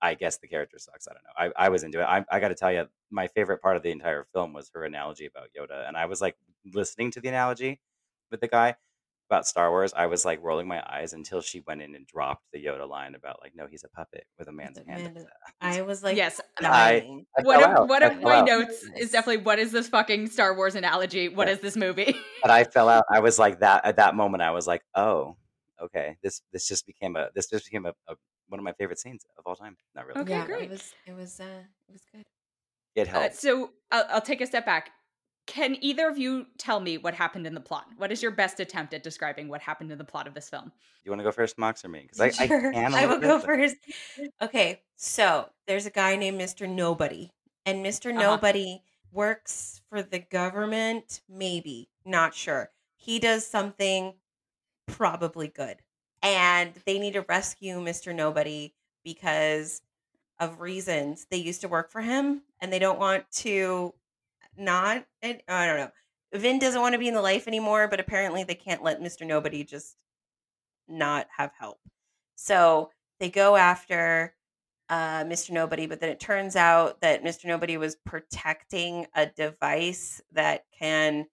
I 0.00 0.14
guess 0.14 0.38
the 0.38 0.48
character 0.48 0.78
sucks. 0.78 1.07
I 1.07 1.12
don't 1.12 1.22
know. 1.22 1.55
I, 1.57 1.66
I 1.66 1.68
was 1.68 1.85
into 1.85 2.00
it. 2.00 2.05
I, 2.05 2.24
I 2.31 2.40
got 2.40 2.48
to 2.48 2.55
tell 2.55 2.72
you, 2.72 2.88
my 3.11 3.28
favorite 3.28 3.62
part 3.62 3.76
of 3.76 3.83
the 3.83 3.90
entire 3.90 4.26
film 4.33 4.52
was 4.52 4.70
her 4.74 4.85
analogy 4.85 5.26
about 5.26 5.48
Yoda, 5.57 5.87
and 5.87 5.96
I 5.96 6.07
was 6.07 6.20
like 6.20 6.37
listening 6.74 7.12
to 7.12 7.20
the 7.20 7.28
analogy 7.28 7.81
with 8.31 8.40
the 8.40 8.48
guy 8.48 8.74
about 9.33 9.47
Star 9.47 9.71
Wars. 9.71 9.92
I 9.97 10.07
was 10.07 10.25
like 10.25 10.42
rolling 10.42 10.68
my 10.68 10.83
eyes 10.87 11.14
until 11.14 11.40
she 11.40 11.61
went 11.66 11.81
in 11.81 11.95
and 11.95 12.07
dropped 12.07 12.45
the 12.53 12.62
Yoda 12.62 12.87
line 12.88 13.14
about 13.14 13.38
like, 13.42 13.53
no, 13.55 13.66
he's 13.66 13.83
a 13.83 13.88
puppet 13.88 14.25
with 14.38 14.49
a 14.49 14.53
man's 14.53 14.77
hand. 14.79 14.88
man- 14.88 15.01
in 15.07 15.14
his 15.16 15.25
ass. 15.25 15.77
I 15.79 15.81
was 15.83 16.03
like, 16.03 16.16
yes. 16.16 16.40
I- 16.59 16.62
dying. 16.62 17.27
I 17.38 17.42
One 17.42 17.61
fell 17.61 17.83
of 17.85 17.88
one 17.88 18.03
of 18.03 18.21
my 18.23 18.37
out. 18.40 18.47
notes 18.47 18.85
is 18.99 19.11
definitely 19.11 19.42
what 19.42 19.59
is 19.59 19.73
this 19.73 19.88
fucking 19.88 20.29
Star 20.29 20.55
Wars 20.55 20.75
analogy? 20.75 21.29
What 21.31 21.49
Yeah. 21.49 21.55
is 21.55 21.61
this 21.61 21.77
movie? 21.77 22.14
But 22.42 22.51
I 22.51 22.64
fell 22.64 22.88
out. 22.88 23.05
I 23.11 23.21
was 23.21 23.38
like 23.38 23.61
that 23.61 23.85
at 23.87 23.97
that 23.97 24.14
moment. 24.14 24.42
I 24.42 24.51
was 24.51 24.66
like, 24.66 24.83
oh, 24.95 25.37
okay. 25.83 26.16
This 26.23 26.42
this 26.53 26.68
just 26.68 26.87
became 26.87 27.16
a 27.16 27.29
this 27.35 27.49
just 27.49 27.64
became 27.64 27.87
a, 27.87 27.95
a 28.09 28.16
one 28.49 28.59
of 28.59 28.64
my 28.64 28.73
favorite 28.75 28.99
scenes 28.99 29.25
of 29.38 29.47
all 29.47 29.57
time. 29.57 29.77
Not 29.95 30.07
really. 30.07 30.21
Okay, 30.21 30.33
yeah, 30.33 30.45
great. 30.47 30.64
It 30.64 30.71
was. 30.71 30.92
It 31.07 31.12
was. 31.16 31.40
Uh, 31.40 31.62
it 31.88 31.92
was 31.92 32.03
good. 32.12 32.25
It 32.95 33.09
Uh, 33.09 33.21
helped. 33.21 33.37
so 33.37 33.71
I'll, 33.90 34.05
I'll 34.11 34.21
take 34.21 34.40
a 34.42 34.47
step 34.47 34.66
back. 34.66 34.90
Can 35.46 35.76
either 35.81 36.09
of 36.09 36.16
you 36.18 36.46
tell 36.57 36.78
me 36.81 36.98
what 36.98 37.14
happened 37.14 37.46
in 37.46 37.55
the 37.55 37.61
plot? 37.61 37.87
What 37.96 38.12
is 38.12 38.22
your 38.22 38.31
best 38.31 38.61
attempt 38.61 38.94
at 38.94 39.02
describing 39.02 39.48
what 39.48 39.61
happened 39.61 39.90
in 39.90 39.98
the 39.98 40.05
plot 40.05 40.26
of 40.26 40.35
this 40.35 40.48
film? 40.48 40.72
you 41.05 41.11
want 41.11 41.18
to 41.18 41.24
go 41.24 41.33
first, 41.33 41.59
Mox, 41.59 41.85
or 41.85 41.88
me? 41.88 42.02
Because 42.02 42.20
I, 42.20 42.31
Sure, 42.46 42.68
I 42.68 42.72
can. 42.72 42.94
a 42.94 42.96
I 42.96 43.07
will 43.07 43.18
go 43.18 43.38
bit, 43.38 43.46
first. 43.46 43.76
Okay, 44.40 44.81
so 44.94 45.48
there's 45.66 45.85
a 45.85 45.90
guy 45.90 46.14
named 46.16 46.40
Mr. 46.40 46.68
Nobody, 46.68 47.33
and 47.66 47.83
mister 47.83 48.11
Uh-huh. 48.11 48.20
Nobody 48.20 48.83
works 49.11 49.81
for 49.90 50.00
the 50.00 50.20
government. 50.20 51.22
Maybe 51.28 51.88
not 52.05 52.35
sure. 52.35 52.70
He 52.96 53.18
does 53.18 53.44
something 53.44 54.14
probably 54.87 55.48
good, 55.48 55.78
and 56.22 56.72
they 56.87 57.00
need 57.00 57.14
to 57.14 57.22
rescue 57.28 57.81
Mr. 57.81 58.14
Nobody 58.14 58.74
because 59.05 59.83
of 60.38 60.61
reasons. 60.61 61.26
They 61.31 61.38
used 61.38 61.62
to 61.62 61.68
work 61.68 61.90
for 61.90 62.00
him, 62.00 62.42
and 62.61 62.72
they 62.72 62.78
don't 62.78 62.98
want 63.00 63.28
to 63.38 63.92
not. 64.57 65.05
And 65.23 65.41
I 65.49 65.67
don't 65.67 65.77
know. 65.77 65.91
Vin 66.35 66.59
doesn't 66.59 66.81
want 66.81 66.95
to 66.95 66.99
be 66.99 67.09
in 67.09 67.15
the 67.15 67.23
life 67.23 67.47
anymore, 67.47 67.88
but 67.88 68.01
apparently 68.01 68.45
they 68.45 68.55
can't 68.55 68.83
let 68.83 69.01
Mr. 69.01 69.27
Nobody 69.27 69.65
just 69.65 69.97
not 70.88 71.27
have 71.37 71.53
help. 71.59 71.79
So 72.37 72.91
they 73.21 73.31
go 73.31 73.57
after 73.57 74.35
uh, 74.88 75.25
Mr. 75.25 75.51
Nobody, 75.51 75.87
but 75.87 76.01
then 76.01 76.11
it 76.11 76.21
turns 76.21 76.57
out 76.57 77.01
that 77.01 77.25
Mr. 77.25 77.47
Nobody 77.47 77.77
was 77.77 77.97
protecting 77.97 79.07
a 79.15 79.27
device 79.27 80.21
that 80.33 80.65
can 80.79 81.27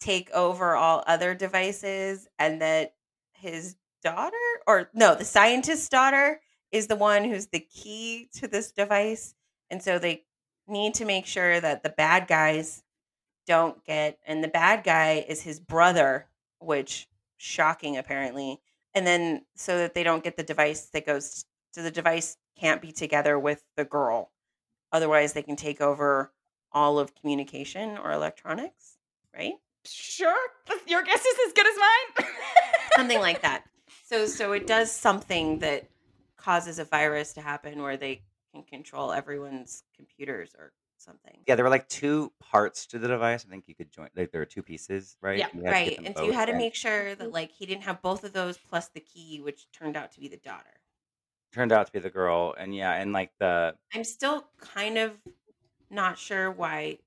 take 0.00 0.30
over 0.30 0.76
all 0.76 1.02
other 1.06 1.34
devices, 1.34 2.28
and 2.38 2.62
that 2.62 2.94
his 3.32 3.74
daughter, 4.02 4.36
or 4.66 4.90
no, 4.94 5.14
the 5.14 5.24
scientist's 5.24 5.88
daughter, 5.88 6.40
is 6.70 6.86
the 6.86 6.96
one 6.96 7.24
who's 7.24 7.48
the 7.48 7.60
key 7.60 8.28
to 8.34 8.46
this 8.46 8.70
device. 8.70 9.34
And 9.70 9.82
so 9.82 9.98
they 9.98 10.24
need 10.68 10.94
to 10.94 11.04
make 11.04 11.26
sure 11.26 11.60
that 11.60 11.82
the 11.82 11.88
bad 11.90 12.28
guys 12.28 12.82
don't 13.46 13.84
get, 13.84 14.18
and 14.26 14.44
the 14.44 14.48
bad 14.48 14.84
guy 14.84 15.24
is 15.26 15.42
his 15.42 15.58
brother, 15.58 16.26
which 16.60 17.08
shocking 17.38 17.96
apparently 17.96 18.60
and 18.94 19.06
then 19.06 19.42
so 19.54 19.78
that 19.78 19.94
they 19.94 20.02
don't 20.02 20.24
get 20.24 20.36
the 20.36 20.42
device 20.42 20.86
that 20.86 21.06
goes 21.06 21.44
so 21.70 21.82
the 21.82 21.90
device 21.90 22.36
can't 22.58 22.82
be 22.82 22.90
together 22.90 23.38
with 23.38 23.62
the 23.76 23.84
girl. 23.84 24.32
Otherwise 24.90 25.34
they 25.34 25.42
can 25.42 25.54
take 25.54 25.80
over 25.80 26.32
all 26.72 26.98
of 26.98 27.14
communication 27.14 27.96
or 27.96 28.12
electronics 28.12 28.96
right? 29.36 29.54
Sure, 29.84 30.36
your 30.88 31.02
guess 31.02 31.24
is 31.24 31.38
as 31.46 31.52
good 31.52 31.66
as 31.66 31.74
mine. 31.78 32.28
something 32.96 33.20
like 33.20 33.42
that. 33.42 33.64
So 34.04 34.26
so 34.26 34.52
it 34.52 34.66
does 34.66 34.90
something 34.90 35.60
that 35.60 35.88
causes 36.36 36.78
a 36.78 36.84
virus 36.84 37.34
to 37.34 37.40
happen 37.40 37.82
where 37.82 37.96
they 37.96 38.22
can 38.52 38.62
control 38.62 39.12
everyone's 39.12 39.84
computers 39.96 40.50
or 40.58 40.72
something 40.96 41.38
Yeah, 41.46 41.54
there 41.54 41.64
were 41.64 41.70
like 41.70 41.88
two 41.88 42.32
parts 42.40 42.86
to 42.86 42.98
the 42.98 43.06
device. 43.06 43.46
I 43.46 43.50
think 43.50 43.64
you 43.68 43.74
could 43.74 43.92
join. 43.92 44.08
Like 44.16 44.32
there 44.32 44.40
were 44.40 44.46
two 44.46 44.64
pieces, 44.64 45.16
right? 45.22 45.38
Yeah, 45.38 45.46
You 45.54 45.62
had 45.62 45.70
to 45.70 45.90
get 45.90 45.98
right 45.98 46.06
and 46.06 46.16
so 46.16 46.24
you 46.24 46.32
had 46.32 46.46
to 46.46 46.56
make 46.56 46.74
sure 46.74 47.14
that 47.14 47.24
mm-hmm. 47.24 47.34
like 47.34 47.52
he 47.52 47.66
didn't 47.66 47.84
have 47.84 48.02
both 48.02 48.24
of 48.24 48.32
those 48.32 48.58
plus 48.58 48.88
the 48.88 49.00
key 49.00 49.40
which 49.40 49.70
turned 49.72 49.96
out 49.96 50.10
to 50.12 50.20
be 50.20 50.26
the 50.26 50.38
daughter 50.38 50.78
turned 51.52 51.72
out 51.72 51.86
to 51.86 51.92
be 51.92 51.98
the 51.98 52.10
girl, 52.10 52.54
and 52.58 52.74
yeah, 52.74 52.92
and 52.94 53.12
like 53.12 53.30
the 53.38 53.74
I'm 53.94 54.04
still 54.04 54.44
kind 54.60 54.98
of 54.98 55.12
not 55.90 56.18
sure 56.18 56.50
why 56.50 56.98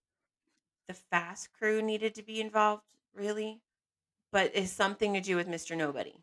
the 0.87 0.93
fast 0.93 1.49
crew 1.53 1.81
needed 1.81 2.15
to 2.15 2.23
be 2.23 2.41
involved, 2.41 2.83
really, 3.15 3.61
but 4.31 4.51
it's 4.53 4.71
something 4.71 5.13
to 5.13 5.21
do 5.21 5.35
with 5.35 5.47
Mr. 5.47 5.77
Nobody. 5.77 6.15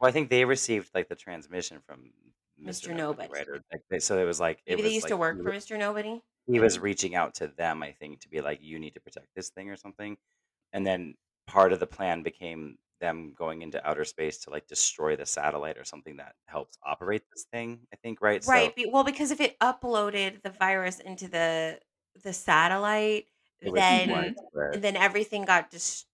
well, 0.00 0.08
I 0.08 0.12
think 0.12 0.30
they 0.30 0.44
received 0.44 0.90
like 0.94 1.08
the 1.08 1.14
transmission 1.14 1.78
from 1.86 2.10
Mr. 2.64 2.94
Nobody. 2.94 3.28
right? 3.32 3.48
Or, 3.48 3.60
like, 3.72 3.82
they, 3.90 3.98
so 3.98 4.18
it 4.18 4.24
was 4.24 4.40
like 4.40 4.58
it 4.66 4.72
Maybe 4.72 4.82
was 4.82 4.90
they 4.90 4.94
used 4.94 5.04
like 5.04 5.10
to 5.10 5.16
work 5.16 5.36
he 5.36 5.42
for 5.42 5.50
wa- 5.50 5.56
Mr. 5.56 5.78
Nobody. 5.78 6.22
He 6.46 6.58
was 6.60 6.78
reaching 6.78 7.14
out 7.14 7.34
to 7.36 7.46
them, 7.48 7.82
I 7.82 7.92
think, 7.92 8.20
to 8.20 8.28
be 8.28 8.40
like, 8.40 8.58
you 8.62 8.78
need 8.78 8.94
to 8.94 9.00
protect 9.00 9.28
this 9.36 9.50
thing 9.50 9.70
or 9.70 9.76
something, 9.76 10.16
and 10.72 10.86
then 10.86 11.14
part 11.46 11.72
of 11.72 11.80
the 11.80 11.86
plan 11.86 12.22
became 12.22 12.76
them 13.00 13.32
going 13.36 13.62
into 13.62 13.86
outer 13.88 14.04
space 14.04 14.38
to 14.38 14.50
like 14.50 14.66
destroy 14.66 15.16
the 15.16 15.24
satellite 15.24 15.78
or 15.78 15.84
something 15.84 16.16
that 16.18 16.34
helps 16.46 16.76
operate 16.84 17.22
this 17.32 17.46
thing. 17.52 17.80
I 17.92 17.96
think, 17.96 18.20
right? 18.20 18.42
So- 18.44 18.52
Right. 18.52 18.74
be- 18.76 18.86
well, 18.92 19.04
because 19.04 19.30
if 19.30 19.40
it 19.40 19.58
uploaded 19.60 20.42
the 20.42 20.50
virus 20.50 21.00
into 21.00 21.28
the 21.28 21.80
the 22.24 22.32
satellite, 22.32 23.26
It 23.60 23.72
then 23.74 24.10
widespread. 24.10 24.82
then 24.82 24.96
everything 24.96 25.44
got 25.44 25.70
just 25.70 26.06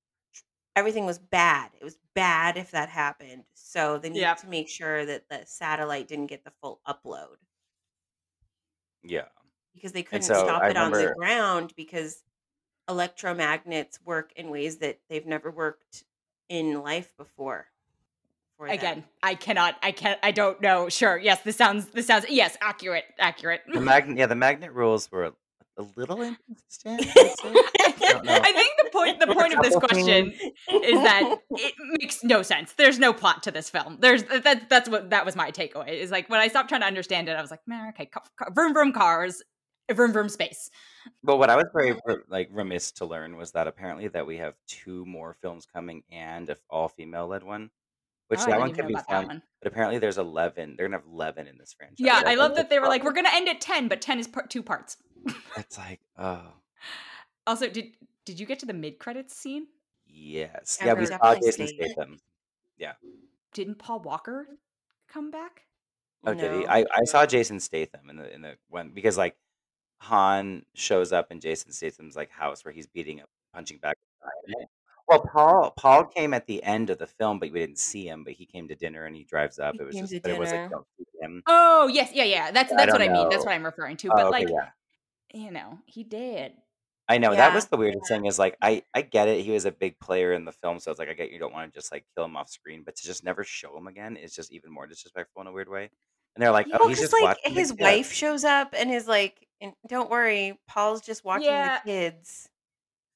everything 0.76 1.04
was 1.06 1.18
bad. 1.18 1.70
It 1.80 1.84
was 1.84 1.98
bad 2.14 2.56
if 2.56 2.70
that 2.70 2.88
happened. 2.88 3.44
So 3.54 3.98
they 3.98 4.08
needed 4.10 4.20
Yep. 4.22 4.40
to 4.42 4.48
make 4.48 4.68
sure 4.68 5.04
that 5.06 5.28
the 5.28 5.40
satellite 5.46 6.06
didn't 6.06 6.26
get 6.26 6.44
the 6.44 6.52
full 6.62 6.80
upload. 6.86 7.36
yeah. 9.02 9.22
because 9.74 9.92
they 9.92 10.02
couldn't 10.02 10.22
so 10.22 10.32
stop 10.34 10.62
I 10.62 10.70
it 10.70 10.76
on 10.78 10.90
the 10.90 10.96
remember- 10.98 11.14
ground 11.16 11.72
because 11.76 12.22
electromagnets 12.88 13.98
work 14.04 14.32
in 14.34 14.48
ways 14.48 14.78
that 14.78 14.98
they've 15.10 15.26
never 15.26 15.50
worked 15.50 16.04
in 16.48 16.80
life 16.82 17.12
before. 17.18 17.66
for 18.56 18.66
them. 18.68 18.74
Again, 18.74 19.04
I 19.22 19.34
cannot. 19.34 19.76
I 19.82 19.92
can't. 19.92 20.18
I 20.22 20.30
don't 20.30 20.62
know. 20.62 20.88
Sure. 20.88 21.18
Yes. 21.18 21.42
This 21.42 21.56
sounds. 21.56 21.88
This 21.88 22.06
sounds. 22.06 22.24
Yes. 22.30 22.56
Accurate. 22.62 23.04
Accurate. 23.18 23.60
The 23.72 23.80
magnet, 23.82 24.16
yeah, 24.16 24.24
the 24.26 24.34
magnet 24.34 24.72
rules 24.72 25.12
were 25.12 25.34
a, 25.78 25.84
little 25.96 26.22
inconsistent. 26.22 27.00
I'd 27.16 27.38
say. 27.38 27.52
don't 28.12 28.24
know. 28.24 28.40
I 28.42 28.52
think 28.52 28.72
the 28.82 28.90
point. 28.90 29.20
The 29.20 29.26
point 29.28 29.54
of 29.54 29.62
this 29.62 29.76
question 29.76 30.32
is 30.70 31.02
that 31.02 31.38
it 31.50 31.74
makes 32.00 32.22
no 32.24 32.42
sense. 32.42 32.72
There's 32.74 32.98
no 32.98 33.12
plot 33.12 33.42
to 33.44 33.50
this 33.50 33.70
film. 33.70 33.98
There's 34.00 34.24
that. 34.24 34.68
That's 34.68 34.88
what 34.88 35.10
that 35.10 35.24
was 35.24 35.36
my 35.36 35.50
takeaway. 35.50 35.88
Is 35.88 36.10
like 36.10 36.28
when 36.28 36.40
I 36.40 36.48
stopped 36.48 36.68
trying 36.68 36.82
to 36.82 36.86
understand 36.86 37.28
it, 37.28 37.32
I 37.32 37.40
was 37.40 37.50
like, 37.50 37.66
man, 37.66 37.88
okay, 37.90 38.06
ca- 38.06 38.22
ca- 38.38 38.50
vroom 38.50 38.72
vroom 38.72 38.92
cars, 38.92 39.42
vroom 39.92 40.12
vroom 40.12 40.28
space. 40.28 40.70
But 41.22 41.36
what 41.36 41.50
I 41.50 41.56
was 41.56 41.66
very 41.74 41.96
like 42.28 42.48
remiss 42.52 42.92
to 42.92 43.06
learn 43.06 43.36
was 43.36 43.52
that 43.52 43.66
apparently 43.66 44.08
that 44.08 44.26
we 44.26 44.38
have 44.38 44.54
two 44.66 45.04
more 45.06 45.36
films 45.40 45.66
coming 45.72 46.02
and 46.10 46.48
a 46.50 46.56
all 46.70 46.88
female 46.88 47.28
led 47.28 47.42
one, 47.42 47.70
which 48.28 48.40
Oh, 48.40 48.42
I 48.42 48.46
that 48.46 48.50
didn't 48.52 48.60
one 48.60 48.68
even 48.70 48.76
could 48.76 48.82
know 48.82 48.88
be 48.88 48.94
about 48.94 49.08
that 49.08 49.16
fun. 49.20 49.26
one. 49.28 49.42
But 49.62 49.72
apparently 49.72 49.98
there's 49.98 50.18
eleven. 50.18 50.74
They're 50.76 50.86
gonna 50.88 50.98
have 50.98 51.06
eleven 51.06 51.46
in 51.46 51.58
this 51.58 51.72
franchise. 51.72 51.96
Yeah, 51.98 52.22
I 52.24 52.34
love 52.34 52.52
think 52.54 52.68
that 52.68 52.70
they 52.70 52.78
were 52.78 52.86
like, 52.88 53.04
we're 53.04 53.12
gonna 53.12 53.30
end 53.32 53.48
at 53.48 53.60
ten, 53.60 53.88
but 53.88 54.00
ten 54.00 54.18
is 54.18 54.26
part 54.28 54.50
two 54.50 54.62
parts. 54.62 54.96
It's 55.56 55.76
like, 55.78 56.00
oh 56.18 56.42
Also, 57.46 57.68
did 57.68 57.96
did 58.24 58.38
you 58.40 58.46
get 58.46 58.58
to 58.60 58.66
the 58.66 58.72
mid 58.74 58.98
credits 58.98 59.34
scene? 59.36 59.66
yes, 60.06 60.78
Yeah, 60.80 60.86
yeah. 60.88 60.92
we 60.94 61.00
We 61.00 61.06
saw 61.06 61.18
definitely 61.18 61.46
Jason 61.48 61.66
stayed. 61.68 61.90
Statham. 61.92 62.20
Didn't 63.52 63.78
Paul 63.78 64.00
Walker 64.00 64.46
come 65.08 65.30
back? 65.30 65.62
Oh, 66.24 66.34
did 66.34 66.52
he? 66.52 66.58
No. 66.60 66.66
I, 66.68 66.84
I 66.94 67.04
saw 67.04 67.24
Jason 67.24 67.60
Statham 67.60 68.10
in 68.10 68.16
the 68.16 68.34
in 68.34 68.42
the 68.42 68.56
one 68.68 68.90
because 68.94 69.16
like 69.16 69.36
Han 69.98 70.64
shows 70.74 71.12
up 71.12 71.30
in 71.32 71.40
Jason 71.40 71.72
Statham's 71.72 72.16
like 72.16 72.30
house 72.30 72.64
where 72.64 72.72
he's 72.74 72.86
beating 72.86 73.20
up, 73.20 73.28
punching 73.54 73.78
back. 73.78 73.96
Well, 75.08 75.20
Paul 75.20 75.72
Paul 75.76 76.04
came 76.04 76.34
at 76.34 76.46
the 76.46 76.62
end 76.62 76.90
of 76.90 76.98
the 76.98 77.06
film, 77.06 77.38
but 77.38 77.52
we 77.52 77.60
didn't 77.60 77.78
see 77.78 78.08
him. 78.08 78.24
But 78.24 78.32
he 78.34 78.44
came 78.46 78.66
to 78.68 78.74
dinner 78.74 79.04
and 79.04 79.14
he 79.14 79.24
drives 79.24 79.58
up. 79.58 79.74
He 79.74 79.80
It 79.80 79.86
was 79.86 79.96
just, 79.96 80.22
but 80.22 80.30
it 80.32 80.38
was 80.38 80.50
like 80.50 80.70
don't 80.70 80.86
see 80.98 81.04
him. 81.20 81.42
Oh 81.46 81.88
yes, 81.88 82.10
yeah, 82.12 82.24
yeah. 82.24 82.50
That's 82.50 82.72
I 82.72 82.76
that's 82.76 82.92
what 82.92 82.98
don't 82.98 83.10
I 83.10 83.12
mean. 83.12 83.28
That's 83.28 83.44
what 83.44 83.52
I'm 83.52 83.64
referring 83.64 83.96
to. 83.98 84.08
Oh, 84.08 84.14
But 84.16 84.26
okay, 84.26 84.30
like, 84.44 84.48
yeah. 84.48 84.70
you 85.32 85.50
know, 85.52 85.78
he 85.86 86.02
did. 86.02 86.52
I 87.08 87.18
know 87.18 87.36
that 87.36 87.54
was 87.54 87.66
the 87.66 87.76
weirdest 87.76 88.08
thing. 88.08 88.26
Is 88.26 88.36
like 88.38 88.56
I 88.60 88.82
I 88.92 89.02
get 89.02 89.28
it. 89.28 89.44
He 89.44 89.52
was 89.52 89.64
a 89.64 89.70
big 89.70 89.96
player 90.00 90.32
in 90.32 90.44
the 90.44 90.50
film, 90.50 90.80
so 90.80 90.90
it's 90.90 90.98
like 90.98 91.08
I 91.08 91.12
get 91.12 91.30
you 91.30 91.38
don't 91.38 91.52
want 91.52 91.72
to 91.72 91.78
just 91.78 91.92
like 91.92 92.04
kill 92.16 92.24
him 92.24 92.36
off 92.36 92.48
screen, 92.50 92.82
but 92.84 92.96
to 92.96 93.04
just 93.04 93.22
never 93.22 93.44
show 93.44 93.76
him 93.76 93.86
again 93.86 94.16
is 94.16 94.34
just 94.34 94.52
even 94.52 94.72
more 94.72 94.88
disrespectful 94.88 95.40
in 95.42 95.46
a 95.46 95.52
weird 95.52 95.68
way. 95.68 95.88
And 96.34 96.42
they're 96.42 96.50
like, 96.50 96.66
Yeah, 96.66 96.78
oh, 96.80 96.88
he's 96.88 96.98
just 96.98 97.14
like 97.22 97.38
his 97.44 97.72
wife 97.78 98.12
shows 98.12 98.42
up 98.44 98.74
and 98.76 98.90
is 98.90 99.06
like, 99.06 99.46
don't 99.88 100.10
worry, 100.10 100.58
Paul's 100.66 101.00
just 101.00 101.24
watching 101.24 101.46
Yeah. 101.46 101.78
the 101.84 101.90
kids. 101.90 102.48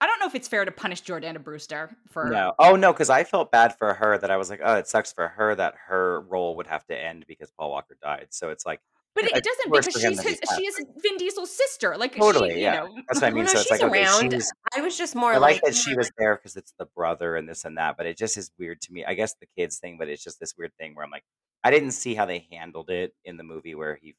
I 0.00 0.06
don't 0.06 0.18
know 0.18 0.26
if 0.26 0.34
it's 0.34 0.48
fair 0.48 0.64
to 0.64 0.72
punish 0.72 1.02
Jordana 1.02 1.42
Brewster 1.42 1.90
for. 2.08 2.30
No. 2.30 2.54
Oh 2.58 2.74
no, 2.74 2.92
because 2.92 3.10
I 3.10 3.24
felt 3.24 3.52
bad 3.52 3.76
for 3.76 3.92
her 3.94 4.16
that 4.18 4.30
I 4.30 4.36
was 4.38 4.48
like, 4.48 4.60
oh, 4.64 4.76
it 4.76 4.88
sucks 4.88 5.12
for 5.12 5.28
her 5.28 5.54
that 5.54 5.74
her 5.88 6.22
role 6.22 6.56
would 6.56 6.66
have 6.66 6.86
to 6.86 6.98
end 6.98 7.26
because 7.28 7.50
Paul 7.50 7.70
Walker 7.70 7.96
died. 8.02 8.28
So 8.30 8.48
it's 8.48 8.64
like 8.64 8.80
But 9.14 9.24
it 9.24 9.44
doesn't 9.44 9.70
because 9.70 10.00
she's 10.00 10.22
his, 10.22 10.40
she 10.56 10.64
is 10.64 10.82
Vin 11.02 11.18
Diesel's 11.18 11.54
sister. 11.54 11.96
Like 11.98 12.16
totally, 12.16 12.50
she, 12.50 12.56
you 12.56 12.62
yeah. 12.62 12.76
know. 12.76 12.94
That's 13.08 13.20
what 13.20 13.24
I 13.24 13.30
mean. 13.30 13.44
no, 13.44 13.50
so 13.50 13.58
it's 13.58 13.68
she's 13.68 13.80
like 13.82 13.90
okay, 13.90 14.04
around. 14.04 14.32
she's 14.32 14.50
I 14.74 14.80
was 14.80 14.96
just 14.96 15.14
more 15.14 15.34
I 15.34 15.36
like 15.36 15.56
like, 15.56 15.62
that 15.62 15.74
hmm, 15.74 15.90
she 15.90 15.94
was 15.94 16.10
there 16.16 16.36
because 16.36 16.56
it's 16.56 16.72
the 16.78 16.86
brother 16.86 17.36
and 17.36 17.46
this 17.46 17.66
and 17.66 17.76
that, 17.76 17.98
but 17.98 18.06
it 18.06 18.16
just 18.16 18.38
is 18.38 18.50
weird 18.58 18.80
to 18.82 18.92
me. 18.92 19.04
I 19.04 19.12
guess 19.12 19.34
the 19.34 19.46
kids 19.58 19.78
thing, 19.78 19.96
but 19.98 20.08
it's 20.08 20.24
just 20.24 20.40
this 20.40 20.54
weird 20.56 20.72
thing 20.78 20.94
where 20.94 21.04
I'm 21.04 21.10
like, 21.10 21.24
I 21.62 21.70
didn't 21.70 21.92
see 21.92 22.14
how 22.14 22.24
they 22.24 22.46
handled 22.50 22.88
it 22.88 23.12
in 23.26 23.36
the 23.36 23.42
movie 23.44 23.74
where 23.74 23.98
he 24.00 24.14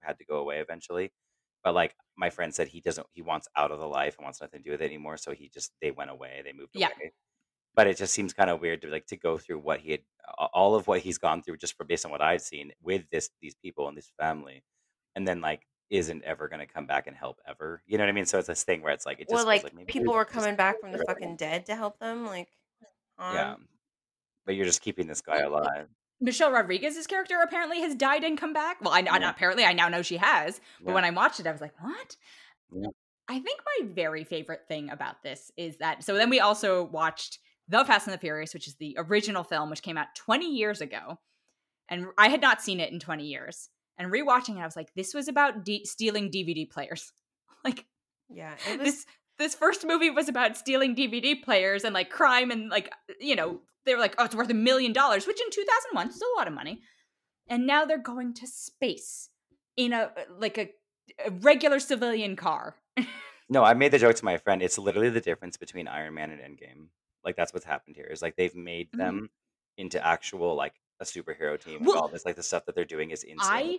had 0.00 0.18
to 0.18 0.24
go 0.24 0.36
away 0.36 0.58
eventually. 0.58 1.10
But 1.64 1.74
like 1.74 1.96
my 2.16 2.30
friend 2.30 2.54
said, 2.54 2.68
he 2.68 2.80
doesn't. 2.80 3.06
He 3.12 3.22
wants 3.22 3.48
out 3.56 3.72
of 3.72 3.80
the 3.80 3.88
life 3.88 4.16
and 4.18 4.24
wants 4.24 4.40
nothing 4.40 4.60
to 4.60 4.64
do 4.64 4.70
with 4.72 4.82
it 4.82 4.86
anymore. 4.86 5.16
So 5.16 5.32
he 5.32 5.48
just 5.48 5.72
they 5.82 5.90
went 5.90 6.10
away. 6.10 6.42
They 6.44 6.52
moved 6.52 6.72
Yeah. 6.74 6.88
away. 6.88 7.12
But 7.74 7.88
it 7.88 7.96
just 7.96 8.14
seems 8.14 8.32
kind 8.34 8.50
of 8.50 8.60
weird 8.60 8.82
to 8.82 8.88
like 8.88 9.06
to 9.08 9.16
go 9.16 9.38
through 9.38 9.58
what 9.60 9.80
he 9.80 9.92
had, 9.92 10.00
a- 10.38 10.46
all 10.54 10.74
of 10.76 10.86
what 10.86 11.00
he's 11.00 11.18
gone 11.18 11.42
through, 11.42 11.56
just 11.58 11.76
for 11.76 11.84
based 11.84 12.04
on 12.06 12.12
what 12.12 12.22
I've 12.22 12.42
seen 12.42 12.72
with 12.82 13.08
this 13.10 13.30
these 13.40 13.54
people 13.56 13.88
and 13.88 13.96
this 13.96 14.12
family, 14.18 14.62
and 15.16 15.26
then 15.26 15.40
like 15.40 15.66
isn't 15.90 16.22
ever 16.24 16.48
going 16.48 16.60
to 16.60 16.66
come 16.72 16.86
back 16.86 17.06
and 17.06 17.16
help 17.16 17.40
ever. 17.46 17.82
You 17.86 17.98
know 17.98 18.04
what 18.04 18.08
I 18.10 18.12
mean? 18.12 18.26
So 18.26 18.38
it's 18.38 18.48
this 18.48 18.64
thing 18.64 18.82
where 18.82 18.92
it's 18.92 19.06
like 19.06 19.18
it 19.20 19.24
just 19.28 19.32
well, 19.32 19.38
feels 19.44 19.46
like, 19.46 19.64
like 19.64 19.74
maybe 19.74 19.92
people 19.92 20.14
were 20.14 20.24
just 20.24 20.34
coming 20.34 20.56
back 20.56 20.80
from 20.80 20.92
the 20.92 21.04
fucking 21.06 21.36
dead 21.36 21.66
to 21.66 21.76
help 21.76 21.98
them. 21.98 22.26
Like, 22.26 22.48
Yeah. 23.18 23.52
on. 23.54 23.68
But 24.46 24.54
you're 24.56 24.66
just 24.66 24.82
keeping 24.82 25.06
this 25.06 25.20
guy 25.22 25.40
alive. 25.40 25.88
Michelle 26.20 26.50
Rodriguez's 26.52 27.06
character 27.06 27.40
apparently 27.42 27.80
has 27.80 27.94
died 27.94 28.24
and 28.24 28.38
come 28.38 28.52
back. 28.52 28.80
Well, 28.80 28.92
I 28.94 29.00
Yeah. 29.00 29.18
not 29.18 29.34
apparently 29.34 29.64
I 29.64 29.72
now 29.72 29.88
know 29.88 30.02
she 30.02 30.16
has, 30.16 30.60
but 30.80 30.90
Yeah. 30.90 30.94
when 30.94 31.04
I 31.04 31.10
watched 31.10 31.40
it, 31.40 31.46
I 31.46 31.52
was 31.52 31.60
like, 31.60 31.74
what? 31.82 32.16
Yeah. 32.72 32.88
I 33.28 33.40
think 33.40 33.60
my 33.80 33.86
very 33.88 34.22
favorite 34.24 34.66
thing 34.68 34.90
about 34.90 35.22
this 35.22 35.50
is 35.56 35.78
that. 35.78 36.04
So 36.04 36.14
then 36.14 36.30
we 36.30 36.40
also 36.40 36.84
watched 36.84 37.38
The 37.68 37.84
Fast 37.84 38.06
and 38.06 38.14
the 38.14 38.18
Furious, 38.18 38.52
which 38.54 38.68
is 38.68 38.76
the 38.76 38.94
original 38.98 39.44
film, 39.44 39.70
which 39.70 39.82
came 39.82 39.96
out 39.96 40.14
20 40.14 40.54
years 40.54 40.80
ago, 40.80 41.18
and 41.88 42.08
I 42.18 42.28
had 42.28 42.40
not 42.42 42.60
seen 42.62 42.80
it 42.80 42.92
in 42.92 43.00
20 43.00 43.24
years. 43.26 43.70
And 43.96 44.12
rewatching 44.12 44.56
it, 44.56 44.60
I 44.60 44.64
was 44.66 44.76
like, 44.76 44.92
this 44.94 45.14
was 45.14 45.28
about 45.28 45.64
D- 45.64 45.84
stealing 45.84 46.30
DVD 46.30 46.66
players. 46.70 47.12
like 47.64 47.86
Yeah. 48.28 48.54
It 48.68 48.78
was. 48.80 48.92
this 48.92 49.06
this 49.38 49.54
first 49.54 49.84
movie 49.86 50.10
was 50.10 50.28
about 50.28 50.56
stealing 50.56 50.94
DVD 50.94 51.42
players 51.42 51.84
and 51.84 51.94
like 51.94 52.10
crime 52.10 52.50
and 52.50 52.68
like 52.70 52.92
you 53.20 53.34
know 53.36 53.60
they 53.84 53.94
were 53.94 54.00
like 54.00 54.14
oh 54.18 54.24
it's 54.24 54.34
worth 54.34 54.50
a 54.50 54.54
million 54.54 54.92
dollars 54.92 55.26
which 55.26 55.40
in 55.40 55.50
2001 55.50 56.08
is 56.08 56.22
a 56.22 56.38
lot 56.38 56.46
of 56.46 56.52
money 56.54 56.80
and 57.48 57.66
now 57.66 57.84
they're 57.84 57.98
going 57.98 58.32
to 58.34 58.46
space 58.46 59.28
in 59.76 59.92
a 59.92 60.10
like 60.38 60.56
a, 60.58 60.70
a 61.26 61.30
regular 61.30 61.78
civilian 61.80 62.36
car 62.36 62.76
No, 63.50 63.62
I 63.62 63.74
made 63.74 63.92
the 63.92 63.98
joke 63.98 64.16
to 64.16 64.24
my 64.24 64.38
friend. 64.38 64.62
It's 64.62 64.78
literally 64.78 65.10
the 65.10 65.20
difference 65.20 65.58
between 65.58 65.86
Iron 65.86 66.14
Man 66.14 66.30
and 66.30 66.40
Endgame. 66.40 66.86
Like 67.26 67.36
that's 67.36 67.52
what's 67.52 67.66
happened 67.66 67.94
here. 67.94 68.06
Is 68.06 68.22
like 68.22 68.36
they've 68.36 68.54
made 68.54 68.90
Mhm. 68.92 68.98
them 68.98 69.30
into 69.76 70.04
actual 70.04 70.54
like 70.54 70.72
a 70.98 71.04
superhero 71.04 71.60
team. 71.62 71.76
and 71.76 71.86
Well, 71.86 71.98
all 71.98 72.08
this 72.08 72.24
like 72.24 72.36
the 72.36 72.42
stuff 72.42 72.64
that 72.64 72.74
they're 72.74 72.86
doing 72.86 73.10
is 73.10 73.22
insane. 73.22 73.38
I 73.52 73.78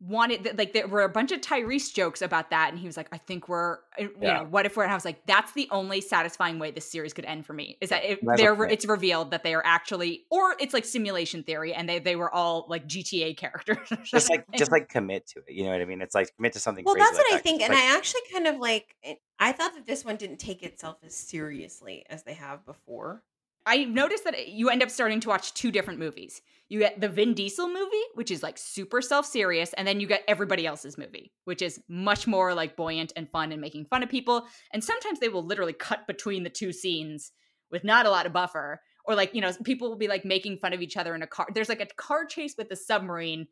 wanted 0.00 0.58
like 0.58 0.72
there 0.72 0.86
were 0.86 1.02
a 1.02 1.08
bunch 1.08 1.32
of 1.32 1.40
Tyrese 1.40 1.92
jokes 1.94 2.20
about 2.20 2.50
that 2.50 2.70
and 2.70 2.78
he 2.78 2.86
was 2.86 2.96
like 2.96 3.08
I 3.12 3.18
think 3.18 3.48
we're 3.48 3.78
uh, 3.98 4.02
you 4.02 4.10
Yeah. 4.20 4.40
know 4.40 4.44
what 4.44 4.66
if 4.66 4.76
we're 4.76 4.82
and 4.82 4.92
I 4.92 4.94
was 4.94 5.04
like 5.04 5.24
that's 5.26 5.52
the 5.52 5.68
only 5.70 6.00
satisfying 6.00 6.58
way 6.58 6.70
this 6.72 6.90
series 6.90 7.12
could 7.14 7.24
end 7.24 7.46
for 7.46 7.52
me 7.54 7.78
is 7.80 7.90
that 7.90 8.04
if 8.04 8.22
Might 8.22 8.36
they're 8.36 8.54
commit. 8.54 8.72
it's 8.72 8.84
revealed 8.86 9.30
that 9.30 9.44
they 9.44 9.54
are 9.54 9.62
actually 9.64 10.24
or 10.30 10.56
it's 10.60 10.74
like 10.74 10.84
simulation 10.84 11.42
theory 11.42 11.72
and 11.72 11.88
they 11.88 12.00
they 12.00 12.16
were 12.16 12.32
all 12.32 12.66
like 12.68 12.86
GTA 12.86 13.36
characters 13.36 13.88
just 14.04 14.28
like 14.30 14.44
just 14.56 14.72
like 14.72 14.88
commit 14.88 15.26
to 15.28 15.38
it. 15.46 15.54
You 15.54 15.64
know 15.64 15.70
what 15.70 15.80
I 15.80 15.84
mean? 15.84 16.02
It's 16.02 16.14
like 16.14 16.34
commit 16.36 16.52
to 16.54 16.58
something 16.58 16.84
Well, 16.84 16.94
crazy. 16.94 17.04
that's 17.06 17.18
like 17.18 17.26
what 17.26 17.34
I 17.34 17.38
think, 17.42 17.60
it's 17.60 17.64
and 17.64 17.74
like, 17.74 17.82
I 17.84 17.96
actually 17.96 18.20
kind 18.32 18.46
of 18.46 18.56
like. 18.56 18.96
I 19.38 19.52
thought 19.52 19.74
that 19.74 19.86
this 19.86 20.04
one 20.04 20.16
didn't 20.16 20.38
take 20.38 20.62
itself 20.62 20.96
as 21.04 21.14
seriously 21.14 22.04
as 22.08 22.22
they 22.22 22.34
have 22.34 22.64
before. 22.64 23.22
I 23.66 23.84
noticed 23.84 24.24
that 24.24 24.48
you 24.48 24.68
end 24.68 24.82
up 24.82 24.90
starting 24.90 25.20
to 25.20 25.28
watch 25.28 25.54
two 25.54 25.70
different 25.70 25.98
movies. 25.98 26.42
You 26.68 26.80
get 26.80 27.00
the 27.00 27.08
Vin 27.08 27.34
Diesel 27.34 27.68
movie, 27.68 28.02
which 28.14 28.30
is 28.30 28.42
like 28.42 28.58
super 28.58 29.00
self 29.00 29.26
serious, 29.26 29.72
and 29.74 29.86
then 29.86 30.00
you 30.00 30.06
get 30.06 30.24
everybody 30.28 30.66
else's 30.66 30.98
movie, 30.98 31.32
which 31.44 31.62
is 31.62 31.80
much 31.88 32.26
more 32.26 32.54
like 32.54 32.76
buoyant 32.76 33.12
and 33.16 33.30
fun 33.30 33.52
and 33.52 33.60
making 33.60 33.86
fun 33.86 34.02
of 34.02 34.08
people. 34.08 34.46
And 34.72 34.82
sometimes 34.82 35.20
they 35.20 35.28
will 35.28 35.44
literally 35.44 35.72
cut 35.72 36.06
between 36.06 36.42
the 36.42 36.50
two 36.50 36.72
scenes 36.72 37.32
with 37.70 37.84
not 37.84 38.06
a 38.06 38.10
lot 38.10 38.26
of 38.26 38.32
buffer. 38.32 38.80
Or 39.06 39.14
like, 39.14 39.34
you 39.34 39.42
know, 39.42 39.52
people 39.64 39.90
will 39.90 39.98
be 39.98 40.08
like 40.08 40.24
making 40.24 40.58
fun 40.58 40.72
of 40.72 40.80
each 40.80 40.96
other 40.96 41.14
in 41.14 41.22
a 41.22 41.26
car. 41.26 41.46
There's 41.54 41.68
like 41.68 41.82
a 41.82 41.86
car 41.96 42.24
chase 42.24 42.54
with 42.56 42.70
the 42.70 42.76
submarine 42.76 43.46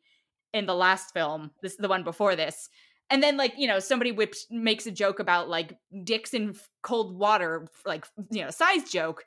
in 0.51 0.65
the 0.65 0.75
last 0.75 1.13
film, 1.13 1.51
this 1.61 1.75
the 1.75 1.87
one 1.87 2.03
before 2.03 2.35
this. 2.35 2.69
And 3.09 3.21
then 3.21 3.37
like, 3.37 3.53
you 3.57 3.67
know, 3.67 3.79
somebody 3.79 4.11
whips 4.11 4.47
makes 4.49 4.87
a 4.87 4.91
joke 4.91 5.19
about 5.19 5.49
like 5.49 5.77
dicks 6.03 6.33
in 6.33 6.55
cold 6.81 7.15
water, 7.17 7.67
like, 7.85 8.05
you 8.31 8.43
know, 8.43 8.49
size 8.49 8.89
joke 8.89 9.23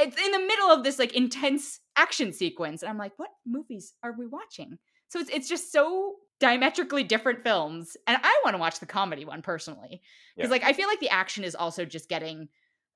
it's 0.00 0.16
in 0.16 0.30
the 0.32 0.38
middle 0.38 0.68
of 0.70 0.84
this 0.84 0.98
like 0.98 1.12
intense 1.14 1.80
action 1.96 2.32
sequence 2.32 2.82
and 2.82 2.90
i'm 2.90 2.98
like 2.98 3.12
what 3.18 3.30
movies 3.46 3.94
are 4.02 4.14
we 4.18 4.26
watching 4.26 4.78
so 5.08 5.18
it's, 5.20 5.30
it's 5.30 5.48
just 5.48 5.70
so 5.72 6.14
diametrically 6.40 7.04
different 7.04 7.42
films 7.42 7.96
and 8.06 8.18
i 8.22 8.40
want 8.44 8.54
to 8.54 8.58
watch 8.60 8.80
the 8.80 8.86
comedy 8.86 9.24
one 9.24 9.42
personally 9.42 10.00
because 10.36 10.48
Yeah. 10.48 10.52
like 10.52 10.64
i 10.64 10.72
feel 10.72 10.88
like 10.88 11.00
the 11.00 11.10
action 11.10 11.44
is 11.44 11.54
also 11.54 11.84
just 11.84 12.08
getting 12.08 12.48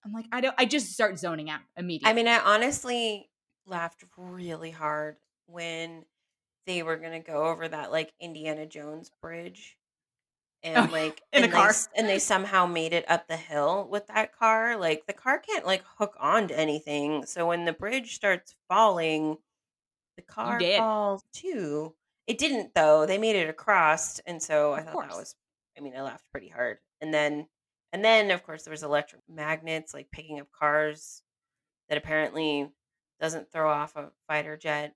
i'm 0.05 0.12
like 0.12 0.27
i 0.33 0.40
don't 0.40 0.55
i 0.59 0.64
just 0.64 0.92
start 0.92 1.18
zoning 1.18 1.51
out 1.51 1.61
immediately 1.77 2.11
I 2.11 2.14
mean, 2.14 2.29
I 2.29 2.38
honestly 2.40 3.29
laughed 3.66 4.05
really 4.16 4.70
hard 4.70 5.16
when 5.46 6.05
they 6.66 6.83
were 6.83 6.96
gonna 6.96 7.20
go 7.20 7.44
over 7.46 7.68
that 7.68 7.92
like 7.92 8.12
Indiana 8.20 8.66
Jones 8.66 9.11
bridge, 9.22 9.77
Oh, 10.66 10.70
and 10.81 10.88
Oh, 10.88 10.92
like 10.92 11.22
in 11.33 11.42
a 11.42 11.44
and 11.44 11.52
they 11.52 11.57
car. 11.57 11.68
s- 11.68 11.88
and 11.94 12.09
they 12.09 12.18
somehow 12.18 12.66
made 12.66 12.92
it 12.92 13.09
up 13.11 13.29
the 13.29 13.37
hill 13.37 13.87
with 13.90 14.07
that 14.09 14.35
car. 14.37 14.76
Like 14.76 15.07
the 15.07 15.12
car 15.12 15.38
can't 15.38 15.66
like 15.66 15.83
hook 15.98 16.16
onto 16.18 16.55
anything, 16.55 17.24
so 17.26 17.46
when 17.46 17.64
the 17.64 17.72
bridge 17.72 18.14
starts 18.14 18.55
falling, 18.68 19.37
the 20.16 20.22
car 20.22 20.59
falls 20.79 21.22
too. 21.33 21.94
It 22.26 22.38
didn't 22.38 22.74
though. 22.74 23.07
They 23.07 23.18
made 23.18 23.37
it 23.37 23.48
across, 23.48 24.18
and 24.20 24.42
so 24.42 24.72
I 24.72 24.83
thought 24.83 24.94
that 25.09 25.16
was. 25.16 25.35
I 25.76 25.81
mean, 25.81 25.94
I 25.96 26.02
laughed 26.02 26.24
pretty 26.33 26.48
hard, 26.48 26.79
and 27.00 27.12
then 27.14 27.46
and 27.92 28.05
then 28.05 28.31
of 28.31 28.42
course 28.44 28.64
there 28.64 28.72
was 28.72 28.83
electric 28.83 29.22
magnets 29.29 29.94
like 29.94 30.11
picking 30.11 30.40
up 30.40 30.50
cars 30.52 31.22
that 31.88 31.98
apparently 31.98 32.68
doesn't 33.20 33.50
throw 33.52 33.70
off 33.70 33.94
a 33.96 34.11
fighter 34.26 34.57
jet. 34.57 34.94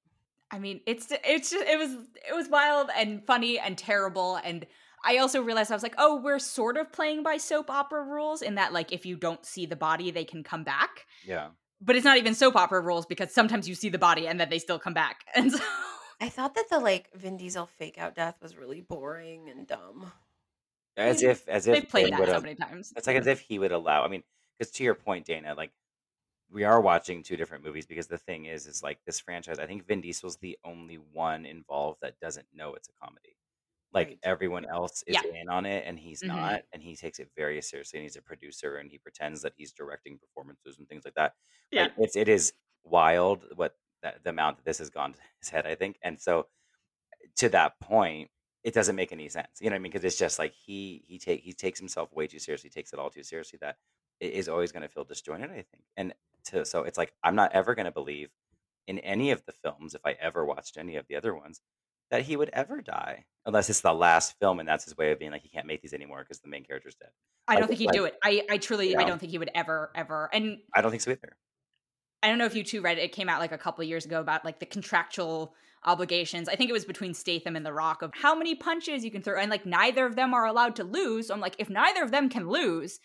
I 0.50 0.58
mean, 0.58 0.80
it's 0.86 1.06
it's 1.24 1.50
just 1.50 1.64
it 1.66 1.78
was 1.78 1.92
it 2.28 2.34
was 2.34 2.48
wild 2.48 2.90
and 2.96 3.24
funny 3.24 3.58
and 3.60 3.78
terrible 3.78 4.36
and 4.42 4.66
I 5.04 5.18
also 5.18 5.42
realized 5.42 5.70
I 5.70 5.74
was 5.74 5.82
like, 5.82 5.94
oh, 5.98 6.16
we're 6.16 6.38
sort 6.38 6.76
of 6.76 6.92
playing 6.92 7.22
by 7.22 7.36
soap 7.36 7.70
opera 7.70 8.02
rules 8.02 8.42
in 8.42 8.56
that 8.56 8.72
like 8.72 8.92
if 8.92 9.06
you 9.06 9.16
don't 9.16 9.44
see 9.44 9.66
the 9.66 9.76
body, 9.76 10.10
they 10.10 10.24
can 10.24 10.42
come 10.42 10.64
back. 10.64 11.06
yeah. 11.26 11.48
But 11.82 11.96
it's 11.96 12.04
not 12.04 12.18
even 12.18 12.34
soap 12.34 12.56
opera 12.56 12.80
rules 12.82 13.06
because 13.06 13.32
sometimes 13.32 13.66
you 13.66 13.74
see 13.74 13.88
the 13.88 13.98
body 13.98 14.26
and 14.26 14.38
then 14.38 14.50
they 14.50 14.58
still 14.58 14.78
come 14.78 14.92
back. 14.92 15.24
And 15.34 15.50
so 15.50 15.64
I 16.20 16.28
thought 16.28 16.54
that 16.54 16.66
the 16.68 16.78
like 16.78 17.08
Vin 17.14 17.38
Diesel 17.38 17.66
fake 17.66 17.96
out 17.96 18.14
death 18.14 18.36
was 18.42 18.56
really 18.56 18.82
boring 18.82 19.48
and 19.48 19.66
dumb. 19.66 20.12
As 20.96 21.22
if 21.22 21.48
as 21.48 21.66
if 21.66 21.74
they've 21.74 21.88
played 21.88 22.12
that 22.12 22.28
so 22.28 22.40
many 22.40 22.54
times. 22.54 22.92
It's 22.94 23.06
like 23.06 23.16
as 23.16 23.26
if 23.26 23.40
he 23.40 23.58
would 23.58 23.72
allow. 23.72 24.04
I 24.04 24.08
mean, 24.08 24.22
because 24.58 24.70
to 24.72 24.84
your 24.84 24.94
point, 24.94 25.24
Dana, 25.24 25.54
like 25.56 25.70
we 26.50 26.64
are 26.64 26.80
watching 26.80 27.22
two 27.22 27.36
different 27.36 27.64
movies 27.64 27.86
because 27.86 28.08
the 28.08 28.18
thing 28.18 28.44
is, 28.44 28.66
is 28.66 28.82
like 28.82 28.98
this 29.06 29.20
franchise. 29.20 29.58
I 29.58 29.66
think 29.66 29.86
Vin 29.86 30.02
Diesel's 30.02 30.36
the 30.36 30.58
only 30.64 30.96
one 30.96 31.46
involved 31.46 32.00
that 32.02 32.20
doesn't 32.20 32.46
know 32.52 32.74
it's 32.74 32.88
a 32.88 33.04
comedy. 33.04 33.36
Like 33.92 34.10
Right. 34.10 34.20
everyone 34.22 34.66
else 34.66 35.02
is 35.06 35.16
Yeah. 35.16 35.22
in 35.22 35.48
on 35.50 35.66
it, 35.66 35.84
and 35.86 35.98
he's 35.98 36.22
Mhm. 36.22 36.50
not, 36.50 36.62
and 36.72 36.82
he 36.82 36.96
takes 36.96 37.18
it 37.18 37.30
very 37.36 37.60
seriously. 37.62 37.98
And 37.98 38.04
he's 38.04 38.16
a 38.16 38.22
producer, 38.22 38.76
and 38.76 38.90
he 38.90 38.98
pretends 38.98 39.42
that 39.42 39.54
he's 39.56 39.72
directing 39.72 40.18
performances 40.18 40.78
and 40.78 40.88
things 40.88 41.04
like 41.04 41.14
that. 41.14 41.34
Yeah. 41.72 41.86
Like, 41.86 41.92
it's 41.98 42.16
it 42.16 42.28
is 42.28 42.52
wild 42.84 43.46
what 43.56 43.76
that, 44.02 44.22
the 44.24 44.30
amount 44.30 44.58
that 44.58 44.64
this 44.64 44.78
has 44.78 44.90
gone 44.90 45.14
to 45.14 45.20
his 45.40 45.48
head. 45.50 45.66
I 45.66 45.74
think, 45.74 45.98
and 46.02 46.20
so 46.20 46.48
to 47.36 47.48
that 47.50 47.80
point, 47.80 48.30
it 48.64 48.74
doesn't 48.74 48.96
make 48.96 49.12
any 49.12 49.28
sense. 49.28 49.60
You 49.60 49.70
know 49.70 49.74
what 49.74 49.80
I 49.80 49.82
mean? 49.82 49.92
Because 49.92 50.04
it's 50.04 50.18
just 50.18 50.38
like 50.38 50.54
he 50.54 51.04
he 51.06 51.18
take 51.18 51.40
he 51.42 51.52
takes 51.52 51.78
himself 51.80 52.12
way 52.12 52.26
too 52.26 52.38
seriously, 52.38 52.70
takes 52.70 52.92
it 52.92 52.98
all 52.98 53.10
too 53.10 53.22
seriously. 53.22 53.58
That 53.62 53.78
it 54.20 54.32
is 54.34 54.48
always 54.48 54.72
going 54.72 54.82
to 54.82 54.88
feel 54.88 55.04
disjointed. 55.04 55.50
I 55.50 55.62
think, 55.62 55.84
and 55.96 56.14
to 56.46 56.64
so 56.66 56.82
it's 56.84 56.98
like 56.98 57.14
I'm 57.22 57.34
not 57.36 57.52
ever 57.52 57.74
going 57.74 57.86
to 57.86 57.92
believe 57.92 58.30
in 58.86 58.98
any 59.00 59.30
of 59.30 59.44
the 59.46 59.52
films 59.52 59.94
if 59.94 60.02
I 60.04 60.12
ever 60.14 60.44
watched 60.44 60.76
any 60.78 60.96
of 60.96 61.06
the 61.08 61.16
other 61.16 61.34
ones 61.34 61.60
that 62.10 62.22
he 62.22 62.36
would 62.36 62.50
ever 62.52 62.80
die 62.80 63.24
unless 63.46 63.70
it's 63.70 63.80
the 63.80 63.92
last 63.92 64.38
film 64.38 64.60
and 64.60 64.68
that's 64.68 64.84
his 64.84 64.96
way 64.96 65.12
of 65.12 65.18
being 65.18 65.30
like 65.30 65.42
he 65.42 65.48
can't 65.48 65.66
make 65.66 65.80
these 65.82 65.94
anymore 65.94 66.20
because 66.22 66.40
the 66.40 66.48
main 66.48 66.64
character's 66.64 66.94
dead. 66.94 67.10
I 67.48 67.56
don't 67.56 67.68
think 67.68 67.78
he'd 67.78 67.86
like, 67.86 67.94
do 67.94 68.04
it. 68.04 68.16
I, 68.22 68.42
I 68.50 68.58
truly, 68.58 68.90
you 68.90 68.98
I 68.98 69.04
don't 69.04 69.18
think 69.18 69.32
he 69.32 69.38
would 69.38 69.50
ever, 69.54 69.90
ever. 69.94 70.28
And 70.32 70.58
I 70.74 70.82
don't 70.82 70.90
think 70.90 71.02
so 71.02 71.10
either. 71.10 71.36
I 72.22 72.28
don't 72.28 72.38
know 72.38 72.44
if 72.44 72.54
you 72.54 72.62
two 72.62 72.80
read 72.82 72.98
it. 72.98 73.02
It 73.02 73.12
came 73.12 73.28
out 73.28 73.40
like 73.40 73.52
a 73.52 73.58
couple 73.58 73.82
of 73.82 73.88
years 73.88 74.04
ago 74.04 74.20
about 74.20 74.44
like 74.44 74.60
the 74.60 74.66
contractual 74.66 75.54
obligations. 75.84 76.48
I 76.48 76.56
think 76.56 76.68
it 76.68 76.74
was 76.74 76.84
between 76.84 77.14
Statham 77.14 77.56
and 77.56 77.64
The 77.64 77.72
Rock 77.72 78.02
of 78.02 78.12
how 78.14 78.34
many 78.34 78.54
punches 78.54 79.04
you 79.04 79.10
can 79.10 79.22
throw, 79.22 79.40
and 79.40 79.50
like 79.50 79.64
neither 79.64 80.04
of 80.04 80.16
them 80.16 80.34
are 80.34 80.44
allowed 80.46 80.76
to 80.76 80.84
lose. 80.84 81.28
So 81.28 81.34
I'm 81.34 81.40
like, 81.40 81.56
if 81.58 81.70
neither 81.70 82.02
of 82.02 82.10
them 82.10 82.28
can 82.28 82.48
lose, 82.48 83.00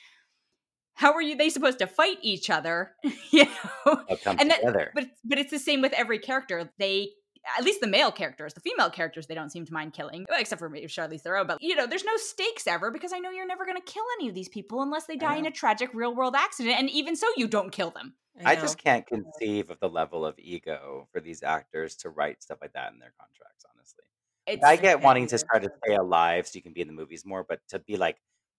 how 0.95 1.13
are 1.13 1.21
you 1.21 1.35
they 1.37 1.49
supposed 1.49 1.79
to 1.79 1.87
fight 1.87 2.17
each 2.21 2.49
other? 2.49 2.91
you 3.31 3.45
know, 3.45 4.03
They'll 4.07 4.17
come 4.17 4.37
And 4.39 4.51
that- 4.51 4.91
but 4.93 5.05
but 5.23 5.37
it's 5.39 5.51
the 5.51 5.59
same 5.59 5.81
with 5.81 5.93
every 5.93 6.19
character. 6.19 6.69
They 6.77 7.09
at 7.57 7.63
least 7.63 7.81
the 7.81 7.87
male 7.87 8.11
characters, 8.11 8.53
the 8.53 8.59
female 8.59 8.89
characters, 8.89 9.27
they 9.27 9.35
don't 9.35 9.51
seem 9.51 9.65
to 9.65 9.73
mind 9.73 9.93
killing, 9.93 10.25
except 10.37 10.59
for 10.59 10.69
maybe 10.69 10.87
Charlize 10.87 11.21
Theron. 11.21 11.47
But 11.47 11.61
you 11.61 11.75
know, 11.75 11.87
there's 11.87 12.03
no 12.03 12.17
stakes 12.17 12.67
ever 12.67 12.91
because 12.91 13.13
I 13.13 13.19
know 13.19 13.31
you're 13.31 13.47
never 13.47 13.65
going 13.65 13.77
to 13.77 13.83
kill 13.83 14.03
any 14.19 14.29
of 14.29 14.35
these 14.35 14.49
people 14.49 14.81
unless 14.81 15.05
they 15.05 15.15
die 15.15 15.35
in 15.35 15.45
a 15.45 15.51
tragic 15.51 15.89
real 15.93 16.15
world 16.15 16.35
accident, 16.35 16.77
and 16.79 16.89
even 16.89 17.15
so, 17.15 17.27
you 17.37 17.47
don't 17.47 17.71
kill 17.71 17.91
them. 17.91 18.13
I 18.43 18.55
know. 18.55 18.61
just 18.61 18.77
can't 18.77 19.05
conceive 19.07 19.69
of 19.69 19.79
the 19.79 19.87
level 19.87 20.25
of 20.25 20.35
ego 20.37 21.07
for 21.11 21.21
these 21.21 21.41
actors 21.41 21.95
to 21.97 22.09
write 22.09 22.43
stuff 22.43 22.57
like 22.61 22.73
that 22.73 22.91
in 22.91 22.99
their 22.99 23.13
contracts, 23.17 23.65
honestly. 23.73 24.03
It's 24.45 24.63
I 24.63 24.75
get 24.75 25.01
wanting 25.01 25.27
to 25.27 25.37
fair. 25.37 25.47
try 25.51 25.59
to 25.59 25.71
stay 25.83 25.95
alive 25.95 26.47
so 26.47 26.51
you 26.55 26.61
can 26.61 26.73
be 26.73 26.81
in 26.81 26.87
the 26.87 26.93
movies 26.93 27.25
more, 27.25 27.45
but 27.47 27.61
to 27.69 27.79
be 27.79 27.95
like 27.97 28.17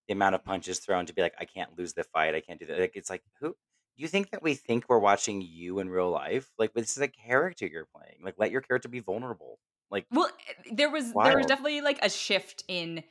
the 0.08 0.14
amount 0.14 0.34
of 0.34 0.44
punches 0.44 0.78
thrown, 0.78 1.06
to 1.06 1.12
be 1.12 1.22
like, 1.22 1.34
I 1.38 1.44
can't 1.44 1.76
lose 1.76 1.92
the 1.92 2.04
fight, 2.04 2.34
I 2.34 2.40
can't 2.40 2.58
do 2.58 2.66
that. 2.66 2.78
Like 2.78 2.92
it's 2.94 3.10
like 3.10 3.22
who 3.40 3.54
do 3.96 4.02
you 4.02 4.08
think 4.08 4.30
that 4.30 4.42
we 4.42 4.54
think 4.54 4.84
we're 4.88 4.98
watching 4.98 5.40
you 5.42 5.78
in 5.78 5.88
real 5.88 6.10
life? 6.10 6.50
Like 6.58 6.72
this 6.74 6.96
is 6.96 7.02
a 7.02 7.08
character 7.08 7.66
you're 7.66 7.86
playing. 7.86 8.16
Like 8.22 8.34
let 8.38 8.50
your 8.50 8.60
character 8.60 8.88
be 8.88 9.00
vulnerable. 9.00 9.58
Like 9.90 10.06
Well, 10.10 10.28
eh, 10.48 10.70
there 10.72 10.90
was 10.90 11.12
there 11.12 11.36
was 11.36 11.46
definitely 11.46 11.80
like 11.80 11.98
a 12.02 12.10
shift 12.10 12.64
in 12.68 13.02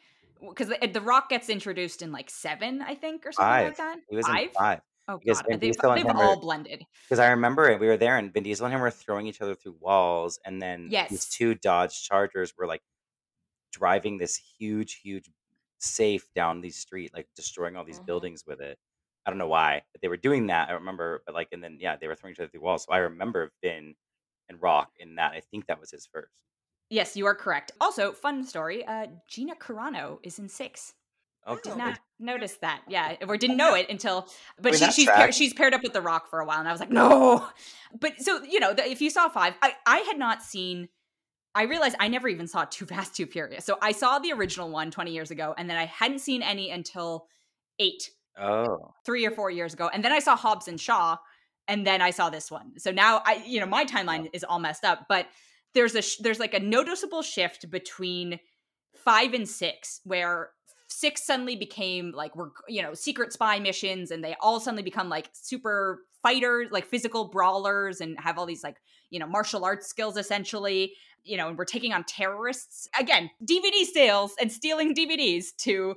because 0.48 0.68
the, 0.68 0.88
the 0.88 1.02
Rock 1.02 1.30
gets 1.30 1.50
introduced 1.50 2.02
in 2.02 2.12
like 2.12 2.30
seven, 2.30 2.82
I 2.82 2.94
think, 2.96 3.26
or 3.26 3.32
something 3.32 3.50
five. 3.50 3.68
like 3.68 3.78
that. 3.78 3.98
He 4.10 4.16
was 4.16 4.28
in 4.28 4.34
five. 4.36 4.52
five. 4.52 4.82
Oh 5.08 5.18
because 5.20 5.42
god, 5.44 5.60
they've, 5.62 5.74
they've 5.76 6.06
all 6.08 6.34
are- 6.34 6.40
blended. 6.40 6.84
Because 7.08 7.20
I 7.20 7.30
remember 7.30 7.70
it, 7.70 7.80
we 7.80 7.88
were 7.88 7.98
there 7.98 8.18
and 8.18 8.34
Vin 8.34 8.44
Diesel 8.44 8.66
and 8.66 8.74
him 8.76 8.82
were 8.82 8.92
throwing 8.92 9.28
each 9.28 9.40
other 9.42 9.56
through 9.56 9.76
walls, 9.80 10.40
and 10.46 10.62
then 10.62 10.90
these 11.10 11.26
two 11.26 11.56
Dodge 11.56 12.04
Chargers 12.04 12.54
were 12.58 12.66
like 12.68 12.82
driving 13.72 14.18
this 14.18 14.40
huge, 14.58 15.00
huge 15.04 15.30
safe 15.78 16.26
down 16.34 16.62
the 16.62 16.70
street, 16.72 17.12
like 17.14 17.28
destroying 17.36 17.76
all 17.76 17.84
these 17.86 18.00
Mhm. 18.00 18.06
buildings 18.06 18.44
with 18.48 18.62
it. 18.62 18.78
I 19.26 19.32
don't 19.32 19.40
know 19.40 19.48
why, 19.48 19.82
but 19.92 20.02
they 20.02 20.08
were 20.08 20.18
doing 20.18 20.48
that. 20.48 20.70
I 20.70 20.74
remember, 20.74 21.24
but 21.26 21.34
like, 21.34 21.50
and 21.52 21.64
then 21.64 21.78
yeah, 21.80 21.96
they 21.96 22.08
were 22.08 22.16
throwing 22.16 22.34
each 22.34 22.40
other 22.40 22.50
through 22.50 22.62
walls. 22.62 22.86
So 22.86 22.94
I 22.94 22.98
remember 22.98 23.52
Vin 23.64 23.96
and 24.50 24.62
Rock 24.62 24.92
in 25.00 25.16
that. 25.16 25.32
I 25.34 25.42
think 25.52 25.68
that 25.68 25.80
was 25.80 25.92
his 25.92 26.06
first. 26.06 26.32
Yes, 26.90 27.18
you 27.18 27.26
are 27.26 27.34
correct. 27.36 27.72
Also, 27.82 28.12
fun 28.12 28.44
story: 28.44 28.86
uh, 28.86 29.08
Gina 29.28 29.56
Carano 29.56 30.20
is 30.24 30.38
in 30.38 30.48
six. 30.48 30.94
Oh, 31.48 31.56
Did 31.56 31.64
Did 31.64 31.74
Oh, 31.74 31.78
not 31.78 32.00
notice 32.20 32.58
that. 32.58 32.82
Yeah, 32.88 33.16
or 33.28 33.38
didn't 33.38 33.58
know 33.58 33.76
it 33.76 33.88
until. 33.90 34.28
But 34.60 34.74
mean, 34.74 34.82
she, 34.82 34.92
she's 34.92 35.10
paired, 35.10 35.34
she's 35.34 35.54
paired 35.54 35.74
up 35.74 35.84
with 35.84 35.94
The 35.94 36.02
Rock 36.02 36.30
for 36.30 36.40
a 36.40 36.46
while, 36.46 36.60
and 36.60 36.68
I 36.68 36.72
was 36.72 36.80
like, 36.80 36.92
no. 36.92 37.48
But 38.00 38.20
so 38.20 38.44
you 38.44 38.60
know, 38.60 38.74
the, 38.74 38.88
if 38.88 39.02
you 39.02 39.10
saw 39.10 39.30
five, 39.30 39.54
I 39.62 39.74
I 39.86 39.98
had 40.00 40.18
not 40.18 40.44
seen. 40.44 40.90
I 41.54 41.64
realized 41.64 41.96
I 42.00 42.10
never 42.10 42.28
even 42.28 42.48
saw 42.48 42.66
Too 42.70 42.86
Fast, 42.86 43.16
Too 43.16 43.26
Furious. 43.26 43.66
So 43.66 43.78
I 43.82 43.92
saw 43.92 44.20
the 44.20 44.34
original 44.34 44.70
one 44.70 44.92
20 44.92 45.12
years 45.12 45.32
ago, 45.32 45.56
and 45.58 45.70
then 45.70 45.78
I 45.78 45.86
hadn't 45.86 46.20
seen 46.20 46.42
any 46.42 46.70
until 46.70 47.28
eight, 47.80 48.12
Oh, 48.38 48.94
three 49.06 49.26
or 49.26 49.32
four 49.32 49.50
years 49.50 49.74
ago. 49.74 49.90
And 49.94 50.04
then 50.04 50.12
I 50.12 50.20
saw 50.20 50.36
Hobbs 50.36 50.68
and 50.68 50.80
Shaw, 50.80 51.18
and 51.68 51.86
then 51.86 52.02
I 52.02 52.12
saw 52.12 52.30
this 52.30 52.52
one. 52.52 52.78
So 52.78 52.92
now 52.92 53.22
I, 53.26 53.44
you 53.46 53.60
know, 53.60 53.66
my 53.66 53.86
timeline 53.86 54.30
is 54.34 54.44
all 54.44 54.60
messed 54.60 54.84
up. 54.84 55.06
But 55.08 55.28
there's 55.74 55.96
a 55.96 56.02
sh- 56.02 56.18
there's 56.18 56.40
like 56.40 56.54
a 56.54 56.60
noticeable 56.60 57.22
shift 57.22 57.70
between 57.70 58.40
five 58.96 59.34
and 59.34 59.48
six, 59.48 60.02
where 60.04 60.50
six 60.88 61.26
suddenly 61.26 61.56
became 61.56 62.12
like 62.12 62.36
we're 62.36 62.50
you 62.68 62.82
know 62.82 62.94
secret 62.94 63.34
spy 63.34 63.60
missions, 63.60 64.12
and 64.12 64.24
they 64.24 64.36
all 64.42 64.60
suddenly 64.60 64.84
become 64.84 65.10
like 65.10 65.30
super 65.34 66.00
fighters, 66.24 66.70
like 66.72 66.86
physical 66.86 67.30
brawlers, 67.30 68.02
and 68.02 68.20
have 68.20 68.38
all 68.38 68.46
these 68.46 68.64
like 68.64 68.78
you 69.10 69.20
know 69.20 69.28
martial 69.28 69.64
arts 69.64 69.88
skills 69.88 70.18
essentially. 70.18 70.94
You 71.24 71.38
know, 71.38 71.48
and 71.48 71.58
we're 71.58 71.66
taking 71.66 71.92
on 71.92 72.04
terrorists 72.04 72.88
again. 73.00 73.32
DVD 73.44 73.84
sales 73.84 74.34
and 74.40 74.52
stealing 74.52 74.94
DVDs 74.94 75.56
to 75.60 75.96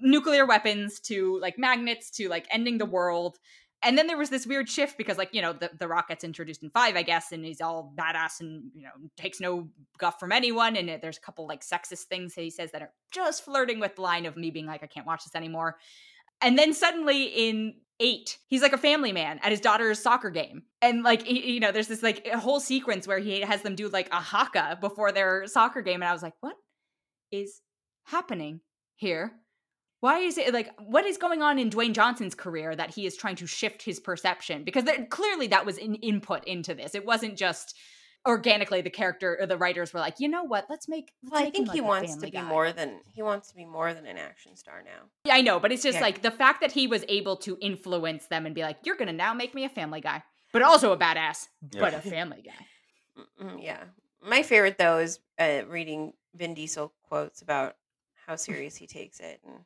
nuclear 0.00 0.46
weapons 0.46 1.00
to 1.00 1.38
like 1.40 1.58
magnets 1.58 2.10
to 2.12 2.28
like 2.28 2.46
ending 2.50 2.78
the 2.78 2.86
world. 2.86 3.38
And 3.82 3.98
then 3.98 4.06
there 4.06 4.16
was 4.16 4.30
this 4.30 4.46
weird 4.46 4.66
shift 4.66 4.96
because, 4.96 5.18
like, 5.18 5.34
you 5.34 5.42
know, 5.42 5.52
the, 5.52 5.70
the 5.78 5.86
Rock 5.86 6.08
gets 6.08 6.24
introduced 6.24 6.62
in 6.62 6.70
five, 6.70 6.96
I 6.96 7.02
guess, 7.02 7.32
and 7.32 7.44
he's 7.44 7.60
all 7.60 7.92
badass 7.94 8.40
and, 8.40 8.70
you 8.74 8.84
know, 8.84 8.92
takes 9.18 9.40
no 9.40 9.68
guff 9.98 10.18
from 10.18 10.32
anyone. 10.32 10.74
And 10.76 10.88
there's 11.02 11.18
a 11.18 11.20
couple 11.20 11.46
like 11.46 11.60
sexist 11.60 12.04
things 12.04 12.34
that 12.34 12.40
he 12.40 12.50
says 12.50 12.72
that 12.72 12.80
are 12.80 12.92
just 13.12 13.44
flirting 13.44 13.80
with 13.80 13.96
the 13.96 14.00
line 14.00 14.24
of 14.24 14.38
me 14.38 14.50
being 14.50 14.64
like, 14.64 14.82
I 14.82 14.86
can't 14.86 15.06
watch 15.06 15.24
this 15.24 15.34
anymore. 15.34 15.76
And 16.40 16.58
then 16.58 16.72
suddenly 16.72 17.24
in 17.24 17.74
eight, 18.00 18.38
he's 18.46 18.62
like 18.62 18.72
a 18.72 18.78
family 18.78 19.12
man 19.12 19.38
at 19.42 19.50
his 19.50 19.60
daughter's 19.60 19.98
soccer 19.98 20.30
game. 20.30 20.62
And 20.80 21.02
like, 21.02 21.22
he- 21.22 21.52
you 21.52 21.60
know, 21.60 21.70
there's 21.70 21.88
this 21.88 22.02
like 22.02 22.26
a 22.26 22.38
whole 22.38 22.60
sequence 22.60 23.06
where 23.06 23.18
he 23.18 23.40
has 23.42 23.60
them 23.60 23.76
do 23.76 23.88
like 23.90 24.08
a 24.12 24.20
haka 24.20 24.78
before 24.80 25.12
their 25.12 25.46
soccer 25.46 25.82
game. 25.82 26.00
And 26.00 26.08
I 26.08 26.12
was 26.14 26.22
like, 26.22 26.34
what 26.40 26.56
is 27.30 27.60
happening 28.04 28.60
here? 28.96 29.32
Why 30.04 30.18
is 30.18 30.36
it 30.36 30.52
like 30.52 30.68
what 30.78 31.06
is 31.06 31.16
going 31.16 31.40
on 31.40 31.58
in 31.58 31.70
Dwayne 31.70 31.94
Johnson's 31.94 32.34
career 32.34 32.76
that 32.76 32.90
he 32.94 33.06
is 33.06 33.16
trying 33.16 33.36
to 33.36 33.46
shift 33.46 33.80
his 33.80 33.98
perception? 33.98 34.62
Because 34.62 34.84
there, 34.84 35.06
clearly 35.06 35.46
that 35.46 35.64
was 35.64 35.78
an 35.78 35.94
input 35.94 36.44
into 36.44 36.74
this. 36.74 36.94
It 36.94 37.06
wasn't 37.06 37.38
just 37.38 37.74
organically 38.28 38.82
the 38.82 38.90
character 38.90 39.38
or 39.40 39.46
the 39.46 39.56
writers 39.56 39.94
were 39.94 40.00
like, 40.00 40.20
you 40.20 40.28
know 40.28 40.42
what, 40.44 40.66
let's 40.68 40.88
make. 40.88 41.12
Let's 41.22 41.32
Well, 41.32 41.40
I 41.40 41.44
make 41.44 41.54
him 41.54 41.64
think 41.64 41.72
he 41.72 41.80
like 41.80 41.86
a 41.86 41.88
wants 41.88 42.16
to 42.16 42.26
be 42.26 42.32
Guy." 42.32 42.42
more 42.42 42.70
than 42.70 43.00
he 43.14 43.22
wants 43.22 43.48
to 43.48 43.56
be 43.56 43.64
more 43.64 43.94
than 43.94 44.04
an 44.04 44.18
action 44.18 44.56
star 44.56 44.82
now. 44.84 45.08
Yeah, 45.24 45.36
I 45.36 45.40
know, 45.40 45.58
but 45.58 45.72
it's 45.72 45.82
just 45.82 45.96
Yeah. 45.96 46.02
like 46.02 46.20
the 46.20 46.30
fact 46.30 46.60
that 46.60 46.72
he 46.72 46.86
was 46.86 47.02
able 47.08 47.36
to 47.38 47.56
influence 47.62 48.26
them 48.26 48.44
and 48.44 48.54
be 48.54 48.60
like, 48.60 48.76
you're 48.84 48.96
gonna 48.96 49.14
now 49.14 49.32
make 49.32 49.54
me 49.54 49.64
a 49.64 49.70
Family 49.70 50.02
Guy, 50.02 50.22
but 50.52 50.60
also 50.60 50.92
a 50.92 50.98
badass, 50.98 51.48
but 51.78 51.94
a 51.94 52.00
Family 52.02 52.42
Guy. 52.44 53.22
Mm, 53.42 53.64
yeah, 53.64 53.84
my 54.22 54.42
favorite 54.42 54.76
though 54.76 54.98
is 54.98 55.18
uh, 55.38 55.62
reading 55.66 56.12
Vin 56.34 56.52
Diesel 56.52 56.92
quotes 57.04 57.40
about 57.40 57.76
how 58.26 58.36
serious 58.36 58.76
he 58.76 58.86
takes 58.86 59.18
it 59.20 59.40
and 59.46 59.60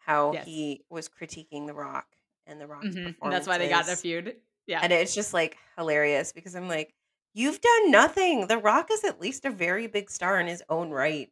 how 0.00 0.32
Yes. 0.32 0.44
he 0.46 0.84
was 0.90 1.08
critiquing 1.08 1.66
The 1.66 1.74
Rock 1.74 2.06
and 2.46 2.60
The 2.60 2.66
Rock's 2.66 2.88
Mhm, 2.88 3.06
performance. 3.14 3.34
That's 3.34 3.46
why 3.46 3.58
they 3.58 3.68
got 3.68 3.86
in 3.86 3.92
a 3.92 3.96
feud. 3.96 4.36
Yeah. 4.66 4.80
and 4.82 4.92
it's 4.92 5.14
just 5.14 5.32
like 5.34 5.56
hilarious 5.76 6.32
because 6.32 6.54
I'm 6.54 6.68
like, 6.68 6.94
you've 7.34 7.60
done 7.60 7.90
nothing. 7.90 8.46
The 8.46 8.58
Rock 8.58 8.88
is 8.92 9.02
at 9.04 9.20
least 9.20 9.44
a 9.44 9.50
very 9.50 9.86
big 9.88 10.10
star 10.10 10.38
in 10.40 10.46
his 10.46 10.62
own 10.68 10.90
right, 10.90 11.30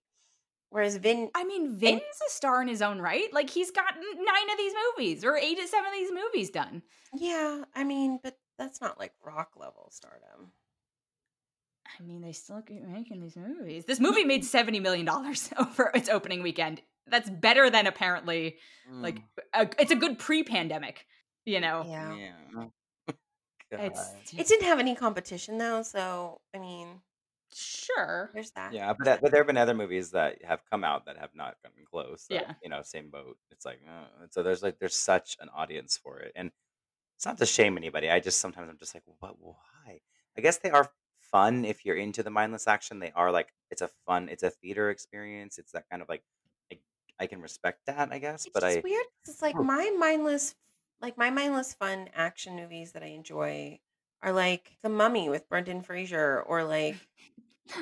whereas 0.71 0.97
Vin, 0.97 1.31
I 1.35 1.45
mean, 1.45 1.77
Vin's 1.77 2.01
a 2.27 2.31
star 2.31 2.61
in 2.63 2.69
his 2.69 2.83
own 2.83 3.01
right. 3.01 3.33
Like 3.33 3.49
he's 3.51 3.71
got 3.71 3.95
nine 3.97 4.51
of 4.51 4.57
these 4.59 4.73
movies 4.97 5.25
or 5.25 5.37
eight 5.37 5.57
to 5.59 5.69
seven 5.69 5.87
of 5.89 5.93
these 5.95 6.11
movies 6.13 6.51
done. 6.51 6.83
yeah, 7.15 7.65
I 7.77 7.85
mean, 7.85 8.19
but 8.23 8.37
that's 8.59 8.81
not 8.81 8.99
like 8.99 9.13
Rock 9.25 9.53
level 9.57 9.89
stardom. 9.93 10.53
I 11.99 12.03
mean, 12.03 12.21
they 12.21 12.33
still 12.33 12.61
keep 12.63 12.83
making 12.83 13.21
these 13.21 13.37
movies. 13.37 13.85
This 13.85 14.01
movie 14.01 14.25
made 14.25 14.45
seventy 14.45 14.81
million 14.81 15.07
dollars 15.07 15.51
over 15.59 15.91
its 15.95 16.09
opening 16.09 16.43
weekend. 16.43 16.83
That's 17.11 17.31
better 17.31 17.71
than 17.71 17.87
apparently 17.87 18.59
like 19.03 19.19
Mm, 19.19 19.23
a, 19.55 19.69
it's 19.79 19.91
a 19.93 19.97
good 19.97 20.19
pre-pandemic. 20.19 21.07
You 21.45 21.61
know, 21.61 21.87
Yeah, 21.89 22.15
yeah. 22.17 22.65
it's 23.73 24.33
it 24.37 24.47
didn't 24.47 24.67
have 24.67 24.79
any 24.79 24.95
competition 24.95 25.59
though, 25.59 25.83
so 25.83 26.41
I 26.55 26.59
mean, 26.59 27.01
sure. 27.53 28.31
there's 28.35 28.51
that. 28.53 28.73
Yeah, 28.75 28.93
but 28.93 29.05
that, 29.05 29.21
but 29.23 29.31
there 29.31 29.41
have 29.41 29.47
been 29.47 29.57
other 29.57 29.75
movies 29.75 30.11
that 30.11 30.45
have 30.45 30.61
come 30.71 30.85
out 30.85 31.07
that 31.07 31.17
have 31.19 31.35
not 31.35 31.57
gotten 31.63 31.85
close. 31.85 32.27
That, 32.29 32.43
Yeah. 32.43 32.55
you 32.63 32.69
know, 32.69 32.83
same 32.83 33.11
boat. 33.11 33.39
It's 33.51 33.65
like, 33.65 33.81
uh, 33.89 34.27
so 34.31 34.43
there's 34.43 34.63
like 34.63 34.79
there's 34.79 34.97
such 34.97 35.37
an 35.41 35.49
audience 35.55 35.97
for 35.97 36.19
it, 36.21 36.33
and 36.35 36.51
it's 37.17 37.27
not 37.27 37.39
to 37.39 37.47
shame 37.47 37.77
anybody. 37.77 38.11
I 38.11 38.21
just 38.21 38.41
sometimes 38.41 38.69
I'm 38.71 38.79
just 38.79 38.95
like, 38.95 39.05
what? 39.21 39.37
Why? 39.41 40.01
I 40.37 40.41
guess 40.41 40.59
they 40.59 40.71
are 40.71 40.91
fun 41.21 41.65
if 41.65 41.85
you're 41.85 41.97
into 41.97 42.23
the 42.23 42.31
mindless 42.31 42.69
action. 42.69 43.01
They 43.01 43.13
are 43.13 43.33
like 43.33 43.55
it's 43.71 43.83
a 43.83 43.89
fun, 44.07 44.29
it's 44.29 44.43
a 44.43 44.51
theater 44.51 44.91
experience. 44.91 45.59
It's 45.59 45.73
that 45.73 45.89
kind 45.91 46.03
of 46.03 46.09
like 46.09 46.23
I, 47.19 47.25
I 47.25 47.27
can 47.27 47.41
respect 47.43 47.87
that, 47.87 48.09
I 48.13 48.19
guess. 48.19 48.45
It's 48.47 48.53
but 48.53 48.63
just 48.63 48.79
I 48.79 48.81
weird. 48.83 49.05
'cause 49.25 49.35
It's 49.35 49.43
like 49.43 49.57
Oh. 49.59 49.63
my 49.63 49.91
mindless, 49.99 50.55
like 51.01 51.17
my 51.19 51.31
mindless 51.31 51.75
fun 51.75 52.09
action 52.15 52.57
movies 52.57 52.93
that 52.93 53.03
I 53.03 53.07
enjoy 53.09 53.81
are 54.23 54.33
like 54.33 54.77
The 54.83 54.89
Mummy 54.89 55.29
with 55.29 55.49
Brendan 55.49 55.83
Fraser, 55.83 56.43
or 56.43 56.65
like 56.65 56.97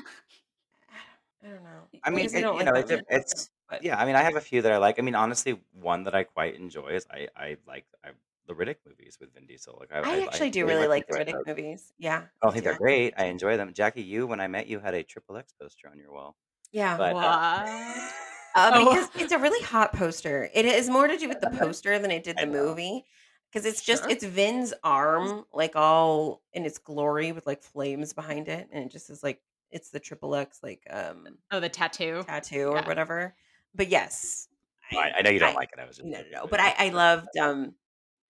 I 1.45 1.49
don't 1.49 1.63
know. 1.63 1.83
I 2.03 2.11
mean, 2.11 2.21
I 2.35 2.39
it- 2.39 2.43
don't 2.43 2.59
you 2.59 2.65
like 2.65 2.67
know, 2.67 2.73
that 2.83 2.91
it's- 3.01 3.05
it's- 3.11 3.51
but- 3.69 3.83
yeah. 3.83 3.99
I 4.01 4.07
mean, 4.07 4.15
I 4.17 4.23
have 4.23 4.37
a 4.37 4.41
few 4.41 4.63
that 4.63 4.73
I 4.73 4.77
like. 4.79 4.99
I 4.99 5.03
mean, 5.03 5.15
honestly, 5.15 5.61
one 5.73 6.05
that 6.05 6.15
I 6.15 6.25
quite 6.25 6.55
enjoy 6.57 6.89
is 6.89 7.07
I 7.11 7.29
I 7.37 7.57
like 7.67 7.85
I, 8.05 8.11
the 8.47 8.55
Riddick 8.55 8.77
movies 8.87 9.19
with 9.21 9.35
Vin 9.35 9.47
Diesel. 9.47 9.77
Like 9.81 9.91
I, 9.93 9.99
I 10.09 10.23
actually 10.25 10.51
do 10.51 10.61
really 10.67 10.87
really 10.87 10.89
much 10.89 10.91
like 10.91 11.07
the 11.09 11.13
enjoy 11.21 11.33
Riddick 11.33 11.45
those. 11.45 11.57
movies. 11.57 11.93
Yeah, 11.99 12.23
oh, 12.23 12.25
I 12.25 12.47
don't 12.47 12.53
think 12.53 12.65
they're 12.65 12.79
great. 12.79 13.15
I 13.17 13.25
enjoy 13.25 13.57
them. 13.57 13.73
Jackie, 13.75 14.03
you 14.03 14.27
when 14.29 14.41
I 14.41 14.47
met 14.47 14.67
you 14.69 14.79
had 14.79 14.95
a 14.95 15.03
triple 15.03 15.37
X 15.37 15.53
poster 15.61 15.89
on 15.91 15.99
your 15.99 16.13
wall. 16.13 16.37
Yeah, 16.73 16.97
But 16.97 17.15
uh, 17.17 17.63
what? 17.65 18.13
Uh, 18.57 18.71
Oh. 18.75 18.85
because 18.93 19.11
it's 19.23 19.33
a 19.33 19.39
really 19.39 19.63
hot 19.65 19.93
poster. 19.93 20.49
It 20.55 20.65
has 20.65 20.89
more 20.89 21.07
to 21.07 21.17
do 21.17 21.29
with 21.29 21.41
the 21.41 21.51
poster 21.59 21.99
than 21.99 22.11
it 22.11 22.25
did 22.25 22.37
the 22.39 22.47
movie. 22.47 23.05
Because 23.53 23.65
it's 23.65 23.83
just 23.83 24.03
Sure. 24.03 24.11
it's 24.11 24.25
Vin's 24.25 24.75
arm, 24.83 25.45
like 25.53 25.77
all 25.77 26.43
in 26.53 26.65
its 26.67 26.79
glory, 26.79 27.33
with 27.33 27.47
like 27.47 27.63
flames 27.63 28.13
behind 28.13 28.49
it, 28.49 28.69
and 28.73 28.85
it 28.85 28.91
just 28.91 29.09
is 29.09 29.23
like 29.23 29.41
it's 29.71 29.91
the 29.91 30.01
triple 30.01 30.35
X 30.35 30.61
like 30.63 30.83
um 30.91 31.27
Oh, 31.51 31.61
the 31.61 31.69
tattoo. 31.69 32.25
tattoo 32.27 32.69
or 32.69 32.83
whatever. 32.83 33.35
But 33.75 33.89
yes, 33.89 34.49
I, 34.93 35.13
I 35.19 35.23
know 35.23 35.31
you 35.31 35.39
don't 35.39 35.53
I- 35.53 35.55
like 35.55 35.71
it. 35.73 35.79
I 35.81 35.87
was 35.87 36.01
no, 36.03 36.19
no, 36.19 36.25
no. 36.33 36.47
But 36.49 36.61
I, 36.61 36.75
I 36.79 36.89
loved. 36.91 37.37
Um, 37.39 37.75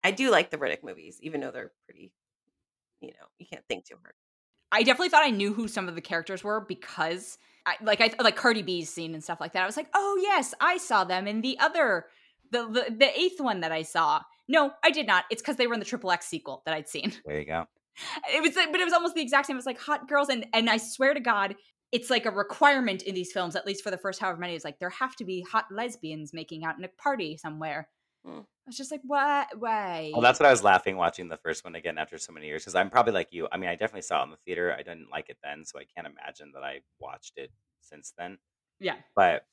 I 0.05 0.11
do 0.13 0.31
like 0.31 0.51
the 0.51 0.59
Riddick 0.59 0.85
movies, 0.85 1.19
even 1.23 1.41
though 1.41 1.51
they're 1.51 1.73
pretty. 1.87 2.13
You 3.01 3.09
know, 3.09 3.27
you 3.39 3.47
can't 3.51 3.65
think 3.69 3.85
too 3.87 3.97
hard. 4.01 4.15
I 4.73 4.83
definitely 4.83 5.09
thought 5.11 5.25
I 5.25 5.31
knew 5.31 5.53
who 5.53 5.67
some 5.69 5.89
of 5.89 5.95
the 5.95 6.01
characters 6.01 6.43
were 6.45 6.61
because, 6.61 7.39
I, 7.67 7.75
like, 7.83 8.01
I 8.01 8.11
like 8.23 8.37
Cardi 8.37 8.63
B's 8.63 8.89
scene 8.91 9.13
and 9.15 9.23
stuff 9.23 9.41
like 9.41 9.53
that. 9.55 9.63
I 9.63 9.67
was 9.67 9.77
like, 9.77 9.89
oh 9.95 10.19
yes, 10.23 10.55
I 10.61 10.77
saw 10.79 11.05
them 11.05 11.27
in 11.27 11.41
the 11.41 11.59
other, 11.59 12.07
the 12.53 12.67
the, 12.69 12.95
the 12.97 13.19
eighth 13.19 13.41
one 13.41 13.61
that 13.61 13.73
I 13.73 13.83
saw. 13.83 14.21
No, 14.49 14.71
I 14.85 14.91
did 14.91 15.07
not. 15.09 15.25
It's 15.31 15.43
because 15.43 15.57
they 15.57 15.67
were 15.67 15.75
in 15.75 15.81
the 15.81 15.87
Triple 15.87 16.13
X 16.13 16.27
sequel 16.27 16.63
that 16.65 16.75
I'd 16.75 16.89
seen. 16.89 17.13
There 17.25 17.39
you 17.41 17.47
go. 17.47 17.67
It 18.33 18.43
was, 18.43 18.55
like- 18.55 18.71
but 18.71 18.81
it 18.81 18.85
was 18.85 18.93
almost 18.93 19.15
the 19.15 19.23
exact 19.23 19.47
same. 19.47 19.57
It 19.57 19.59
was 19.59 19.67
like 19.67 19.81
hot 19.81 20.07
girls, 20.09 20.29
and 20.29 20.47
and 20.53 20.69
I 20.71 20.77
swear 20.77 21.15
to 21.15 21.21
God, 21.21 21.57
it's 21.93 22.11
like 22.11 22.27
a 22.27 22.31
requirement 22.31 23.03
in 23.03 23.15
these 23.15 23.33
films, 23.33 23.57
at 23.57 23.67
least 23.67 23.83
for 23.83 23.91
the 23.91 23.97
first 23.99 24.21
however 24.21 24.39
many. 24.39 24.55
It's 24.55 24.65
like 24.65 24.79
there 24.79 24.91
have 24.91 25.17
to 25.17 25.25
be 25.25 25.41
hot 25.51 25.65
lesbians 25.73 26.33
making 26.35 26.63
out 26.65 26.77
in 26.79 26.85
a 26.85 26.89
party 26.89 27.37
somewhere. 27.37 27.89
Hmm. 28.25 28.41
I 28.67 28.71
was 28.71 28.77
just 28.77 28.91
like, 28.91 29.03
what? 29.05 29.47
Why? 29.59 30.11
Well, 30.13 30.23
that's 30.23 30.41
what 30.41 30.47
I 30.47 30.51
was 30.51 30.65
laughing 30.65 30.97
watching 30.97 31.29
the 31.29 31.37
first 31.37 31.65
one 31.65 31.77
again 31.77 31.99
after 31.99 32.19
so 32.19 32.33
many 32.33 32.47
years 32.47 32.63
because 32.63 32.75
I'm 32.75 32.91
probably 32.91 33.13
like 33.13 33.29
you. 33.31 33.47
I 33.53 33.59
mean, 33.59 33.71
I 33.71 33.77
definitely 33.77 34.03
saw 34.03 34.23
it 34.23 34.25
in 34.25 34.31
the 34.31 34.39
theater. 34.45 34.75
I 34.77 34.83
didn't 34.83 35.09
like 35.11 35.29
it 35.29 35.39
then, 35.45 35.65
so 35.65 35.79
I 35.79 35.85
can't 35.95 36.07
imagine 36.13 36.51
that 36.55 36.65
I 36.65 36.81
watched 37.01 37.35
it 37.37 37.53
since 37.81 38.13
then. 38.19 38.39
yeah. 38.81 38.97
But 39.15 39.45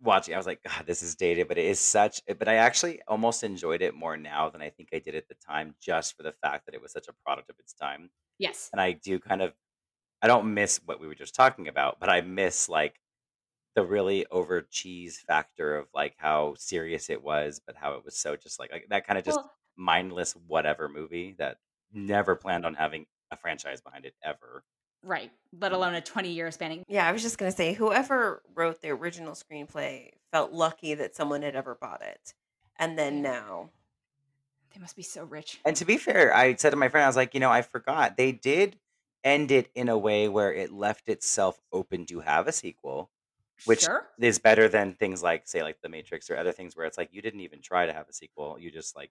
watching, 0.00 0.34
I 0.34 0.36
was 0.36 0.46
like, 0.46 0.62
God, 0.62 0.86
this 0.86 1.02
is 1.02 1.16
dated, 1.16 1.48
but 1.48 1.58
it 1.58 1.64
is 1.64 1.80
such. 1.80 2.20
But 2.38 2.46
I 2.46 2.54
actually 2.56 3.00
almost 3.08 3.42
enjoyed 3.42 3.82
it 3.82 3.94
more 3.94 4.16
now 4.16 4.50
than 4.50 4.62
I 4.62 4.70
think 4.70 4.90
I 4.92 5.00
did 5.00 5.16
at 5.16 5.26
the 5.28 5.34
time, 5.34 5.74
just 5.80 6.16
for 6.16 6.22
the 6.22 6.32
fact 6.32 6.66
that 6.66 6.74
it 6.76 6.82
was 6.82 6.92
such 6.92 7.08
a 7.08 7.12
product 7.24 7.50
of 7.50 7.56
its 7.58 7.72
time. 7.72 8.10
Yes. 8.38 8.68
And 8.72 8.80
I 8.80 8.92
do 8.92 9.18
kind 9.18 9.42
of, 9.42 9.52
I 10.22 10.28
don't 10.28 10.54
miss 10.54 10.80
what 10.84 11.00
we 11.00 11.08
were 11.08 11.14
just 11.14 11.34
talking 11.34 11.66
about, 11.68 11.98
but 11.98 12.08
I 12.08 12.20
miss 12.20 12.68
like 12.68 13.00
the 13.74 13.84
really 13.84 14.26
over 14.30 14.62
cheese 14.62 15.18
factor 15.18 15.76
of 15.76 15.86
like 15.94 16.14
how 16.16 16.54
serious 16.56 17.10
it 17.10 17.22
was, 17.22 17.60
but 17.64 17.76
how 17.76 17.94
it 17.94 18.04
was 18.04 18.16
so 18.16 18.36
just 18.36 18.58
like, 18.60 18.72
like 18.72 18.86
that 18.90 19.06
kind 19.06 19.18
of 19.18 19.24
just 19.24 19.38
Well, 19.38 19.50
mindless 19.76 20.32
whatever 20.46 20.88
movie 20.88 21.34
that 21.38 21.58
never 21.92 22.36
planned 22.36 22.64
on 22.64 22.74
having 22.74 23.06
a 23.30 23.36
franchise 23.36 23.80
behind 23.80 24.04
it 24.04 24.14
ever. 24.22 24.64
right. 25.02 25.30
Let 25.60 25.72
mm. 25.72 25.76
alone 25.76 25.94
a 25.94 26.00
twenty-year 26.00 26.50
spanning. 26.50 26.82
Yeah, 26.88 27.06
I 27.08 27.12
was 27.12 27.22
just 27.22 27.38
gonna 27.38 27.52
say, 27.52 27.74
whoever 27.74 28.42
wrote 28.54 28.80
the 28.80 28.90
original 28.90 29.34
screenplay 29.34 30.10
felt 30.32 30.52
lucky 30.52 30.94
that 30.94 31.14
someone 31.16 31.42
had 31.42 31.56
ever 31.56 31.74
bought 31.74 32.02
it, 32.02 32.34
and 32.78 32.98
then 32.98 33.16
Yeah. 33.16 33.22
now, 33.22 33.70
They 34.74 34.80
must 34.80 34.96
be 34.96 35.02
so 35.02 35.24
rich. 35.24 35.60
And 35.64 35.76
to 35.76 35.84
be 35.84 35.96
fair, 35.98 36.34
I 36.34 36.54
said 36.56 36.70
to 36.70 36.76
my 36.76 36.88
friend, 36.88 37.04
I 37.04 37.08
was 37.08 37.16
like, 37.16 37.34
you 37.34 37.40
know, 37.40 37.50
I 37.50 37.62
forgot 37.62 38.16
they 38.16 38.32
did 38.32 38.78
end 39.22 39.50
it 39.50 39.70
in 39.74 39.88
a 39.88 39.96
way 39.98 40.28
where 40.28 40.52
it 40.52 40.72
left 40.72 41.08
itself 41.08 41.60
open 41.72 42.06
to 42.06 42.20
have 42.20 42.46
a 42.48 42.52
sequel, 42.52 43.10
which 43.64 43.82
sure. 43.82 44.08
is 44.20 44.38
better 44.38 44.68
than 44.68 44.94
things 44.94 45.22
like, 45.22 45.46
say, 45.46 45.62
like 45.62 45.80
The 45.82 45.88
Matrix 45.88 46.30
or 46.30 46.36
other 46.36 46.52
things 46.52 46.76
where 46.76 46.86
it's 46.86 46.98
like 46.98 47.10
you 47.12 47.22
didn't 47.22 47.40
even 47.40 47.60
try 47.62 47.86
to 47.86 47.92
have 47.92 48.08
a 48.08 48.12
sequel, 48.12 48.58
you 48.58 48.70
just 48.70 48.96
like 48.96 49.10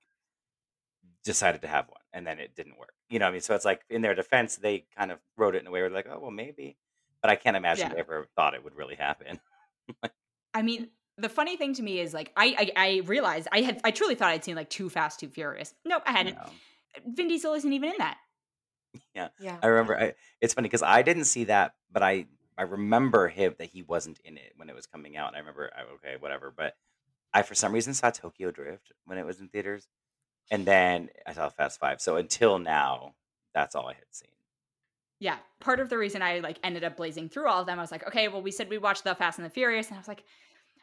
decided 1.23 1.61
to 1.61 1.67
have 1.67 1.87
one, 1.87 2.01
and 2.11 2.25
then 2.27 2.39
it 2.39 2.55
didn't 2.55 2.77
work. 2.77 2.93
You 3.09 3.19
know, 3.19 3.25
what 3.25 3.29
I 3.29 3.33
mean, 3.33 3.41
so 3.41 3.55
it's 3.55 3.65
like 3.65 3.81
in 3.89 4.01
their 4.01 4.15
defense, 4.15 4.57
they 4.57 4.85
kind 4.97 5.11
of 5.11 5.19
wrote 5.37 5.55
it 5.55 5.61
in 5.61 5.67
a 5.67 5.71
way 5.71 5.81
where 5.81 5.89
they're 5.89 5.97
like, 5.97 6.07
oh 6.09 6.19
well, 6.19 6.31
maybe, 6.31 6.77
but 7.21 7.31
I 7.31 7.35
can't 7.35 7.55
imagine 7.57 7.87
Yeah. 7.87 7.93
they 7.93 7.99
ever 7.99 8.27
thought 8.35 8.53
it 8.53 8.63
would 8.63 8.75
really 8.75 8.95
happen. 8.95 9.39
I 10.53 10.61
mean, 10.61 10.89
the 11.17 11.29
funny 11.29 11.57
thing 11.57 11.73
to 11.75 11.81
me 11.83 11.99
is 11.99 12.13
like 12.13 12.31
I, 12.35 12.71
I 12.77 12.87
I 12.87 13.01
realized 13.05 13.47
I 13.51 13.61
had 13.61 13.79
I 13.83 13.91
truly 13.91 14.15
thought 14.15 14.29
I'd 14.31 14.43
seen 14.43 14.55
like 14.55 14.69
Too 14.69 14.89
Fast, 14.89 15.19
Too 15.19 15.29
Furious. 15.29 15.73
Nope, 15.85 16.03
I 16.05 16.11
hadn't. 16.11 16.35
know? 16.35 16.49
Vin 17.07 17.27
Diesel 17.27 17.53
isn't 17.53 17.71
even 17.73 17.89
in 17.91 17.95
that. 17.99 18.17
yeah 19.15 19.29
yeah, 19.39 19.57
I 19.63 19.67
remember 19.67 19.97
I, 19.99 20.13
it's 20.41 20.53
funny 20.53 20.67
because 20.67 20.83
I 20.83 21.01
didn't 21.01 21.25
see 21.25 21.45
that, 21.45 21.73
but 21.91 22.03
I 22.03 22.27
I 22.57 22.63
remember 22.63 23.27
him 23.27 23.55
that 23.57 23.69
he 23.69 23.81
wasn't 23.81 24.19
in 24.23 24.37
it 24.37 24.53
when 24.55 24.69
it 24.69 24.75
was 24.75 24.85
coming 24.85 25.17
out. 25.17 25.29
And 25.29 25.35
I 25.35 25.39
remember 25.39 25.71
I, 25.75 25.93
okay, 25.95 26.15
whatever. 26.19 26.53
But 26.55 26.75
I 27.33 27.41
for 27.41 27.55
some 27.55 27.73
reason 27.73 27.93
saw 27.93 28.11
Tokyo 28.11 28.51
Drift 28.51 28.91
when 29.05 29.17
it 29.17 29.25
was 29.25 29.39
in 29.39 29.47
theaters, 29.47 29.87
and 30.51 30.65
then 30.65 31.09
I 31.25 31.33
saw 31.33 31.49
Fast 31.49 31.79
Five. 31.79 32.01
So 32.01 32.17
until 32.17 32.59
now, 32.59 33.15
that's 33.53 33.75
all 33.75 33.87
I 33.87 33.93
had 33.93 34.05
seen. 34.11 34.29
Yeah, 35.19 35.37
part 35.59 35.79
of 35.79 35.89
the 35.89 35.97
reason 35.97 36.21
I 36.21 36.39
like 36.39 36.59
ended 36.63 36.83
up 36.83 36.97
blazing 36.97 37.29
through 37.29 37.47
all 37.47 37.61
of 37.61 37.67
them, 37.67 37.79
I 37.79 37.81
was 37.81 37.91
like, 37.91 38.05
okay, 38.07 38.27
well, 38.27 38.41
we 38.41 38.51
said 38.51 38.69
we 38.69 38.77
watched 38.77 39.03
the 39.03 39.15
Fast 39.15 39.39
and 39.39 39.45
the 39.45 39.49
Furious, 39.49 39.87
and 39.87 39.95
I 39.95 39.99
was 39.99 40.07
like, 40.07 40.23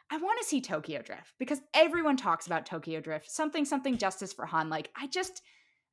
I 0.09 0.17
want 0.17 0.39
to 0.41 0.47
see 0.47 0.59
Tokyo 0.59 1.01
Drift 1.01 1.33
because 1.39 1.61
everyone 1.73 2.17
talks 2.17 2.47
about 2.47 2.65
Tokyo 2.65 2.99
Drift, 2.99 3.31
something, 3.31 3.63
something, 3.63 3.97
justice 3.97 4.33
for 4.33 4.45
Han. 4.45 4.67
Like, 4.67 4.89
I 4.95 5.07
just, 5.07 5.41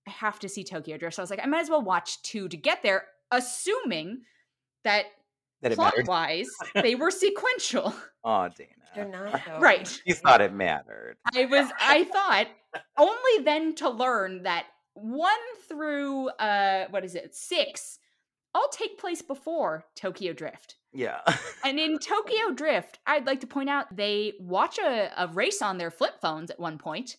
I 0.08 0.10
have 0.10 0.40
to 0.40 0.48
see 0.48 0.64
Tokyo 0.64 0.96
Drift. 0.96 1.14
So 1.14 1.22
I 1.22 1.24
was 1.24 1.30
like, 1.30 1.40
I 1.42 1.46
might 1.46 1.60
as 1.60 1.70
well 1.70 1.82
watch 1.82 2.20
two 2.22 2.48
to 2.48 2.56
get 2.56 2.82
there, 2.82 3.04
assuming 3.30 4.22
that 4.82 5.06
That 5.62 5.72
it 5.72 5.74
plot 5.76 5.94
mattered. 5.96 6.06
wise 6.08 6.48
they 6.74 6.94
were 6.94 7.10
sequential. 7.10 7.94
Oh, 8.24 8.48
they're 8.58 9.04
Dana, 9.04 9.30
not 9.30 9.40
though. 9.46 9.58
right. 9.60 10.02
you 10.04 10.12
thought 10.12 10.40
it 10.40 10.52
mattered. 10.52 11.16
I 11.34 11.46
was 11.46 11.70
I 11.80 12.04
thought 12.04 12.48
only 12.98 13.44
then 13.44 13.74
to 13.76 13.88
learn 13.88 14.42
that 14.42 14.66
one 14.94 15.32
through 15.68 16.28
uh 16.30 16.86
what 16.90 17.04
is 17.04 17.14
it 17.14 17.34
six 17.34 17.98
all 18.54 18.68
take 18.70 18.98
place 18.98 19.22
before 19.22 19.84
Tokyo 19.94 20.32
Drift. 20.32 20.74
Yeah. 20.92 21.20
And 21.64 21.78
in 21.78 21.98
Tokyo 22.00 22.50
Drift, 22.54 22.98
I'd 23.06 23.26
like 23.26 23.40
to 23.40 23.46
point 23.46 23.68
out 23.70 23.94
they 23.94 24.32
watch 24.40 24.78
a, 24.78 25.10
a 25.16 25.28
race 25.28 25.62
on 25.62 25.78
their 25.78 25.90
flip 25.90 26.14
phones 26.20 26.50
at 26.50 26.58
one 26.58 26.76
point. 26.78 27.16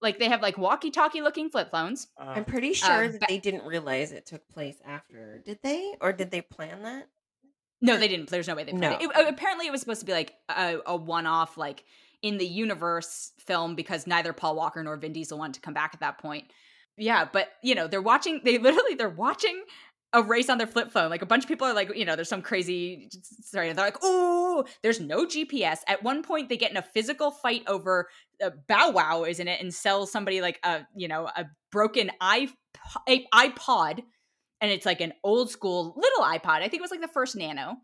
Like 0.00 0.18
they 0.18 0.28
have 0.28 0.42
like 0.42 0.58
walkie-talkie 0.58 1.22
looking 1.22 1.50
flip 1.50 1.70
phones. 1.70 2.06
I'm 2.18 2.44
pretty 2.44 2.72
sure 2.74 3.04
Um, 3.06 3.12
that 3.12 3.28
they 3.28 3.38
didn't 3.38 3.64
realize 3.66 4.12
it 4.12 4.26
took 4.26 4.46
place 4.48 4.76
after. 4.86 5.42
Did 5.44 5.58
they, 5.62 5.94
or 6.00 6.12
did 6.12 6.30
they 6.30 6.40
plan 6.42 6.82
that? 6.84 7.08
No, 7.82 7.96
they 7.96 8.08
didn't. 8.08 8.28
There's 8.28 8.48
no 8.48 8.54
way 8.54 8.64
they 8.64 8.72
planned 8.72 9.00
it. 9.02 9.04
No. 9.04 9.10
It- 9.10 9.26
uh, 9.26 9.28
Apparently, 9.28 9.66
it 9.66 9.70
was 9.72 9.80
supposed 9.80 10.00
to 10.00 10.06
be 10.06 10.12
like 10.12 10.34
a, 10.48 10.78
a 10.86 10.96
one-off, 10.96 11.56
like 11.56 11.84
in 12.22 12.36
the 12.38 12.46
universe 12.46 13.32
film, 13.38 13.74
because 13.74 14.06
neither 14.06 14.32
Paul 14.32 14.56
Walker 14.56 14.82
nor 14.82 14.96
Vin 14.96 15.12
Diesel 15.12 15.38
wanted 15.38 15.54
to 15.54 15.60
come 15.60 15.74
back 15.74 15.92
at 15.94 16.00
that 16.00 16.18
point. 16.18 16.44
Yeah, 16.96 17.26
but 17.32 17.48
you 17.62 17.74
know, 17.74 17.86
they're 17.86 18.02
watching. 18.02 18.40
They 18.44 18.58
literally 18.58 18.94
they're 18.94 19.08
watching 19.08 19.62
a 20.12 20.22
race 20.22 20.50
on 20.50 20.58
their 20.58 20.66
flip 20.66 20.90
phone. 20.90 21.08
Like 21.08 21.22
a 21.22 21.26
bunch 21.26 21.44
of 21.44 21.48
people 21.48 21.66
are 21.68 21.72
like, 21.72 21.94
you 21.96 22.04
know, 22.04 22.16
there's 22.16 22.28
some 22.28 22.42
crazy. 22.42 23.08
Sorry, 23.42 23.72
they're 23.72 23.84
like, 23.86 23.96
oh, 24.02 24.64
there's 24.82 25.00
no 25.00 25.24
GPS. 25.24 25.78
At 25.86 26.02
one 26.02 26.22
point, 26.22 26.48
they 26.50 26.56
get 26.58 26.70
in 26.72 26.76
a 26.76 26.82
physical 26.82 27.30
fight 27.30 27.62
over 27.66 28.08
uh, 28.44 28.50
Bow 28.68 28.90
Wow, 28.90 29.24
isn't 29.24 29.48
it, 29.48 29.60
and 29.62 29.72
sell 29.72 30.06
somebody 30.06 30.42
like 30.42 30.58
a 30.62 30.80
you 30.94 31.08
know 31.08 31.26
a 31.34 31.46
broken 31.72 32.10
iP- 32.20 33.24
iPod 33.32 34.00
and 34.60 34.70
it's 34.70 34.86
like 34.86 35.00
an 35.00 35.12
old 35.24 35.50
school 35.50 35.94
little 35.96 36.24
iPod. 36.24 36.58
I 36.62 36.68
think 36.68 36.74
it 36.74 36.82
was 36.82 36.90
like 36.90 37.00
the 37.00 37.08
first 37.08 37.36
Nano. 37.36 37.76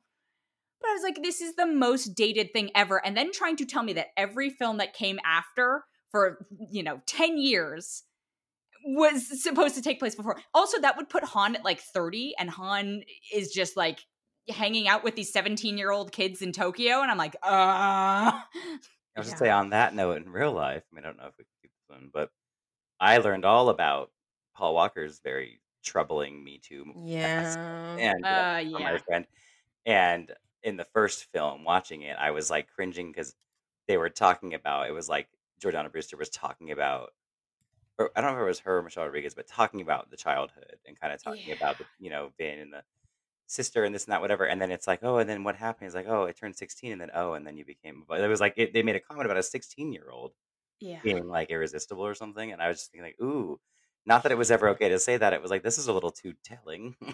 But 0.80 0.90
I 0.90 0.92
was 0.92 1.02
like, 1.02 1.22
this 1.22 1.40
is 1.40 1.54
the 1.56 1.66
most 1.66 2.14
dated 2.14 2.52
thing 2.52 2.70
ever. 2.74 3.04
And 3.04 3.16
then 3.16 3.32
trying 3.32 3.56
to 3.56 3.64
tell 3.64 3.82
me 3.82 3.94
that 3.94 4.08
every 4.16 4.50
film 4.50 4.76
that 4.76 4.92
came 4.92 5.18
after 5.24 5.84
for, 6.10 6.46
you 6.70 6.82
know, 6.82 7.00
10 7.06 7.38
years 7.38 8.02
was 8.84 9.42
supposed 9.42 9.74
to 9.74 9.82
take 9.82 9.98
place 9.98 10.14
before. 10.14 10.38
Also, 10.54 10.80
that 10.80 10.96
would 10.96 11.08
put 11.08 11.24
Han 11.24 11.56
at 11.56 11.64
like 11.64 11.80
30, 11.80 12.34
and 12.38 12.50
Han 12.50 13.02
is 13.34 13.50
just 13.52 13.76
like 13.76 14.00
hanging 14.48 14.86
out 14.86 15.02
with 15.02 15.16
these 15.16 15.32
17 15.32 15.76
year 15.78 15.90
old 15.90 16.12
kids 16.12 16.42
in 16.42 16.52
Tokyo. 16.52 17.00
And 17.00 17.10
I'm 17.10 17.18
like, 17.18 17.36
uh. 17.42 18.40
I 19.16 19.20
was 19.20 19.26
Yeah. 19.26 19.30
just 19.30 19.38
say 19.38 19.50
on 19.50 19.70
that 19.70 19.94
note, 19.94 20.18
in 20.18 20.30
real 20.30 20.52
life, 20.52 20.84
I 20.92 20.94
mean, 20.94 21.04
I 21.04 21.08
don't 21.08 21.16
know 21.16 21.26
if 21.26 21.34
we 21.38 21.44
can 21.44 21.52
keep 21.62 21.70
this 21.72 21.96
one, 21.96 22.10
but 22.12 22.30
I 23.00 23.18
learned 23.18 23.44
all 23.46 23.70
about 23.70 24.10
Paul 24.54 24.74
Walker's 24.74 25.20
very 25.24 25.60
troubling 25.86 26.44
Me 26.44 26.58
Too 26.60 26.94
past 27.22 27.58
Yeah. 27.58 27.98
and 27.98 28.26
uh, 28.30 28.42
Uh, 28.42 28.62
from 28.72 28.82
yeah. 28.82 28.84
my 28.84 28.98
friend. 29.06 29.26
And 29.86 30.34
in 30.64 30.76
the 30.78 30.84
first 30.86 31.26
film, 31.32 31.64
watching 31.64 32.02
it, 32.02 32.16
I 32.18 32.32
was 32.32 32.50
like 32.50 32.68
cringing 32.70 33.12
because 33.12 33.36
they 33.88 33.98
were 33.98 34.10
talking 34.10 34.54
about 34.54 34.88
it 34.88 34.92
was 34.92 35.08
like 35.10 35.28
Jordana 35.62 35.92
Brewster 35.92 36.16
was 36.18 36.30
talking 36.30 36.72
about, 36.72 37.12
or 37.98 38.10
I 38.16 38.20
don't 38.20 38.32
know 38.32 38.38
if 38.40 38.44
it 38.44 38.48
was 38.48 38.60
her 38.60 38.78
or 38.78 38.82
Michelle 38.82 39.04
Rodriguez, 39.04 39.34
but 39.34 39.46
talking 39.46 39.80
about 39.80 40.10
the 40.10 40.16
childhood 40.16 40.78
and 40.86 40.98
kind 41.00 41.12
of 41.12 41.22
talking 41.22 41.52
about 41.52 41.78
the 41.78 41.86
you 41.98 42.10
know 42.10 42.32
Vin 42.38 42.58
and 42.60 42.72
the 42.72 42.84
sister 43.48 43.84
and 43.84 43.94
this 43.94 44.04
and 44.06 44.12
that 44.12 44.20
whatever. 44.22 44.46
And 44.46 44.60
then 44.62 44.70
it's 44.72 44.86
like, 44.88 45.00
oh, 45.04 45.18
and 45.18 45.28
then 45.30 45.44
what 45.44 45.56
happened? 45.56 45.86
It's 45.88 45.96
like, 45.96 46.08
oh, 46.08 46.24
it 46.24 46.36
turned 46.38 46.56
sixteen, 46.56 46.92
and 46.92 47.00
then 47.00 47.10
oh, 47.14 47.34
and 47.34 47.46
then 47.46 47.56
you 47.58 47.64
became. 47.66 48.04
But 48.08 48.20
it 48.22 48.28
was 48.28 48.40
like 48.40 48.54
it, 48.58 48.72
they 48.74 48.82
made 48.84 48.96
a 48.96 49.00
comment 49.00 49.26
about 49.26 49.38
a 49.38 49.42
sixteen 49.44 49.92
year 49.92 50.10
old 50.10 50.34
Yeah. 50.80 51.02
being 51.02 51.28
like 51.28 51.50
irresistible 51.50 52.06
or 52.06 52.14
something, 52.14 52.52
and 52.52 52.62
I 52.62 52.68
was 52.68 52.78
just 52.78 52.92
thinking 52.92 53.04
like, 53.06 53.20
ooh. 53.22 53.60
Not 54.06 54.22
that 54.22 54.32
it 54.32 54.38
was 54.38 54.50
ever 54.50 54.68
okay 54.70 54.88
to 54.88 54.98
say 54.98 55.16
that. 55.16 55.32
It 55.32 55.42
was 55.42 55.50
like 55.50 55.62
this 55.62 55.78
is 55.78 55.88
a 55.88 55.92
little 55.92 56.10
too 56.12 56.34
telling. 56.44 56.96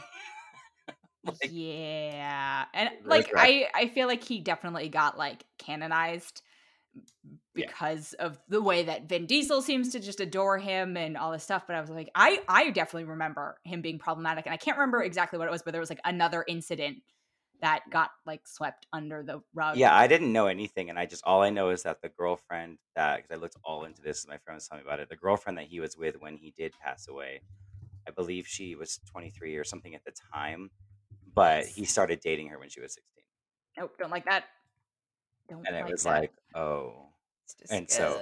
like, 1.24 1.50
yeah 1.50 2.64
and 2.74 2.90
like 3.04 3.30
i 3.36 3.68
i 3.74 3.86
feel 3.88 4.08
like 4.08 4.24
he 4.24 4.40
definitely 4.40 4.88
got 4.88 5.16
like 5.16 5.44
canonized 5.58 6.42
Yeah. 7.54 7.66
because 7.66 8.12
of 8.14 8.38
the 8.48 8.60
way 8.60 8.82
that 8.84 9.08
vin 9.08 9.26
diesel 9.26 9.62
seems 9.62 9.90
to 9.90 10.00
just 10.00 10.20
adore 10.20 10.58
him 10.58 10.96
and 10.96 11.16
all 11.16 11.30
this 11.30 11.44
stuff 11.44 11.64
but 11.66 11.76
i 11.76 11.80
was 11.80 11.90
like 11.90 12.10
i 12.14 12.40
i 12.48 12.70
definitely 12.70 13.04
remember 13.04 13.58
him 13.64 13.82
being 13.82 13.98
problematic 13.98 14.46
and 14.46 14.52
i 14.52 14.56
can't 14.56 14.76
remember 14.78 15.02
exactly 15.02 15.38
what 15.38 15.46
it 15.46 15.52
was 15.52 15.62
but 15.62 15.70
there 15.72 15.80
was 15.80 15.90
like 15.90 16.00
another 16.04 16.44
incident 16.48 16.98
that 17.62 17.88
got 17.90 18.10
like 18.26 18.46
swept 18.46 18.86
under 18.92 19.22
the 19.22 19.40
rug 19.54 19.76
Yeah, 19.76 19.94
I 19.94 20.06
didn't 20.06 20.32
know 20.32 20.46
anything, 20.46 20.90
and 20.90 20.98
I 20.98 21.06
just 21.06 21.24
all 21.24 21.42
I 21.42 21.50
know 21.50 21.70
is 21.70 21.84
that 21.84 22.02
the 22.02 22.08
girlfriend 22.10 22.78
that 22.96 23.16
because 23.22 23.30
I 23.30 23.40
looked 23.40 23.56
all 23.64 23.84
into 23.84 24.02
this, 24.02 24.26
my 24.28 24.36
friend 24.38 24.56
was 24.56 24.68
telling 24.68 24.84
me 24.84 24.88
about 24.88 25.00
it. 25.00 25.08
The 25.08 25.16
girlfriend 25.16 25.56
that 25.58 25.66
he 25.66 25.80
was 25.80 25.96
with 25.96 26.20
when 26.20 26.36
he 26.36 26.52
did 26.56 26.72
pass 26.84 27.08
away, 27.08 27.40
I 28.06 28.10
believe 28.10 28.46
she 28.46 28.74
was 28.74 28.98
23 29.10 29.56
or 29.56 29.64
something 29.64 29.94
at 29.94 30.04
the 30.04 30.12
time, 30.34 30.70
but 31.34 31.64
he 31.66 31.84
started 31.84 32.20
dating 32.20 32.48
her 32.48 32.58
when 32.58 32.68
she 32.68 32.80
was 32.80 32.94
16. 32.94 33.24
Nope, 33.78 33.92
don't 33.98 34.10
like 34.10 34.24
that. 34.26 34.44
Don't 35.48 35.66
And 35.66 35.76
it 35.76 35.90
was 35.90 36.02
that. 36.04 36.08
like, 36.10 36.32
oh. 36.54 37.08
It's 37.60 37.70
And 37.70 37.90
so- 37.90 38.20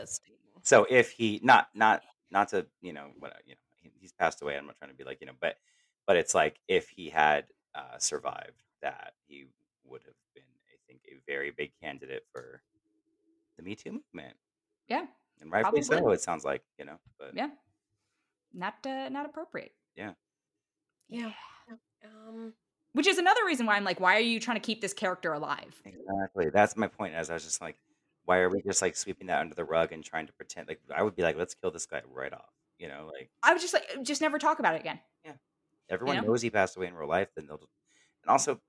So 0.62 0.86
if 0.90 1.10
he 1.12 1.40
not 1.42 1.68
not 1.74 2.02
not 2.30 2.48
to, 2.48 2.66
you 2.82 2.92
know, 2.92 3.10
what 3.18 3.34
you 3.46 3.54
know, 3.54 3.60
he, 3.82 3.90
he's 3.98 4.12
passed 4.12 4.42
away. 4.42 4.56
I'm 4.56 4.66
not 4.66 4.76
trying 4.76 4.90
to 4.90 4.96
be 4.96 5.04
like, 5.04 5.20
you 5.20 5.26
know, 5.26 5.32
but 5.40 5.56
but 6.06 6.16
it's 6.16 6.34
like 6.34 6.60
if 6.68 6.88
he 6.90 7.08
had 7.08 7.46
uh, 7.74 7.98
survived 7.98 8.62
that, 8.82 9.12
he 9.26 9.46
would 9.84 10.02
have 10.04 10.14
been, 10.34 10.44
I 10.68 10.76
think, 10.86 11.00
a 11.08 11.20
very 11.26 11.50
big 11.50 11.72
candidate 11.82 12.24
for 12.32 12.62
the 13.56 13.62
Me 13.62 13.74
Too 13.74 13.92
movement. 13.92 14.36
yeah, 14.88 15.06
And 15.40 15.50
rightfully 15.52 15.82
so, 15.82 16.10
it 16.10 16.20
sounds 16.20 16.44
like, 16.44 16.62
you 16.78 16.84
know. 16.84 16.98
But 17.18 17.32
yeah, 17.34 17.50
not 18.52 18.74
uh, 18.86 19.08
not 19.08 19.26
appropriate. 19.26 19.72
Yeah. 19.96 20.12
Yeah. 21.08 21.32
Um, 22.04 22.54
Which 22.92 23.06
is 23.06 23.18
another 23.18 23.44
reason 23.44 23.66
why 23.66 23.76
I'm 23.76 23.84
like, 23.84 24.00
why 24.00 24.16
are 24.16 24.20
you 24.20 24.40
trying 24.40 24.56
to 24.56 24.60
keep 24.60 24.80
this 24.80 24.92
character 24.92 25.32
alive? 25.32 25.80
Exactly. 25.84 26.50
That's 26.52 26.76
my 26.76 26.88
point. 26.88 27.14
As 27.14 27.30
I 27.30 27.34
was 27.34 27.44
just 27.44 27.60
like, 27.60 27.76
why 28.24 28.38
are 28.38 28.48
we 28.48 28.62
just 28.62 28.80
like 28.80 28.96
sweeping 28.96 29.26
that 29.26 29.40
under 29.40 29.54
the 29.54 29.64
rug 29.64 29.92
and 29.92 30.04
trying 30.04 30.26
to 30.26 30.32
pretend? 30.32 30.68
Like, 30.68 30.80
I 30.94 31.02
would 31.02 31.16
be 31.16 31.22
like, 31.22 31.36
let's 31.36 31.54
kill 31.54 31.70
this 31.70 31.86
guy 31.86 32.02
right 32.12 32.32
off. 32.32 32.52
You 32.78 32.88
know, 32.88 33.10
like 33.12 33.30
I 33.42 33.52
was 33.52 33.60
just 33.60 33.74
like, 33.74 33.84
just 34.02 34.20
never 34.20 34.38
talk 34.38 34.58
about 34.58 34.74
it 34.74 34.80
again. 34.80 35.00
Yeah. 35.24 35.32
Everyone 35.90 36.16
know? 36.16 36.22
knows 36.22 36.42
he 36.42 36.50
passed 36.50 36.76
away 36.76 36.86
in 36.86 36.94
real 36.94 37.08
life. 37.08 37.28
Then 37.36 37.46
they'll, 37.46 37.60
and 38.22 38.30
also, 38.30 38.60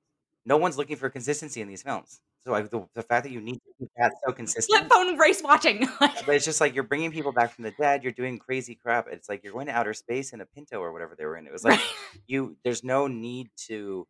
no 0.45 0.57
one's 0.57 0.77
looking 0.77 0.95
for 0.95 1.09
consistency 1.09 1.61
in 1.61 1.67
these 1.67 1.83
films. 1.83 2.19
So 2.45 2.55
I, 2.55 2.61
the, 2.63 2.87
the 2.95 3.03
fact 3.03 3.23
that 3.23 3.31
you 3.31 3.39
need 3.39 3.55
to 3.55 3.73
keep 3.79 3.89
that 3.97 4.13
so 4.25 4.31
consistent, 4.33 4.79
Flip 4.79 4.91
phone 4.91 5.17
race 5.17 5.41
watching. 5.43 5.87
But 5.99 6.35
it's 6.35 6.45
just 6.45 6.59
like 6.59 6.73
you're 6.73 6.83
bringing 6.83 7.11
people 7.11 7.31
back 7.31 7.53
from 7.53 7.63
the 7.63 7.71
dead. 7.71 8.03
You're 8.03 8.11
doing 8.11 8.39
crazy 8.39 8.75
crap. 8.75 9.07
It's 9.11 9.29
like 9.29 9.43
you're 9.43 9.53
going 9.53 9.67
to 9.67 9.73
outer 9.73 9.93
space 9.93 10.33
in 10.33 10.41
a 10.41 10.45
Pinto 10.45 10.79
or 10.79 10.91
whatever 10.91 11.15
they 11.15 11.25
were 11.25 11.37
in. 11.37 11.45
It 11.45 11.53
was 11.53 11.63
like 11.63 11.79
right. 11.79 11.87
you. 12.27 12.57
There's 12.63 12.83
no 12.83 13.07
need 13.07 13.49
to. 13.67 14.07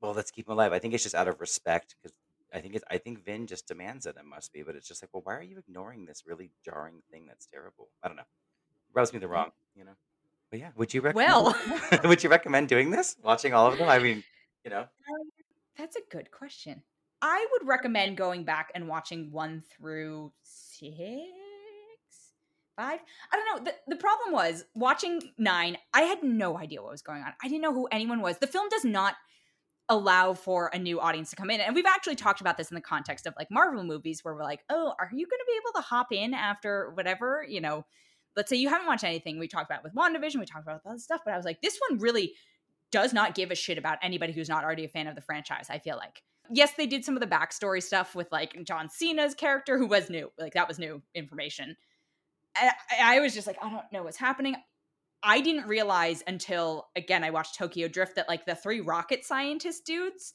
Well, 0.00 0.12
let's 0.12 0.30
keep 0.30 0.46
him 0.48 0.52
alive. 0.52 0.72
I 0.72 0.78
think 0.78 0.94
it's 0.94 1.02
just 1.02 1.14
out 1.14 1.28
of 1.28 1.40
respect 1.40 1.94
because 2.00 2.16
I 2.52 2.60
think 2.60 2.74
it's. 2.74 2.84
I 2.90 2.98
think 2.98 3.24
Vin 3.24 3.46
just 3.46 3.66
demands 3.66 4.06
it. 4.06 4.16
It 4.18 4.24
must 4.24 4.52
be, 4.52 4.62
but 4.62 4.76
it's 4.76 4.88
just 4.88 5.02
like, 5.02 5.10
well, 5.12 5.22
why 5.24 5.34
are 5.34 5.42
you 5.42 5.58
ignoring 5.58 6.06
this 6.06 6.24
really 6.26 6.50
jarring 6.64 7.02
thing 7.10 7.26
that's 7.26 7.46
terrible? 7.46 7.88
I 8.02 8.08
don't 8.08 8.16
know. 8.16 8.24
Rubs 8.94 9.12
me 9.12 9.18
the 9.18 9.26
mm. 9.26 9.30
wrong, 9.30 9.50
you 9.74 9.84
know. 9.84 9.96
But 10.50 10.60
yeah, 10.60 10.70
would 10.76 10.94
you 10.94 11.00
recommend? 11.00 11.28
Well. 11.30 11.56
would 12.04 12.22
you 12.22 12.30
recommend 12.30 12.68
doing 12.68 12.90
this? 12.90 13.16
Watching 13.22 13.52
all 13.52 13.66
of 13.66 13.78
them? 13.78 13.88
I 13.88 13.98
mean, 13.98 14.22
you 14.64 14.70
know. 14.70 14.80
Um, 14.80 15.30
That's 15.76 15.96
a 15.96 16.00
good 16.10 16.30
question. 16.30 16.82
I 17.20 17.46
would 17.52 17.66
recommend 17.66 18.16
going 18.16 18.44
back 18.44 18.70
and 18.74 18.88
watching 18.88 19.32
one 19.32 19.62
through 19.76 20.32
six, 20.42 20.92
five. 22.76 23.00
I 23.32 23.36
don't 23.36 23.64
know. 23.64 23.70
The, 23.70 23.94
the 23.94 24.00
problem 24.00 24.32
was 24.32 24.64
watching 24.74 25.22
nine, 25.38 25.78
I 25.92 26.02
had 26.02 26.22
no 26.22 26.58
idea 26.58 26.82
what 26.82 26.92
was 26.92 27.02
going 27.02 27.22
on. 27.22 27.32
I 27.42 27.48
didn't 27.48 27.62
know 27.62 27.72
who 27.72 27.88
anyone 27.90 28.20
was. 28.20 28.38
The 28.38 28.46
film 28.46 28.68
does 28.68 28.84
not 28.84 29.14
allow 29.88 30.32
for 30.32 30.70
a 30.72 30.78
new 30.78 31.00
audience 31.00 31.30
to 31.30 31.36
come 31.36 31.50
in. 31.50 31.60
And 31.60 31.74
we've 31.74 31.86
actually 31.86 32.16
talked 32.16 32.40
about 32.40 32.56
this 32.56 32.70
in 32.70 32.74
the 32.74 32.80
context 32.80 33.26
of 33.26 33.34
like 33.38 33.50
Marvel 33.50 33.84
movies 33.84 34.24
where 34.24 34.34
we're 34.34 34.42
like, 34.42 34.60
oh, 34.70 34.94
are 34.98 35.10
you 35.12 35.26
going 35.26 35.40
to 35.40 35.46
be 35.46 35.58
able 35.62 35.80
to 35.80 35.86
hop 35.86 36.12
in 36.12 36.34
after 36.34 36.90
whatever, 36.94 37.44
you 37.46 37.60
know? 37.60 37.84
Let's 38.36 38.50
say 38.50 38.56
you 38.56 38.68
haven't 38.68 38.88
watched 38.88 39.04
anything. 39.04 39.38
We 39.38 39.46
talked 39.46 39.70
about 39.70 39.80
it 39.80 39.84
with 39.84 39.94
WandaVision, 39.94 40.40
we 40.40 40.46
talked 40.46 40.66
about 40.66 40.80
other 40.84 40.98
stuff, 40.98 41.20
but 41.24 41.34
I 41.34 41.36
was 41.36 41.44
like, 41.44 41.60
this 41.60 41.78
one 41.88 42.00
really 42.00 42.34
does 42.90 43.12
not 43.12 43.34
give 43.34 43.50
a 43.50 43.54
shit 43.54 43.78
about 43.78 43.98
anybody 44.02 44.32
who's 44.32 44.48
not 44.48 44.64
already 44.64 44.84
a 44.84 44.88
fan 44.88 45.06
of 45.06 45.14
the 45.14 45.20
franchise, 45.20 45.66
I 45.70 45.78
feel 45.78 45.96
like. 45.96 46.22
Yes, 46.50 46.72
they 46.76 46.86
did 46.86 47.04
some 47.04 47.16
of 47.16 47.20
the 47.20 47.26
backstory 47.26 47.82
stuff 47.82 48.14
with 48.14 48.30
like 48.30 48.62
John 48.64 48.88
Cena's 48.88 49.34
character, 49.34 49.78
who 49.78 49.86
was 49.86 50.10
new. 50.10 50.30
Like 50.38 50.54
that 50.54 50.68
was 50.68 50.78
new 50.78 51.02
information. 51.14 51.76
I, 52.56 52.70
I 53.02 53.20
was 53.20 53.34
just 53.34 53.46
like, 53.46 53.56
I 53.62 53.70
don't 53.70 53.90
know 53.92 54.02
what's 54.02 54.16
happening. 54.18 54.54
I 55.22 55.40
didn't 55.40 55.66
realize 55.66 56.22
until 56.26 56.88
again 56.96 57.24
I 57.24 57.30
watched 57.30 57.56
Tokyo 57.56 57.88
Drift 57.88 58.16
that 58.16 58.28
like 58.28 58.44
the 58.44 58.54
three 58.54 58.80
rocket 58.80 59.24
scientist 59.24 59.86
dudes 59.86 60.34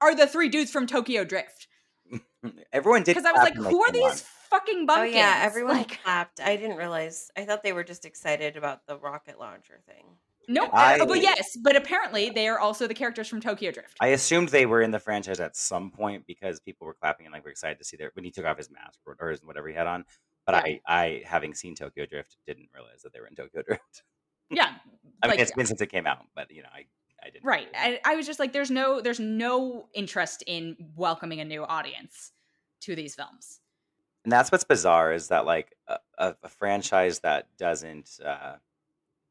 are 0.00 0.14
the 0.14 0.28
three 0.28 0.48
dudes 0.48 0.70
from 0.70 0.86
Tokyo 0.86 1.24
Drift. 1.24 1.66
Everyone 2.72 3.02
did 3.02 3.16
Because 3.16 3.24
I 3.26 3.32
was 3.32 3.40
clap 3.40 3.56
like, 3.56 3.70
who 3.70 3.82
are 3.82 3.90
came 3.90 4.02
on. 4.04 4.10
these 4.10 4.22
fucking 4.48 4.86
oh 4.88 5.02
yeah, 5.02 5.40
everyone 5.42 5.78
Like, 5.78 6.00
clapped. 6.02 6.40
I 6.40 6.54
didn't 6.56 6.76
realize. 6.76 7.30
I 7.36 7.44
thought 7.44 7.64
they 7.64 7.72
were 7.72 7.82
just 7.84 8.04
excited 8.04 8.56
about 8.56 8.86
the 8.86 8.96
rocket 8.96 9.40
launcher 9.40 9.80
thing. 9.86 10.04
No, 10.48 10.64
I- 10.72 10.98
uh, 10.98 11.06
but 11.06 11.20
yes, 11.22 11.56
but 11.62 11.76
apparently 11.76 12.30
they 12.30 12.48
are 12.48 12.58
also 12.58 12.86
the 12.86 12.94
characters 12.94 13.28
from 13.28 13.40
Tokyo 13.40 13.70
Drift. 13.70 13.96
I 14.00 14.08
assumed 14.08 14.48
they 14.48 14.66
were 14.66 14.82
in 14.82 14.90
the 14.90 14.98
franchise 14.98 15.38
at 15.40 15.56
some 15.56 15.90
point 15.90 16.26
because 16.26 16.58
people 16.60 16.86
were 16.86 16.94
clapping 16.94 17.26
and 17.26 17.32
like 17.32 17.44
were 17.44 17.50
excited 17.50 17.78
to 17.78 17.84
see 17.84 17.96
their 17.96 18.10
when 18.14 18.24
he 18.24 18.30
took 18.30 18.44
off 18.46 18.56
his 18.58 18.70
mask 18.70 18.98
or, 19.06 19.16
or 19.20 19.30
his, 19.30 19.42
whatever 19.44 19.68
he 19.68 19.74
had 19.74 19.86
on. 19.86 20.04
But 20.46 20.54
Yeah. 20.66 20.76
I, 20.88 20.98
I 21.04 21.22
having 21.26 21.54
seen 21.54 21.74
Tokyo 21.74 22.06
Drift, 22.06 22.36
didn't 22.46 22.70
realize 22.74 23.02
that 23.02 23.12
they 23.12 23.20
were 23.20 23.26
in 23.26 23.34
Tokyo 23.34 23.62
Drift. 23.62 24.02
yeah, 24.50 24.64
I 25.22 25.26
mean, 25.28 25.32
Like- 25.32 25.40
it's 25.40 25.52
been 25.52 25.66
since 25.66 25.80
it 25.80 25.88
came 25.88 26.06
out, 26.06 26.24
but 26.34 26.50
you 26.50 26.62
know, 26.62 26.70
I, 26.74 26.86
I 27.22 27.30
didn't. 27.30 27.44
right. 27.44 27.68
I, 27.74 28.00
I 28.04 28.16
was 28.16 28.26
just 28.26 28.38
like, 28.38 28.52
there's 28.52 28.70
no, 28.70 29.00
there's 29.02 29.20
no 29.20 29.88
interest 29.92 30.42
in 30.46 30.76
welcoming 30.96 31.40
a 31.40 31.44
new 31.44 31.64
audience 31.64 32.32
to 32.82 32.94
these 32.94 33.14
films. 33.14 33.60
and 34.24 34.32
that's 34.32 34.50
what's 34.52 34.64
bizarre 34.64 35.12
is 35.12 35.28
that 35.28 35.44
like 35.44 35.74
a, 35.88 35.98
a, 36.16 36.36
a 36.44 36.48
franchise 36.48 37.18
that 37.20 37.48
doesn't 37.58 38.18
uh, 38.24 38.54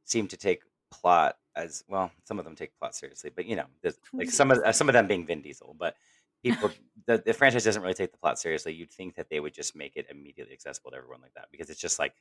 seem 0.03 0.28
to 0.28 0.38
take 0.38 0.61
plot 0.91 1.38
as 1.55 1.83
well. 1.88 2.11
Some 2.23 2.39
of 2.39 2.45
them 2.45 2.55
take 2.55 2.77
plot 2.79 2.95
seriously, 2.95 3.31
but 3.35 3.45
you 3.45 3.55
know, 3.55 3.65
there's, 3.81 3.97
like 4.13 4.29
some 4.29 4.51
of 4.51 4.59
uh, 4.59 4.71
some 4.71 4.89
of 4.89 4.93
them 4.93 5.07
being 5.07 5.25
Vin 5.25 5.41
Diesel, 5.41 5.75
but 5.77 5.95
people 6.43 6.69
the, 7.05 7.21
the 7.25 7.33
franchise 7.33 7.63
doesn't 7.63 7.81
really 7.81 7.93
take 7.93 8.11
the 8.11 8.17
plot 8.17 8.39
seriously. 8.39 8.73
You'd 8.73 8.91
think 8.91 9.15
that 9.15 9.29
they 9.29 9.39
would 9.39 9.53
just 9.53 9.75
make 9.75 9.95
it 9.95 10.07
immediately 10.09 10.53
accessible 10.53 10.91
to 10.91 10.97
everyone 10.97 11.21
like 11.21 11.33
that 11.35 11.47
because 11.51 11.69
it's 11.69 11.79
just 11.79 11.99
like 11.99 12.13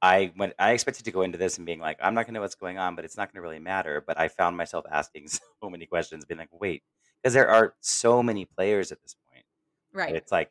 I 0.00 0.32
went 0.36 0.54
I 0.58 0.72
expected 0.72 1.04
to 1.04 1.12
go 1.12 1.22
into 1.22 1.38
this 1.38 1.58
and 1.58 1.66
being 1.66 1.80
like 1.80 1.98
I'm 2.02 2.14
not 2.14 2.26
going 2.26 2.34
to 2.34 2.38
know 2.38 2.42
what's 2.42 2.54
going 2.54 2.78
on, 2.78 2.96
but 2.96 3.04
it's 3.04 3.16
not 3.16 3.32
going 3.32 3.40
to 3.40 3.42
really 3.42 3.60
matter. 3.60 4.02
But 4.04 4.18
I 4.18 4.28
found 4.28 4.56
myself 4.56 4.84
asking 4.90 5.28
so 5.28 5.70
many 5.70 5.86
questions, 5.86 6.24
being 6.24 6.38
like, 6.38 6.48
wait, 6.52 6.82
because 7.22 7.34
there 7.34 7.48
are 7.48 7.74
so 7.80 8.22
many 8.22 8.44
players 8.44 8.92
at 8.92 9.00
this 9.02 9.14
point. 9.30 9.44
Right. 9.92 10.14
It's 10.14 10.32
like 10.32 10.50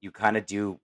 you 0.00 0.10
kind 0.10 0.36
of 0.36 0.46
do 0.46 0.80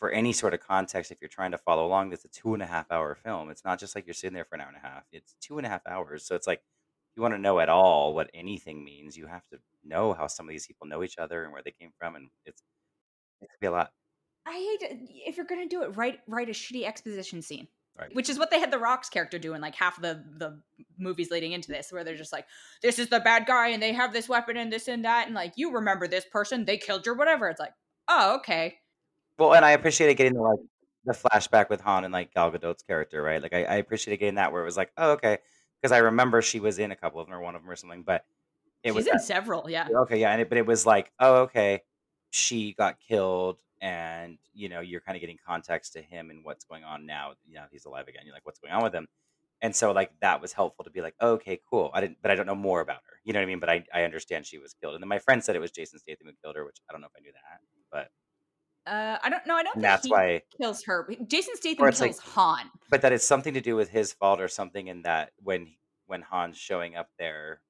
for 0.00 0.10
any 0.10 0.32
sort 0.32 0.54
of 0.54 0.60
context 0.60 1.12
if 1.12 1.20
you're 1.20 1.28
trying 1.28 1.52
to 1.52 1.58
follow 1.58 1.86
along. 1.86 2.12
It's 2.12 2.24
a 2.24 2.28
two 2.28 2.54
and 2.54 2.62
a 2.62 2.66
half 2.66 2.90
hour 2.90 3.14
film. 3.14 3.50
It's 3.50 3.64
not 3.64 3.78
just 3.78 3.94
like 3.94 4.06
you're 4.06 4.14
sitting 4.14 4.34
there 4.34 4.46
for 4.46 4.56
an 4.56 4.62
hour 4.62 4.68
and 4.68 4.76
a 4.76 4.80
half. 4.80 5.04
It's 5.12 5.36
two 5.40 5.58
and 5.58 5.66
a 5.66 5.70
half 5.70 5.86
hours. 5.86 6.24
So 6.24 6.34
it's 6.34 6.46
like 6.46 6.58
if 6.58 7.16
you 7.16 7.22
want 7.22 7.34
to 7.34 7.38
know 7.38 7.60
at 7.60 7.68
all 7.68 8.14
what 8.14 8.30
anything 8.34 8.82
means, 8.82 9.16
you 9.16 9.26
have 9.26 9.46
to 9.52 9.58
know 9.84 10.14
how 10.14 10.26
some 10.26 10.46
of 10.46 10.50
these 10.50 10.66
people 10.66 10.86
know 10.86 11.04
each 11.04 11.18
other 11.18 11.44
and 11.44 11.52
where 11.52 11.62
they 11.62 11.74
came 11.78 11.92
from, 11.98 12.16
and 12.16 12.30
it's 12.46 12.62
it 13.42 13.50
could 13.50 13.60
be 13.60 13.66
a 13.66 13.70
lot. 13.70 13.92
I 14.46 14.52
hate 14.52 14.90
it. 14.90 14.98
if 15.26 15.36
you're 15.36 15.46
gonna 15.46 15.68
do 15.68 15.82
it, 15.82 15.96
write 15.96 16.20
write 16.26 16.48
a 16.48 16.52
shitty 16.52 16.86
exposition 16.86 17.42
scene. 17.42 17.68
Right. 17.98 18.14
Which 18.14 18.30
is 18.30 18.38
what 18.38 18.50
they 18.50 18.60
had 18.60 18.70
the 18.70 18.78
Rock's 18.78 19.10
character 19.10 19.38
do 19.38 19.52
in 19.52 19.60
like 19.60 19.74
half 19.74 19.98
of 19.98 20.02
the 20.02 20.24
the 20.38 20.62
movies 20.98 21.30
leading 21.30 21.52
into 21.52 21.68
this, 21.68 21.92
where 21.92 22.04
they're 22.04 22.16
just 22.16 22.32
like, 22.32 22.46
"This 22.80 22.98
is 22.98 23.08
the 23.08 23.20
bad 23.20 23.44
guy, 23.44 23.68
and 23.68 23.82
they 23.82 23.92
have 23.92 24.14
this 24.14 24.28
weapon 24.28 24.56
and 24.56 24.72
this 24.72 24.88
and 24.88 25.04
that, 25.04 25.26
and 25.26 25.34
like 25.34 25.52
you 25.56 25.72
remember 25.72 26.08
this 26.08 26.24
person, 26.24 26.64
they 26.64 26.78
killed 26.78 27.04
your 27.04 27.16
whatever." 27.16 27.48
It's 27.48 27.60
like, 27.60 27.74
oh, 28.08 28.36
okay, 28.36 28.78
Well, 29.40 29.54
and 29.54 29.64
I 29.64 29.70
appreciated 29.70 30.18
getting 30.18 30.34
the 30.34 30.42
like 30.42 30.58
the 31.06 31.14
flashback 31.14 31.70
with 31.70 31.80
Han 31.80 32.04
and 32.04 32.12
like 32.12 32.34
Gal 32.34 32.52
Gadot's 32.52 32.82
character, 32.82 33.22
right? 33.22 33.42
Like 33.42 33.54
I, 33.54 33.64
I 33.64 33.74
appreciated 33.76 34.18
getting 34.18 34.34
that 34.34 34.52
where 34.52 34.60
it 34.60 34.66
was 34.66 34.76
like, 34.76 34.92
oh, 34.98 35.12
okay, 35.12 35.38
because 35.80 35.92
I 35.92 35.98
remember 35.98 36.42
she 36.42 36.60
was 36.60 36.78
in 36.78 36.90
a 36.92 36.96
couple 36.96 37.20
of 37.20 37.26
them 37.26 37.34
or 37.34 37.40
one 37.40 37.54
of 37.54 37.62
them 37.62 37.70
or 37.70 37.74
something, 37.74 38.02
but 38.02 38.26
it 38.82 38.90
she's 38.90 38.96
was 38.96 39.06
in 39.06 39.18
several, 39.18 39.70
yeah, 39.70 39.88
okay, 40.02 40.20
yeah, 40.20 40.30
and 40.30 40.42
it, 40.42 40.50
but 40.50 40.58
it 40.58 40.66
was 40.66 40.84
like, 40.84 41.10
oh, 41.20 41.36
okay, 41.44 41.80
she 42.28 42.74
got 42.74 42.96
killed, 43.00 43.56
and 43.80 44.36
you 44.52 44.68
know, 44.68 44.80
you're 44.80 45.00
kind 45.00 45.16
of 45.16 45.20
getting 45.22 45.38
context 45.46 45.94
to 45.94 46.02
him 46.02 46.28
and 46.28 46.44
what's 46.44 46.64
going 46.64 46.84
on 46.84 47.06
now. 47.06 47.32
You 47.46 47.54
know, 47.54 47.64
he's 47.72 47.86
alive 47.86 48.08
again. 48.08 48.24
You're 48.26 48.34
like, 48.34 48.44
what's 48.44 48.58
going 48.58 48.74
on 48.74 48.82
with 48.82 48.94
him? 48.94 49.08
And 49.62 49.74
so, 49.74 49.92
like, 49.92 50.10
that 50.20 50.42
was 50.42 50.52
helpful 50.52 50.84
to 50.84 50.90
be 50.90 51.00
like, 51.00 51.14
okay, 51.20 51.60
cool. 51.70 51.90
I 51.94 52.02
didn't, 52.02 52.18
but 52.20 52.30
I 52.30 52.34
don't 52.34 52.46
know 52.46 52.54
more 52.54 52.80
about 52.82 52.96
her. 52.96 53.20
You 53.24 53.32
know 53.32 53.40
what 53.40 53.44
I 53.44 53.46
mean? 53.46 53.60
But 53.60 53.70
I, 53.70 53.84
I 53.94 54.02
understand 54.04 54.44
she 54.44 54.58
was 54.58 54.74
killed. 54.74 54.94
And 54.94 55.02
then 55.02 55.08
my 55.08 55.18
friend 55.18 55.42
said 55.42 55.56
it 55.56 55.60
was 55.60 55.70
Jason 55.70 55.98
Statham 55.98 56.26
who 56.26 56.32
killed 56.42 56.56
her, 56.56 56.64
which 56.66 56.78
I 56.88 56.92
don't 56.92 57.00
know 57.00 57.06
if 57.06 57.12
I 57.18 57.22
knew 57.22 57.32
that, 57.32 57.60
but 57.90 58.08
uh, 58.90 59.18
I 59.22 59.30
don't 59.30 59.46
know, 59.46 59.54
I 59.54 59.62
don't 59.62 59.74
and 59.76 59.82
think 59.82 59.90
that's 59.90 60.06
he 60.06 60.10
why. 60.12 60.42
kills 60.60 60.84
her. 60.84 61.08
Jason 61.26 61.54
Statham 61.56 61.84
kills 61.86 62.00
like- 62.00 62.18
Han. 62.18 62.70
But 62.90 63.02
that 63.02 63.12
it's 63.12 63.24
something 63.24 63.54
to 63.54 63.60
do 63.60 63.76
with 63.76 63.88
his 63.90 64.12
fault 64.12 64.40
or 64.40 64.48
something. 64.48 64.88
In 64.88 65.02
that 65.02 65.30
when 65.42 65.74
when 66.06 66.22
Han's 66.22 66.58
showing 66.58 66.96
up 66.96 67.08
there 67.18 67.60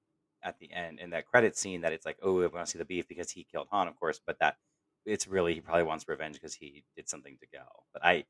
at 0.42 0.58
the 0.58 0.72
end 0.72 0.98
in 0.98 1.10
that 1.10 1.26
credit 1.26 1.56
scene, 1.56 1.82
that 1.82 1.92
it's 1.92 2.06
like, 2.06 2.16
oh, 2.22 2.32
we 2.34 2.46
want 2.46 2.64
to 2.64 2.70
see 2.72 2.78
the 2.78 2.84
beef 2.86 3.06
because 3.06 3.30
he 3.30 3.44
killed 3.44 3.68
Han, 3.70 3.86
of 3.88 3.96
course. 4.00 4.20
But 4.26 4.38
that 4.40 4.56
it's 5.04 5.26
really 5.28 5.54
he 5.54 5.60
probably 5.60 5.82
wants 5.82 6.08
revenge 6.08 6.34
because 6.34 6.54
he 6.54 6.84
did 6.96 7.08
something 7.08 7.36
to 7.40 7.46
Gal. 7.48 7.84
But 7.92 8.04
I 8.04 8.24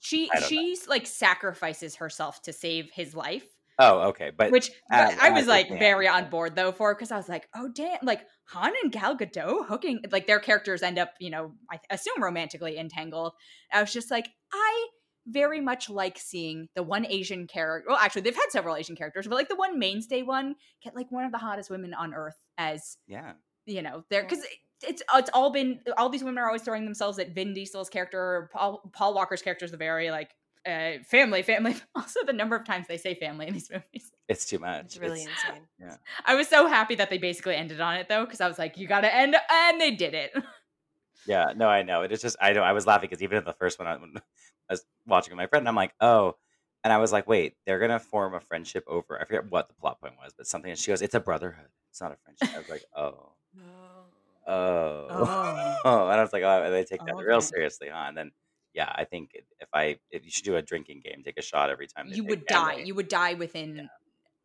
She 0.00 0.28
don't 0.32 0.40
know. 0.42 0.46
she's 0.48 0.88
like 0.88 1.06
sacrifices 1.06 1.96
herself 1.96 2.42
to 2.42 2.52
save 2.52 2.90
his 2.92 3.14
life. 3.14 3.46
Oh 3.78 4.08
okay, 4.10 4.30
but 4.36 4.50
Which 4.50 4.70
as- 4.90 5.14
but 5.14 5.22
I 5.22 5.30
was 5.30 5.46
like 5.46 5.68
fan, 5.68 5.78
very 5.78 6.08
on 6.08 6.30
board 6.30 6.56
though 6.56 6.72
for 6.72 6.94
because 6.94 7.10
I 7.10 7.16
was 7.16 7.28
like, 7.28 7.48
oh 7.54 7.68
damn, 7.74 7.98
like 8.02 8.26
Han 8.48 8.72
and 8.82 8.92
Gal 8.92 9.16
Gadot 9.16 9.66
hooking 9.66 10.00
like 10.10 10.26
their 10.26 10.40
characters 10.40 10.82
end 10.82 10.98
up, 10.98 11.12
you 11.20 11.30
know, 11.30 11.52
I 11.70 11.78
assume 11.90 12.22
romantically 12.22 12.78
entangled. 12.78 13.32
I 13.72 13.80
was 13.80 13.92
just 13.92 14.10
like, 14.10 14.28
I 14.52 14.88
very 15.26 15.60
much 15.60 15.88
like 15.88 16.18
seeing 16.18 16.68
the 16.74 16.82
one 16.82 17.06
Asian 17.06 17.46
character. 17.46 17.88
Well, 17.88 17.98
actually, 17.98 18.22
they've 18.22 18.34
had 18.34 18.50
several 18.50 18.76
Asian 18.76 18.96
characters, 18.96 19.26
but 19.26 19.36
like 19.36 19.48
the 19.48 19.56
one 19.56 19.78
mainstay 19.78 20.22
one 20.22 20.56
get 20.82 20.94
like 20.94 21.10
one 21.10 21.24
of 21.24 21.32
the 21.32 21.38
hottest 21.38 21.70
women 21.70 21.94
on 21.94 22.14
earth 22.14 22.36
as 22.58 22.96
yeah. 23.06 23.32
you 23.66 23.82
know, 23.82 24.04
there 24.10 24.22
because 24.22 24.44
it's 24.86 25.02
it's 25.14 25.30
all 25.32 25.50
been 25.50 25.80
all 25.96 26.08
these 26.08 26.24
women 26.24 26.42
are 26.42 26.46
always 26.46 26.62
throwing 26.62 26.84
themselves 26.84 27.18
at 27.18 27.34
Vin 27.34 27.54
Diesel's 27.54 27.88
character. 27.88 28.18
Or 28.18 28.50
Paul 28.52 28.90
Paul 28.92 29.14
Walker's 29.14 29.42
character 29.42 29.64
is 29.64 29.70
the 29.70 29.76
very 29.76 30.10
like 30.10 30.30
uh, 30.66 31.02
family, 31.04 31.42
family. 31.42 31.74
Also, 31.94 32.24
the 32.24 32.32
number 32.32 32.56
of 32.56 32.64
times 32.64 32.86
they 32.88 32.96
say 32.96 33.14
family 33.14 33.46
in 33.46 33.52
these 33.54 33.70
movies. 33.70 34.10
It's 34.28 34.44
too 34.46 34.58
much. 34.58 34.84
It's 34.86 34.96
really 34.98 35.22
It's- 35.22 35.44
insane. 35.44 35.68
I 36.26 36.34
was 36.34 36.48
so 36.48 36.66
happy 36.66 36.94
that 36.96 37.10
they 37.10 37.18
basically 37.18 37.54
ended 37.56 37.80
on 37.80 37.96
it 37.96 38.08
though, 38.08 38.24
because 38.24 38.40
I 38.40 38.48
was 38.48 38.58
like, 38.58 38.76
you 38.78 38.86
gotta 38.86 39.14
end, 39.14 39.36
and 39.50 39.80
they 39.80 39.90
did 39.92 40.14
it. 40.14 40.32
yeah, 41.26 41.52
no, 41.54 41.68
I 41.68 41.82
know. 41.82 42.02
It 42.02 42.12
is 42.12 42.20
just 42.22 42.36
I 42.40 42.52
know 42.52 42.62
I 42.62 42.72
was 42.72 42.86
laughing 42.86 43.08
because 43.08 43.22
even 43.22 43.38
in 43.38 43.44
the 43.44 43.52
first 43.52 43.78
one, 43.78 43.88
I, 43.88 43.96
when 43.96 44.14
I 44.16 44.72
was 44.72 44.84
watching 45.06 45.32
with 45.32 45.38
my 45.38 45.46
friend, 45.46 45.62
and 45.62 45.68
I'm 45.68 45.76
like, 45.76 45.94
oh, 46.00 46.36
and 46.84 46.92
I 46.92 46.98
was 46.98 47.12
like, 47.12 47.26
wait, 47.28 47.56
they're 47.66 47.78
gonna 47.78 48.00
form 48.00 48.34
a 48.34 48.40
friendship 48.40 48.84
over. 48.86 49.20
I 49.20 49.24
forget 49.24 49.50
what 49.50 49.68
the 49.68 49.74
plot 49.74 50.00
point 50.00 50.14
was, 50.22 50.32
but 50.36 50.46
something. 50.46 50.70
And 50.70 50.78
she 50.78 50.90
goes, 50.90 51.02
it's 51.02 51.14
a 51.14 51.20
brotherhood. 51.20 51.68
It's 51.90 52.00
not 52.00 52.12
a 52.12 52.16
friendship. 52.24 52.50
I 52.54 52.58
was 52.58 52.68
like, 52.68 52.84
oh, 52.96 53.34
Oh. 53.58 54.06
oh, 54.46 55.26
Oh. 55.26 55.76
oh, 55.84 56.08
and 56.08 56.18
I 56.18 56.22
was 56.22 56.32
like, 56.32 56.42
oh, 56.42 56.70
they 56.70 56.84
take 56.84 57.04
that 57.06 57.16
real 57.26 57.38
Okay. 57.38 57.46
seriously, 57.54 57.88
huh? 57.88 58.04
And 58.08 58.16
then. 58.16 58.30
Yeah, 58.74 58.90
I 58.94 59.04
think 59.04 59.30
if 59.34 59.68
I 59.72 59.98
if 60.10 60.24
you 60.24 60.30
should 60.30 60.44
do 60.44 60.56
a 60.56 60.62
drinking 60.62 61.02
game, 61.04 61.22
take 61.24 61.38
a 61.38 61.42
shot 61.42 61.70
every 61.70 61.86
time. 61.86 62.08
you 62.08 62.24
would 62.24 62.46
die. 62.46 62.70
family. 62.70 62.86
You 62.86 62.94
would 62.94 63.08
die 63.08 63.34
within. 63.34 63.88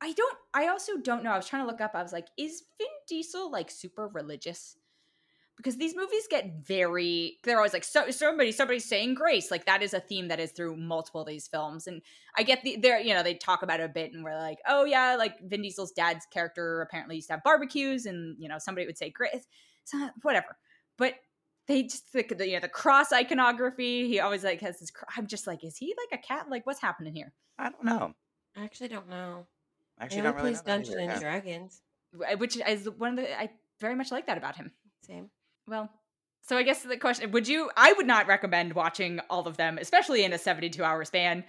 I 0.01 0.11
don't. 0.13 0.37
I 0.53 0.67
also 0.67 0.97
don't 0.97 1.23
know. 1.23 1.31
I 1.31 1.37
was 1.37 1.47
trying 1.47 1.63
to 1.63 1.67
look 1.67 1.81
up. 1.81 1.91
I 1.93 2.03
was 2.03 2.13
like, 2.13 2.27
is 2.37 2.63
Vin 2.77 2.87
Diesel 3.07 3.51
like 3.51 3.71
super 3.71 4.07
religious? 4.07 4.75
Because 5.55 5.77
these 5.77 5.95
movies 5.95 6.27
get 6.29 6.51
very. 6.63 7.37
They're 7.43 7.57
always 7.57 7.73
like, 7.73 7.83
so 7.83 8.11
somebody, 8.11 8.51
somebody's 8.51 8.85
saying 8.85 9.15
grace. 9.15 9.49
Like 9.49 9.65
that 9.65 9.81
is 9.81 9.95
a 9.95 9.99
theme 9.99 10.27
that 10.27 10.39
is 10.39 10.51
through 10.51 10.75
multiple 10.75 11.21
of 11.21 11.27
these 11.27 11.47
films, 11.47 11.87
and 11.87 12.01
I 12.37 12.43
get 12.43 12.63
the. 12.63 12.77
They're 12.79 12.99
you 12.99 13.13
know 13.13 13.23
they 13.23 13.33
talk 13.33 13.63
about 13.63 13.79
it 13.79 13.83
a 13.83 13.89
bit, 13.89 14.11
and 14.13 14.23
we're 14.23 14.37
like, 14.37 14.59
oh 14.67 14.83
yeah, 14.85 15.15
like 15.15 15.39
Vin 15.41 15.63
Diesel's 15.63 15.93
dad's 15.93 16.27
character 16.27 16.81
apparently 16.81 17.15
used 17.15 17.29
to 17.29 17.33
have 17.33 17.43
barbecues, 17.43 18.05
and 18.05 18.35
you 18.37 18.49
know 18.49 18.59
somebody 18.59 18.85
would 18.85 18.97
say 18.97 19.09
grace, 19.09 19.47
so 19.85 20.09
whatever. 20.21 20.57
But 20.97 21.13
they 21.67 21.83
just 21.83 22.11
the, 22.13 22.23
the 22.23 22.47
you 22.47 22.53
know 22.53 22.61
the 22.61 22.69
cross 22.69 23.11
iconography. 23.11 24.07
He 24.07 24.19
always 24.19 24.43
like 24.43 24.61
has 24.61 24.79
this. 24.79 24.91
cr- 24.91 25.05
I'm 25.15 25.27
just 25.27 25.47
like, 25.47 25.63
is 25.63 25.77
he 25.77 25.93
like 26.09 26.19
a 26.19 26.23
cat? 26.23 26.49
Like 26.49 26.65
what's 26.65 26.81
happening 26.81 27.13
here? 27.13 27.33
I 27.59 27.69
don't 27.69 27.83
know. 27.83 28.13
I 28.55 28.63
actually 28.63 28.87
don't 28.89 29.09
know. 29.09 29.45
I 29.99 30.03
I 30.03 30.05
actually 30.05 30.21
know 30.21 30.23
don't 30.23 30.35
really 30.35 30.49
plays 30.51 30.57
know 30.57 30.63
that 30.63 30.85
Dungeons 30.85 31.11
and. 31.11 31.21
Dragons. 31.21 31.81
Which 32.37 32.57
is 32.57 32.89
one 32.89 33.11
of 33.11 33.17
the 33.17 33.39
I 33.39 33.51
very 33.79 33.95
much 33.95 34.11
like 34.11 34.27
that 34.27 34.37
about 34.37 34.55
him. 34.55 34.71
Same. 35.01 35.29
Well, 35.67 35.89
so 36.41 36.57
I 36.57 36.63
guess 36.63 36.83
the 36.83 36.97
question 36.97 37.31
would 37.31 37.47
you 37.47 37.69
I 37.75 37.93
would 37.93 38.07
not 38.07 38.27
recommend 38.27 38.73
watching 38.73 39.19
all 39.29 39.47
of 39.47 39.57
them, 39.57 39.77
especially 39.77 40.23
in 40.23 40.33
a 40.33 40.37
72 40.37 40.81
hour 40.83 41.03
span. 41.03 41.43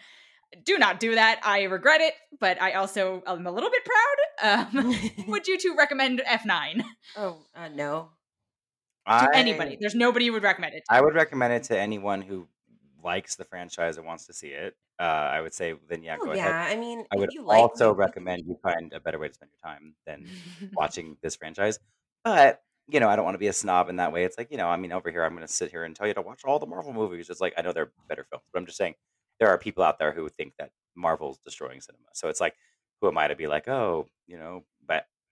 Do 0.64 0.79
not 0.79 0.99
do 0.99 1.14
that. 1.14 1.41
I 1.45 1.64
regret 1.64 2.01
it, 2.01 2.14
but 2.41 2.61
I 2.61 2.73
also 2.73 3.23
am 3.27 3.47
a 3.47 3.53
little 3.53 3.71
bit 3.71 3.83
proud. 3.85 4.75
Um, 4.75 4.95
would 5.29 5.47
you 5.47 5.59
two 5.59 5.75
recommend 5.77 6.23
F9 6.27 6.83
oh 7.16 7.39
uh, 7.55 7.69
no. 7.69 8.11
To 9.09 9.37
anybody? 9.37 9.77
There's 9.81 9.95
nobody 9.95 10.27
you 10.27 10.33
would 10.33 10.43
recommend 10.43 10.75
it. 10.75 10.85
to. 10.89 10.95
I 10.95 11.01
would 11.01 11.15
recommend 11.15 11.53
it 11.53 11.63
to 11.65 11.79
anyone 11.79 12.23
who 12.23 12.47
likes 13.03 13.37
the 13.37 13.45
franchise 13.45 13.97
and 13.97 14.07
wants 14.07 14.27
to 14.27 14.33
see 14.33 14.49
it. 14.49 14.77
Uh, 15.01 15.03
I 15.03 15.41
would 15.41 15.55
say 15.55 15.75
then 15.89 16.03
yeah, 16.03 16.17
oh 16.21 16.27
go 16.27 16.35
yeah. 16.35 16.65
ahead. 16.65 16.77
I 16.77 16.81
mean, 16.81 17.01
I 17.13 17.15
if 17.15 17.21
would 17.21 17.33
you 17.33 17.43
like 17.43 17.61
also 17.61 17.89
movies- 17.89 17.99
recommend 17.99 18.43
you 18.47 18.59
find 18.63 18.93
a 18.93 19.01
better 19.01 19.19
way 19.19 19.29
to 19.29 19.35
spend 19.35 19.51
your 19.53 19.73
time 19.73 19.95
than 20.07 20.27
watching 20.75 21.17
this 21.23 21.37
franchise. 21.37 21.79
But 22.25 22.63
you 22.89 23.01
know, 23.01 23.09
I 23.09 23.17
don't 23.17 23.25
want 23.25 23.35
to 23.35 23.39
be 23.39 23.47
a 23.49 23.53
snob 23.53 23.91
in 23.91 23.97
that 23.97 24.13
way. 24.13 24.25
It's 24.25 24.37
like 24.37 24.51
you 24.51 24.57
know, 24.57 24.69
I 24.69 24.77
mean, 24.77 24.93
over 24.93 25.11
here, 25.11 25.23
I'm 25.23 25.35
going 25.35 25.47
to 25.47 25.53
sit 25.53 25.71
here 25.71 25.85
and 25.85 25.95
tell 25.95 26.07
you 26.09 26.15
to 26.15 26.23
watch 26.23 26.41
all 26.45 26.59
the 26.59 26.67
Marvel 26.67 26.93
movies. 26.93 27.31
It's 27.31 27.41
like 27.41 27.55
I 27.57 27.63
know 27.63 27.73
they're 27.73 27.93
better 28.09 28.27
films, 28.29 28.45
but 28.53 28.59
I'm 28.59 28.67
just 28.67 28.79
saying 28.79 28.95
there 29.39 29.49
are 29.49 29.59
people 29.59 29.85
out 29.85 29.99
there 29.99 30.11
who 30.13 30.29
think 30.29 30.55
that 30.59 30.71
Marvel's 30.97 31.39
destroying 31.45 31.81
cinema. 31.81 32.07
So 32.13 32.29
it's 32.29 32.41
like, 32.41 32.57
who 33.01 33.07
am 33.09 33.17
I 33.19 33.29
to 33.29 33.37
be 33.37 33.47
like, 33.47 33.69
oh, 33.69 34.09
you 34.27 34.37
know? 34.37 34.65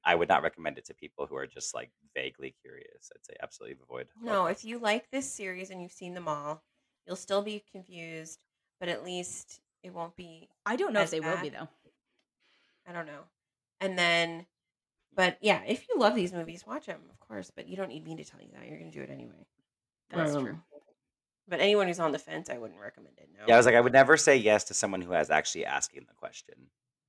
But 0.07 0.13
I 0.13 0.15
would 0.15 0.29
not 0.29 0.43
recommend 0.43 0.79
it 0.79 0.85
to 0.87 0.95
people 0.95 1.27
who 1.27 1.37
are 1.37 1.47
just 1.47 1.75
like 1.75 1.91
vaguely 2.15 2.55
curious. 2.63 3.11
I'd 3.15 3.25
say 3.25 3.35
absolutely 3.43 3.79
avoid. 3.83 4.09
No, 4.23 4.47
if 4.47 4.65
you 4.65 4.79
like 4.79 5.11
this 5.11 5.31
series 5.31 5.71
and 5.71 5.83
you've 5.83 5.93
seen 5.93 6.15
them 6.15 6.29
all, 6.29 6.63
you'll 7.07 7.17
still 7.17 7.43
be 7.43 7.65
confused, 7.73 8.39
but 8.81 8.89
at 8.89 9.05
least 9.05 9.61
it 9.83 9.93
won't 9.93 10.17
be 10.17 10.49
I 10.65 10.77
don't 10.77 10.93
know 10.93 11.01
if 11.01 11.05
as 11.05 11.11
they 11.11 11.21
will 11.21 11.39
be 11.41 11.49
though. 11.49 11.69
I 12.89 12.93
don't 12.93 13.07
know. 13.07 13.25
And 13.81 13.99
then, 13.99 14.47
but 15.15 15.39
yeah, 15.41 15.63
if 15.67 15.87
you 15.89 15.99
love 15.99 16.15
these 16.15 16.33
movies, 16.33 16.65
watch 16.67 16.87
them, 16.87 17.01
of 17.11 17.21
course. 17.21 17.51
But 17.55 17.69
you 17.69 17.77
don't 17.77 17.89
need 17.89 18.05
me 18.05 18.17
to 18.17 18.25
tell 18.25 18.41
you 18.41 18.49
that. 18.55 18.67
You're 18.67 18.79
going 18.79 18.91
to 18.91 18.97
do 18.97 19.03
it 19.03 19.11
anyway. 19.11 19.47
That's 20.11 20.35
Um, 20.35 20.45
true. 20.45 20.59
But 21.49 21.61
anyone 21.61 21.87
who's 21.87 22.01
on 22.01 22.13
the 22.13 22.19
fence, 22.19 22.49
I 22.51 22.59
wouldn't 22.59 22.81
recommend 22.81 23.19
it. 23.19 23.29
No. 23.37 23.45
Yeah, 23.47 23.55
I 23.55 23.57
was 23.57 23.67
like, 23.67 23.75
I 23.75 23.81
would 23.81 23.93
never 23.93 24.17
say 24.17 24.37
yes 24.37 24.65
to 24.65 24.75
someone 24.75 25.01
who 25.01 25.13
has 25.13 25.31
actually 25.31 25.65
asking 25.65 26.07
the 26.09 26.15
question, 26.15 26.55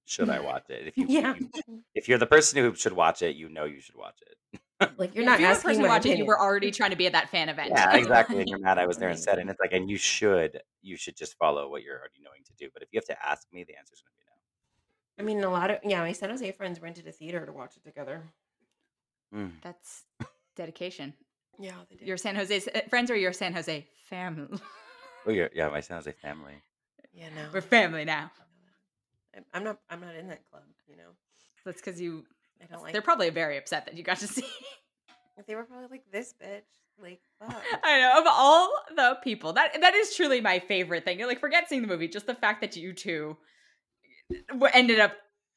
should 0.08 0.30
I 0.30 0.40
watch 0.40 0.70
it? 0.70 0.88
If 0.88 0.98
you, 0.98 1.06
yeah. 1.10 1.34
if, 1.36 1.40
you 1.40 1.84
if 1.94 2.08
you're 2.08 2.18
the 2.18 2.26
person 2.26 2.64
who 2.64 2.74
should 2.76 2.94
watch 2.94 3.22
it, 3.22 3.36
you 3.36 3.50
know 3.50 3.66
you 3.66 3.82
should 3.82 3.98
watch 3.98 4.18
it. 4.26 4.62
like 4.98 5.14
you're 5.14 5.26
not 5.26 5.36
if 5.36 5.42
you 5.42 5.48
were 5.48 5.54
the 5.54 5.58
asking 5.58 5.70
person 5.70 5.82
my 5.84 5.88
watching, 5.90 6.18
you 6.18 6.26
were 6.26 6.40
already 6.40 6.72
trying 6.72 6.92
to 6.92 6.96
be 6.96 7.08
at 7.08 7.12
that 7.12 7.30
fan 7.30 7.50
event. 7.50 7.72
Yeah, 7.72 7.96
exactly. 7.96 8.40
And 8.40 8.48
you're 8.48 8.60
mad 8.60 8.78
I 8.78 8.86
was 8.88 8.98
there 8.98 9.10
and 9.10 9.20
said, 9.20 9.38
and 9.38 9.50
it's 9.50 9.60
like, 9.60 9.74
and 9.74 9.90
you 9.90 9.98
should, 9.98 10.62
you 10.82 10.96
should 10.96 11.18
just 11.18 11.38
follow 11.38 11.70
what 11.70 11.84
you're 11.84 11.98
already 11.98 12.20
knowing 12.24 12.44
to 12.46 12.54
do. 12.58 12.70
But 12.74 12.84
if 12.84 12.90
you 12.92 12.98
have 12.98 13.06
to 13.06 13.28
ask 13.28 13.48
me, 13.52 13.66
the 13.66 13.78
answer's 13.78 14.02
going 14.02 14.14
to 14.14 14.18
be 14.18 14.24
no. 15.18 15.24
I 15.24 15.26
mean, 15.26 15.44
a 15.44 15.52
lot 15.52 15.72
of 15.72 15.80
yeah, 15.84 16.00
my 16.00 16.14
San 16.14 16.30
Jose 16.30 16.52
friends 16.54 16.82
rented 16.82 17.06
a 17.08 17.12
theater 17.12 17.46
to 17.46 17.52
watch 17.52 17.76
it 17.76 17.84
together. 17.84 18.24
Mm. 19.36 19.52
That's 19.62 20.06
dedication. 20.56 21.14
Yeah, 21.60 21.72
they 21.90 21.98
did. 21.98 22.08
Your 22.08 22.18
San 22.18 22.36
Jose 22.36 22.56
uh, 22.74 22.82
friends 22.90 23.12
or 23.12 23.16
your 23.16 23.34
San 23.34 23.54
Jose 23.54 23.86
family? 24.10 24.60
Oh, 25.26 25.32
yeah, 25.32 25.48
yeah. 25.54 25.68
My 25.68 25.82
San 25.82 25.98
Jose 25.98 26.12
family. 26.22 26.54
yeah, 27.14 27.28
no, 27.36 27.50
We're 27.52 27.62
family 27.62 28.06
now. 28.06 28.32
I'm- 29.38 29.46
I'm 29.54 29.64
not. 29.64 29.80
I'm 29.90 30.02
not 30.02 30.16
in 30.16 30.28
that 30.28 30.42
club. 30.50 30.64
You 30.90 30.98
know, 30.98 31.12
That's 31.66 31.80
because 31.82 32.02
you. 32.02 32.26
I 32.62 32.66
don't 32.66 32.82
like. 32.84 32.92
They're 32.94 33.02
probably 33.02 33.30
very 33.30 33.58
upset 33.58 33.86
that 33.86 33.96
you 33.96 34.04
got 34.04 34.18
to 34.20 34.28
see. 34.28 34.44
They 35.48 35.54
were 35.54 35.66
probably 35.66 35.88
like 35.92 36.04
this 36.12 36.34
bitch. 36.34 36.64
Like, 37.00 37.20
fuck. 37.40 37.62
I 37.84 38.00
know 38.00 38.20
of 38.20 38.26
all 38.28 38.74
the 38.96 39.20
people 39.24 39.54
that 39.54 39.80
that 39.82 39.94
is 39.94 40.16
truly 40.16 40.42
my 40.42 40.58
favorite 40.58 41.06
thing. 41.06 41.20
You're 41.20 41.28
Like, 41.28 41.40
forget 41.40 41.70
seeing 41.70 41.84
the 41.84 41.88
movie, 41.88 42.08
just 42.08 42.26
the 42.26 42.34
fact 42.34 42.60
that 42.62 42.76
you 42.76 42.92
two 42.92 43.38
ended 44.74 45.00
up 45.00 45.14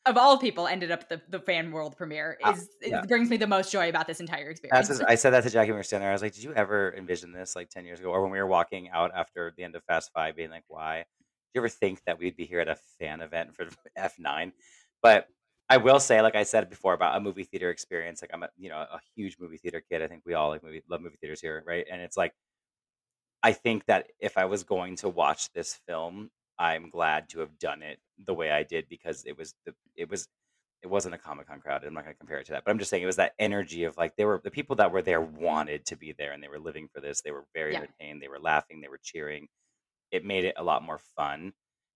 of 0.07 0.16
all 0.18 0.37
people 0.39 0.66
ended 0.66 0.91
up 0.91 1.09
the 1.09 1.20
the 1.31 1.39
fan 1.41 1.72
world 1.72 1.97
premiere 1.97 2.37
Ah, 2.45 2.53
is 2.53 2.68
yeah. 2.83 3.01
it 3.03 3.09
brings 3.09 3.31
me 3.31 3.39
the 3.39 3.47
most 3.47 3.72
joy 3.72 3.89
about 3.89 4.07
this 4.07 4.20
entire 4.20 4.51
experience. 4.51 4.89
That's 4.89 4.99
just, 5.01 5.11
I 5.11 5.14
said 5.14 5.31
that 5.31 5.45
to 5.45 5.51
Jackie 5.51 5.70
when 5.70 5.76
we 5.76 5.78
were 5.78 5.83
standing 5.83 6.05
there. 6.05 6.11
I 6.11 6.14
was 6.14 6.20
like, 6.22 6.35
did 6.35 6.45
you 6.45 6.53
ever 6.55 6.95
envision 6.97 7.33
this 7.33 7.57
like 7.57 7.70
10 7.70 7.85
years 7.87 8.01
ago? 8.01 8.11
Or 8.11 8.22
when 8.22 8.31
we 8.31 8.39
were 8.39 8.47
walking 8.47 8.91
out 8.91 9.11
after 9.14 9.53
the 9.57 9.64
end 9.64 9.76
of 9.76 9.85
Fast 9.85 10.11
Five, 10.14 10.37
being 10.37 10.51
like, 10.51 10.64
why? 10.68 11.05
Did 11.53 11.59
you 11.59 11.62
ever 11.62 11.68
think 11.68 12.03
that 12.07 12.18
we'd 12.18 12.36
be 12.36 12.46
here 12.46 12.61
at 12.61 12.68
a 12.68 12.76
fan 12.98 13.20
event 13.20 13.55
for 13.55 13.66
F9? 13.98 14.53
But 15.03 15.26
I 15.68 15.76
will 15.78 16.01
say, 16.01 16.20
like 16.20 16.34
I 16.36 16.42
said 16.44 16.68
before, 16.70 16.94
about 16.94 17.16
a 17.16 17.20
movie 17.20 17.44
theater 17.44 17.70
experience. 17.70 18.22
Like 18.22 18.30
I'm 18.34 18.42
a 18.42 18.51
you 18.59 18.68
know 18.68 18.78
a 18.78 19.01
huge 19.16 19.36
movie 19.40 19.59
theater 19.59 19.82
kid. 19.88 20.03
I 20.03 20.09
think 20.09 20.22
we 20.26 20.34
all 20.34 20.48
like 20.51 20.62
movie 20.62 20.82
love 20.88 21.01
movie 21.01 21.16
theaters 21.20 21.40
here, 21.40 21.62
right? 21.66 21.86
And 21.90 22.01
it's 22.03 22.16
like 22.16 22.34
I 23.42 23.53
think 23.53 23.86
that 23.86 24.09
if 24.20 24.36
I 24.38 24.44
was 24.46 24.64
going 24.64 24.96
to 24.96 25.09
watch 25.09 25.53
this 25.53 25.74
film, 25.86 26.30
I'm 26.59 26.90
glad 26.90 27.28
to 27.30 27.40
have 27.40 27.59
done 27.59 27.82
it 27.82 27.98
the 28.26 28.34
way 28.34 28.51
I 28.51 28.62
did 28.64 28.88
because 28.88 29.24
it 29.26 29.36
was 29.38 29.55
the 29.66 29.74
it 29.96 30.11
was 30.11 30.28
it 30.82 30.88
wasn't 30.88 31.14
a 31.14 31.18
Comic 31.18 31.46
Con 31.48 31.61
crowd. 31.61 31.84
I'm 31.84 31.94
not 31.94 32.05
going 32.05 32.14
to 32.14 32.18
compare 32.18 32.38
it 32.38 32.46
to 32.46 32.53
that, 32.53 32.64
but 32.64 32.70
I'm 32.70 32.78
just 32.78 32.90
saying 32.90 33.03
it 33.03 33.07
was 33.07 33.16
that 33.16 33.34
energy 33.38 33.84
of 33.84 33.96
like 33.96 34.16
they 34.16 34.24
were 34.24 34.40
the 34.42 34.51
people 34.51 34.76
that 34.76 34.92
were 34.92 35.03
there 35.03 35.20
wanted 35.20 35.86
to 35.86 35.96
be 35.96 36.12
there 36.12 36.32
and 36.32 36.42
they 36.42 36.48
were 36.48 36.59
living 36.59 36.88
for 36.92 37.01
this. 37.01 37.20
They 37.22 37.32
were 37.32 37.44
very 37.55 37.72
Yeah. 37.72 37.78
entertained. 37.80 38.22
They 38.22 38.28
were 38.28 38.38
laughing. 38.40 38.80
They 38.80 38.88
were 38.88 39.01
cheering. 39.03 39.48
It 40.11 40.25
made 40.25 40.45
it 40.45 40.55
a 40.57 40.65
lot 40.65 40.83
more 40.83 40.99
fun. 41.17 41.53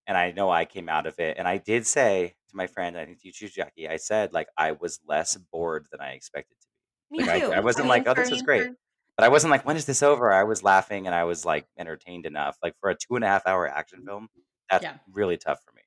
And 0.06 0.16
I 0.16 0.32
know 0.32 0.50
I 0.50 0.66
came 0.66 0.88
out 0.90 1.06
of 1.06 1.18
it, 1.18 1.38
and 1.38 1.48
I 1.48 1.56
did 1.56 1.86
say 1.86 2.34
to 2.50 2.56
my 2.56 2.66
friend, 2.66 2.96
I 2.98 3.06
think 3.06 3.20
you 3.24 3.32
choose 3.32 3.52
Jackie. 3.52 3.88
I 3.88 3.96
said 3.96 4.32
like 4.34 4.48
I 4.56 4.72
was 4.72 5.00
less 5.06 5.36
bored 5.50 5.86
than 5.90 6.00
I 6.00 6.10
expected 6.12 6.56
to 6.60 6.66
be. 7.10 7.18
Me 7.18 7.24
Like, 7.24 7.42
I- 7.42 7.46
too. 7.46 7.52
I 7.52 7.60
wasn't 7.60 7.84
mean, 7.84 7.90
like, 7.90 8.08
"Oh, 8.08 8.14
this 8.14 8.30
was 8.30 8.42
great." 8.42 8.70
But 9.16 9.24
I 9.24 9.28
wasn't 9.28 9.52
like, 9.52 9.64
when 9.64 9.76
is 9.76 9.84
this 9.84 10.02
over? 10.02 10.32
I 10.32 10.42
was 10.42 10.62
laughing 10.64 11.06
and 11.06 11.14
I 11.14 11.24
was 11.24 11.44
like 11.44 11.66
entertained 11.78 12.26
enough. 12.26 12.58
Like 12.62 12.74
for 12.80 12.90
a 12.90 12.96
two 12.96 13.14
and 13.14 13.24
a 13.24 13.28
half 13.28 13.46
hour 13.46 13.68
action 13.68 14.00
mm-hmm. 14.00 14.08
film, 14.08 14.28
that's 14.68 14.82
Yeah. 14.82 14.96
really 15.12 15.36
tough 15.36 15.62
for 15.64 15.72
me. 15.72 15.82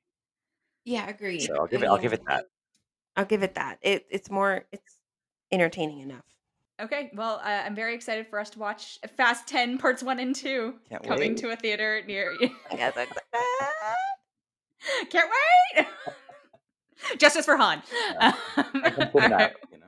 Yeah, 0.86 1.08
agreed. 1.10 1.42
So 1.42 1.56
I'll 1.56 1.68
give 1.68 1.84
it. 1.84 1.88
I'll 1.88 1.98
give 1.98 2.14
it 2.14 2.22
that. 2.28 2.46
I'll 3.18 3.26
give 3.26 3.44
it 3.44 3.56
that. 3.56 3.80
It 3.82 4.06
it's 4.10 4.32
more. 4.32 4.66
It's 4.72 4.98
entertaining 5.52 6.00
enough. 6.00 6.24
Okay, 6.80 7.10
well, 7.16 7.42
uh, 7.44 7.64
I'm 7.66 7.74
very 7.74 7.96
excited 7.96 8.28
for 8.28 8.40
us 8.40 8.52
to 8.52 8.60
watch 8.60 9.00
Fast 9.18 9.48
10 9.48 9.80
parts 9.80 10.04
1 10.04 10.20
and 10.20 10.36
2 10.36 10.76
Can't 10.90 11.04
coming 11.04 11.32
wait. 11.32 11.38
to 11.38 11.50
a 11.50 11.56
theater 11.56 12.04
near 12.06 12.34
you. 12.40 12.52
I 12.72 12.76
guess 12.76 12.96
like 12.96 13.10
Can't 15.10 15.30
wait! 15.76 15.88
Justice 17.18 17.46
for 17.46 17.58
Han. 17.58 17.82
Yeah. 17.92 18.34
Um, 18.58 18.66
I 18.84 18.90
can 18.92 19.08
put 19.12 19.24
it 19.24 19.32
out, 19.32 19.52
you 19.72 19.80
know. 19.80 19.88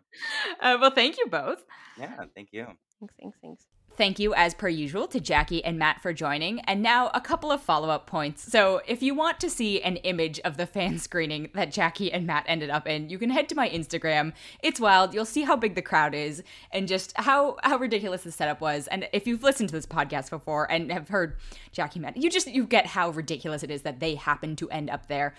Uh, 0.60 0.78
well, 0.82 0.92
thank 0.92 1.18
you 1.18 1.28
both. 1.28 1.64
Yeah, 1.98 2.12
thank 2.36 2.50
you. 2.52 2.68
Thanks, 3.00 3.14
thanks, 3.20 3.38
thanks. 3.42 3.66
Thank 4.00 4.18
you, 4.18 4.34
as 4.34 4.54
per 4.54 4.70
usual, 4.70 5.08
to 5.08 5.20
Jackie 5.20 5.62
and 5.62 5.78
Matt 5.78 6.02
for 6.02 6.14
joining. 6.14 6.62
And 6.62 6.82
now 6.82 7.12
a 7.14 7.20
couple 7.20 7.52
of 7.52 7.62
follow 7.62 7.90
up 7.90 8.08
points. 8.08 8.50
So, 8.50 8.82
if 8.88 9.04
you 9.04 9.14
want 9.14 9.42
to 9.42 9.50
see 9.50 9.82
an 9.82 9.98
image 9.98 10.40
of 10.46 10.56
the 10.56 10.66
fan 10.66 11.00
screening 11.00 11.50
that 11.54 11.74
Jackie 11.74 12.10
and 12.10 12.26
Matt 12.26 12.46
ended 12.48 12.70
up 12.70 12.88
in, 12.88 13.10
you 13.10 13.20
can 13.20 13.30
head 13.30 13.50
to 13.50 13.56
my 13.56 13.70
Instagram. 13.70 14.32
It's 14.64 14.80
wild. 14.80 15.14
You'll 15.14 15.26
see 15.26 15.42
how 15.42 15.58
big 15.58 15.76
the 15.76 15.82
crowd 15.82 16.16
is 16.16 16.44
and 16.72 16.88
just 16.88 17.12
how 17.18 17.58
how 17.62 17.76
ridiculous 17.76 18.24
the 18.24 18.32
setup 18.32 18.62
was. 18.62 18.88
And 18.88 19.10
if 19.12 19.28
you've 19.28 19.44
listened 19.44 19.68
to 19.68 19.76
this 19.76 19.86
podcast 19.86 20.30
before 20.30 20.72
and 20.72 20.90
have 20.94 21.10
heard 21.10 21.36
Jackie 21.74 22.00
Matt, 22.00 22.16
you 22.16 22.30
just 22.30 22.48
you 22.48 22.66
get 22.66 22.86
how 22.86 23.10
ridiculous 23.10 23.64
it 23.64 23.72
is 23.72 23.82
that 23.82 24.00
they 24.00 24.16
happen 24.16 24.56
to 24.56 24.70
end 24.70 24.90
up 24.90 25.08
there. 25.08 25.36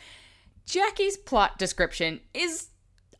Jackie's 0.67 1.17
plot 1.17 1.59
description 1.59 2.21
is 2.35 2.69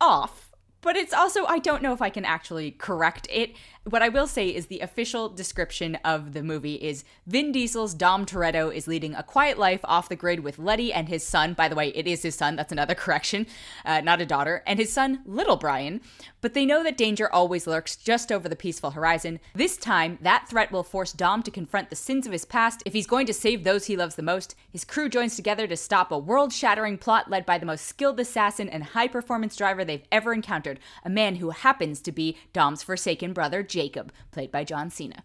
off, 0.03 0.51
but 0.83 0.97
it's 0.97 1.13
also 1.13 1.47
I 1.47 1.59
don't 1.59 1.83
know 1.83 1.93
if 1.93 2.03
I 2.03 2.11
can 2.11 2.25
actually 2.25 2.73
correct 2.73 3.27
it. 3.31 3.55
What 3.85 4.03
I 4.03 4.11
will 4.11 4.27
say 4.27 4.49
is 4.49 4.67
the 4.67 4.81
official 4.81 5.31
description 5.31 5.95
of 6.05 6.35
the 6.35 6.43
movie 6.43 6.75
is 6.75 7.03
Vin 7.27 7.51
Diesel's 7.51 7.95
Dom 7.95 8.27
Toretto 8.27 8.73
is 8.73 8.87
leading 8.87 9.15
a 9.15 9.23
quiet 9.23 9.59
life 9.59 9.81
off 9.85 10.11
the 10.11 10.17
grid 10.17 10.41
with 10.41 10.59
Letty 10.59 10.93
and 10.93 11.09
his 11.09 11.27
son. 11.27 11.55
By 11.55 11.67
the 11.67 11.75
way, 11.75 11.89
it 11.89 12.07
is 12.07 12.21
his 12.21 12.35
son. 12.35 12.57
That's 12.57 12.73
another 12.73 12.95
correction, 12.97 13.47
uh, 13.87 14.03
not 14.03 14.21
a 14.21 14.27
daughter. 14.27 14.63
And 14.67 14.79
his 14.79 14.93
son, 14.93 15.23
Little 15.25 15.57
Brian. 15.57 16.03
But 16.43 16.53
they 16.53 16.67
know 16.67 16.83
that 16.85 16.99
danger 16.99 17.33
always 17.33 17.67
lurks 17.67 17.97
just 17.97 18.31
over 18.31 18.51
the 18.51 18.57
peaceful 18.57 18.91
horizon. 18.91 19.41
This 19.55 19.79
time, 19.79 20.19
that 20.21 20.47
threat 20.47 20.71
will 20.71 20.83
force 20.83 21.15
Dom 21.15 21.43
to 21.45 21.51
confront 21.51 21.89
the 21.89 21.97
sins 21.97 22.27
of 22.27 22.33
his 22.33 22.45
past 22.45 22.83
if 22.85 22.93
he's 22.93 23.07
going 23.07 23.27
to 23.27 23.35
save 23.35 23.65
those 23.65 23.87
he 23.87 23.97
loves 23.97 24.15
the 24.15 24.23
most. 24.23 24.55
His 24.71 24.85
crew 24.85 25.09
joins 25.09 25.37
together 25.37 25.67
to 25.67 25.77
stop 25.77 26.13
a 26.13 26.19
world-shattering 26.19 26.99
plot 26.99 27.31
led 27.31 27.47
by 27.47 27.57
the 27.57 27.67
most 27.67 27.87
skilled 27.87 28.21
assassin 28.21 28.69
and 28.69 28.85
high-performance 28.85 29.57
driver 29.57 29.87
they've 29.87 30.07
ever 30.13 30.35
encountered, 30.35 30.81
a 31.03 31.09
man 31.09 31.37
who 31.37 31.49
happens 31.51 32.03
to 32.03 32.13
be 32.13 32.37
Dom's 32.53 32.83
forsaken 32.83 33.33
brother, 33.33 33.63
Jacob, 33.71 34.13
played 34.31 34.51
by 34.51 34.65
John 34.65 34.91
Cena. 34.91 35.25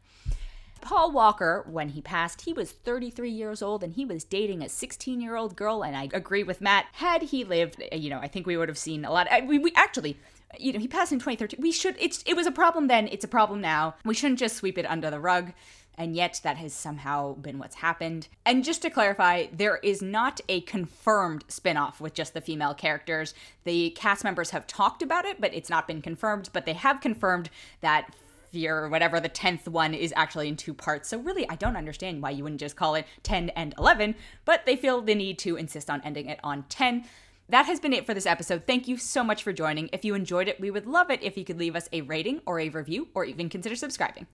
Paul 0.86 1.12
Walker, 1.12 1.66
when 1.68 1.90
he 1.90 2.02
passed, 2.02 2.42
he 2.42 2.54
was 2.54 2.72
33 2.72 3.32
years 3.32 3.64
old 3.64 3.84
and 3.84 3.94
he 3.94 4.06
was 4.06 4.24
dating 4.24 4.62
a 4.62 4.70
16 4.70 5.20
year 5.20 5.36
old 5.36 5.56
girl. 5.56 5.84
And 5.84 5.98
I 5.98 6.10
agree 6.14 6.44
with 6.44 6.62
Matt. 6.62 6.86
Had 6.94 7.24
he 7.24 7.44
lived, 7.44 7.82
uh, 7.92 7.96
you 7.96 8.12
know, 8.12 8.20
I 8.20 8.28
think 8.28 8.46
we 8.46 8.56
would 8.56 8.70
have 8.70 8.78
seen 8.78 9.04
a 9.04 9.12
lot. 9.12 9.28
We, 9.48 9.58
we 9.58 9.74
actually, 9.76 10.16
you 10.60 10.72
know, 10.72 10.80
he 10.80 10.88
passed 10.88 11.12
in 11.12 11.18
2013. 11.18 11.60
We 11.60 11.72
should, 11.72 11.96
it's, 12.00 12.24
it 12.28 12.36
was 12.36 12.46
a 12.46 12.52
problem 12.52 12.86
then. 12.88 13.08
It's 13.12 13.26
a 13.26 13.28
problem 13.28 13.62
now. 13.62 13.96
We 14.06 14.14
shouldn't 14.14 14.40
just 14.40 14.58
sweep 14.58 14.78
it 14.78 14.86
under 14.86 15.10
the 15.10 15.20
rug. 15.20 15.54
And 15.98 16.14
yet, 16.14 16.42
that 16.44 16.58
has 16.58 16.74
somehow 16.74 17.36
been 17.36 17.58
what's 17.58 17.76
happened. 17.76 18.28
And 18.46 18.66
just 18.66 18.82
to 18.82 18.90
clarify, 18.90 19.46
there 19.54 19.78
is 19.78 20.02
not 20.02 20.42
a 20.50 20.60
confirmed 20.62 21.46
spin 21.48 21.78
off 21.78 22.02
with 22.02 22.14
just 22.14 22.34
the 22.34 22.42
female 22.42 22.74
characters. 22.74 23.34
The 23.64 23.92
cast 23.92 24.26
members 24.26 24.50
have 24.50 24.68
talked 24.68 25.02
about 25.02 25.24
it, 25.24 25.40
but 25.40 25.54
it's 25.54 25.70
not 25.70 25.88
been 25.88 26.02
confirmed. 26.02 26.50
But 26.52 26.66
they 26.66 26.74
have 26.74 27.00
confirmed 27.00 27.50
that 27.80 28.14
or 28.56 28.90
whatever 28.90 29.20
the 29.20 29.30
10th 29.30 29.68
one 29.68 29.94
is 29.94 30.14
actually 30.16 30.48
in 30.48 30.56
two 30.56 30.74
parts. 30.74 31.10
So 31.10 31.20
really, 31.20 31.48
I 31.50 31.56
don't 31.56 31.76
understand 31.76 32.22
why 32.22 32.30
you 32.30 32.44
wouldn't 32.44 32.60
just 32.60 32.76
call 32.76 32.96
it 32.96 33.06
10 33.24 33.50
and 33.50 33.74
11, 33.78 34.16
but 34.46 34.66
they 34.66 34.76
feel 34.76 35.02
the 35.02 35.16
need 35.16 35.38
to 35.40 35.58
insist 35.58 35.90
on 35.90 36.02
ending 36.02 36.30
it 36.30 36.40
on 36.44 36.64
10. 36.70 37.06
That 37.50 37.68
has 37.68 37.80
been 37.80 37.94
it 37.94 38.06
for 38.08 38.16
this 38.16 38.26
episode. 38.26 38.64
Thank 38.66 38.88
you 38.88 38.98
so 38.98 39.24
much 39.24 39.44
for 39.44 39.54
joining. 39.54 39.90
If 39.94 40.04
you 40.04 40.16
enjoyed 40.16 40.48
it, 40.48 40.60
we 40.60 40.72
would 40.72 40.88
love 40.88 41.12
it 41.12 41.22
if 41.22 41.38
you 41.38 41.46
could 41.46 41.60
leave 41.60 41.76
us 41.76 41.88
a 41.94 42.02
rating 42.02 42.42
or 42.48 42.60
a 42.60 42.70
review 42.70 43.08
or 43.14 43.24
even 43.24 43.50
consider 43.50 43.76
subscribing. 43.76 44.24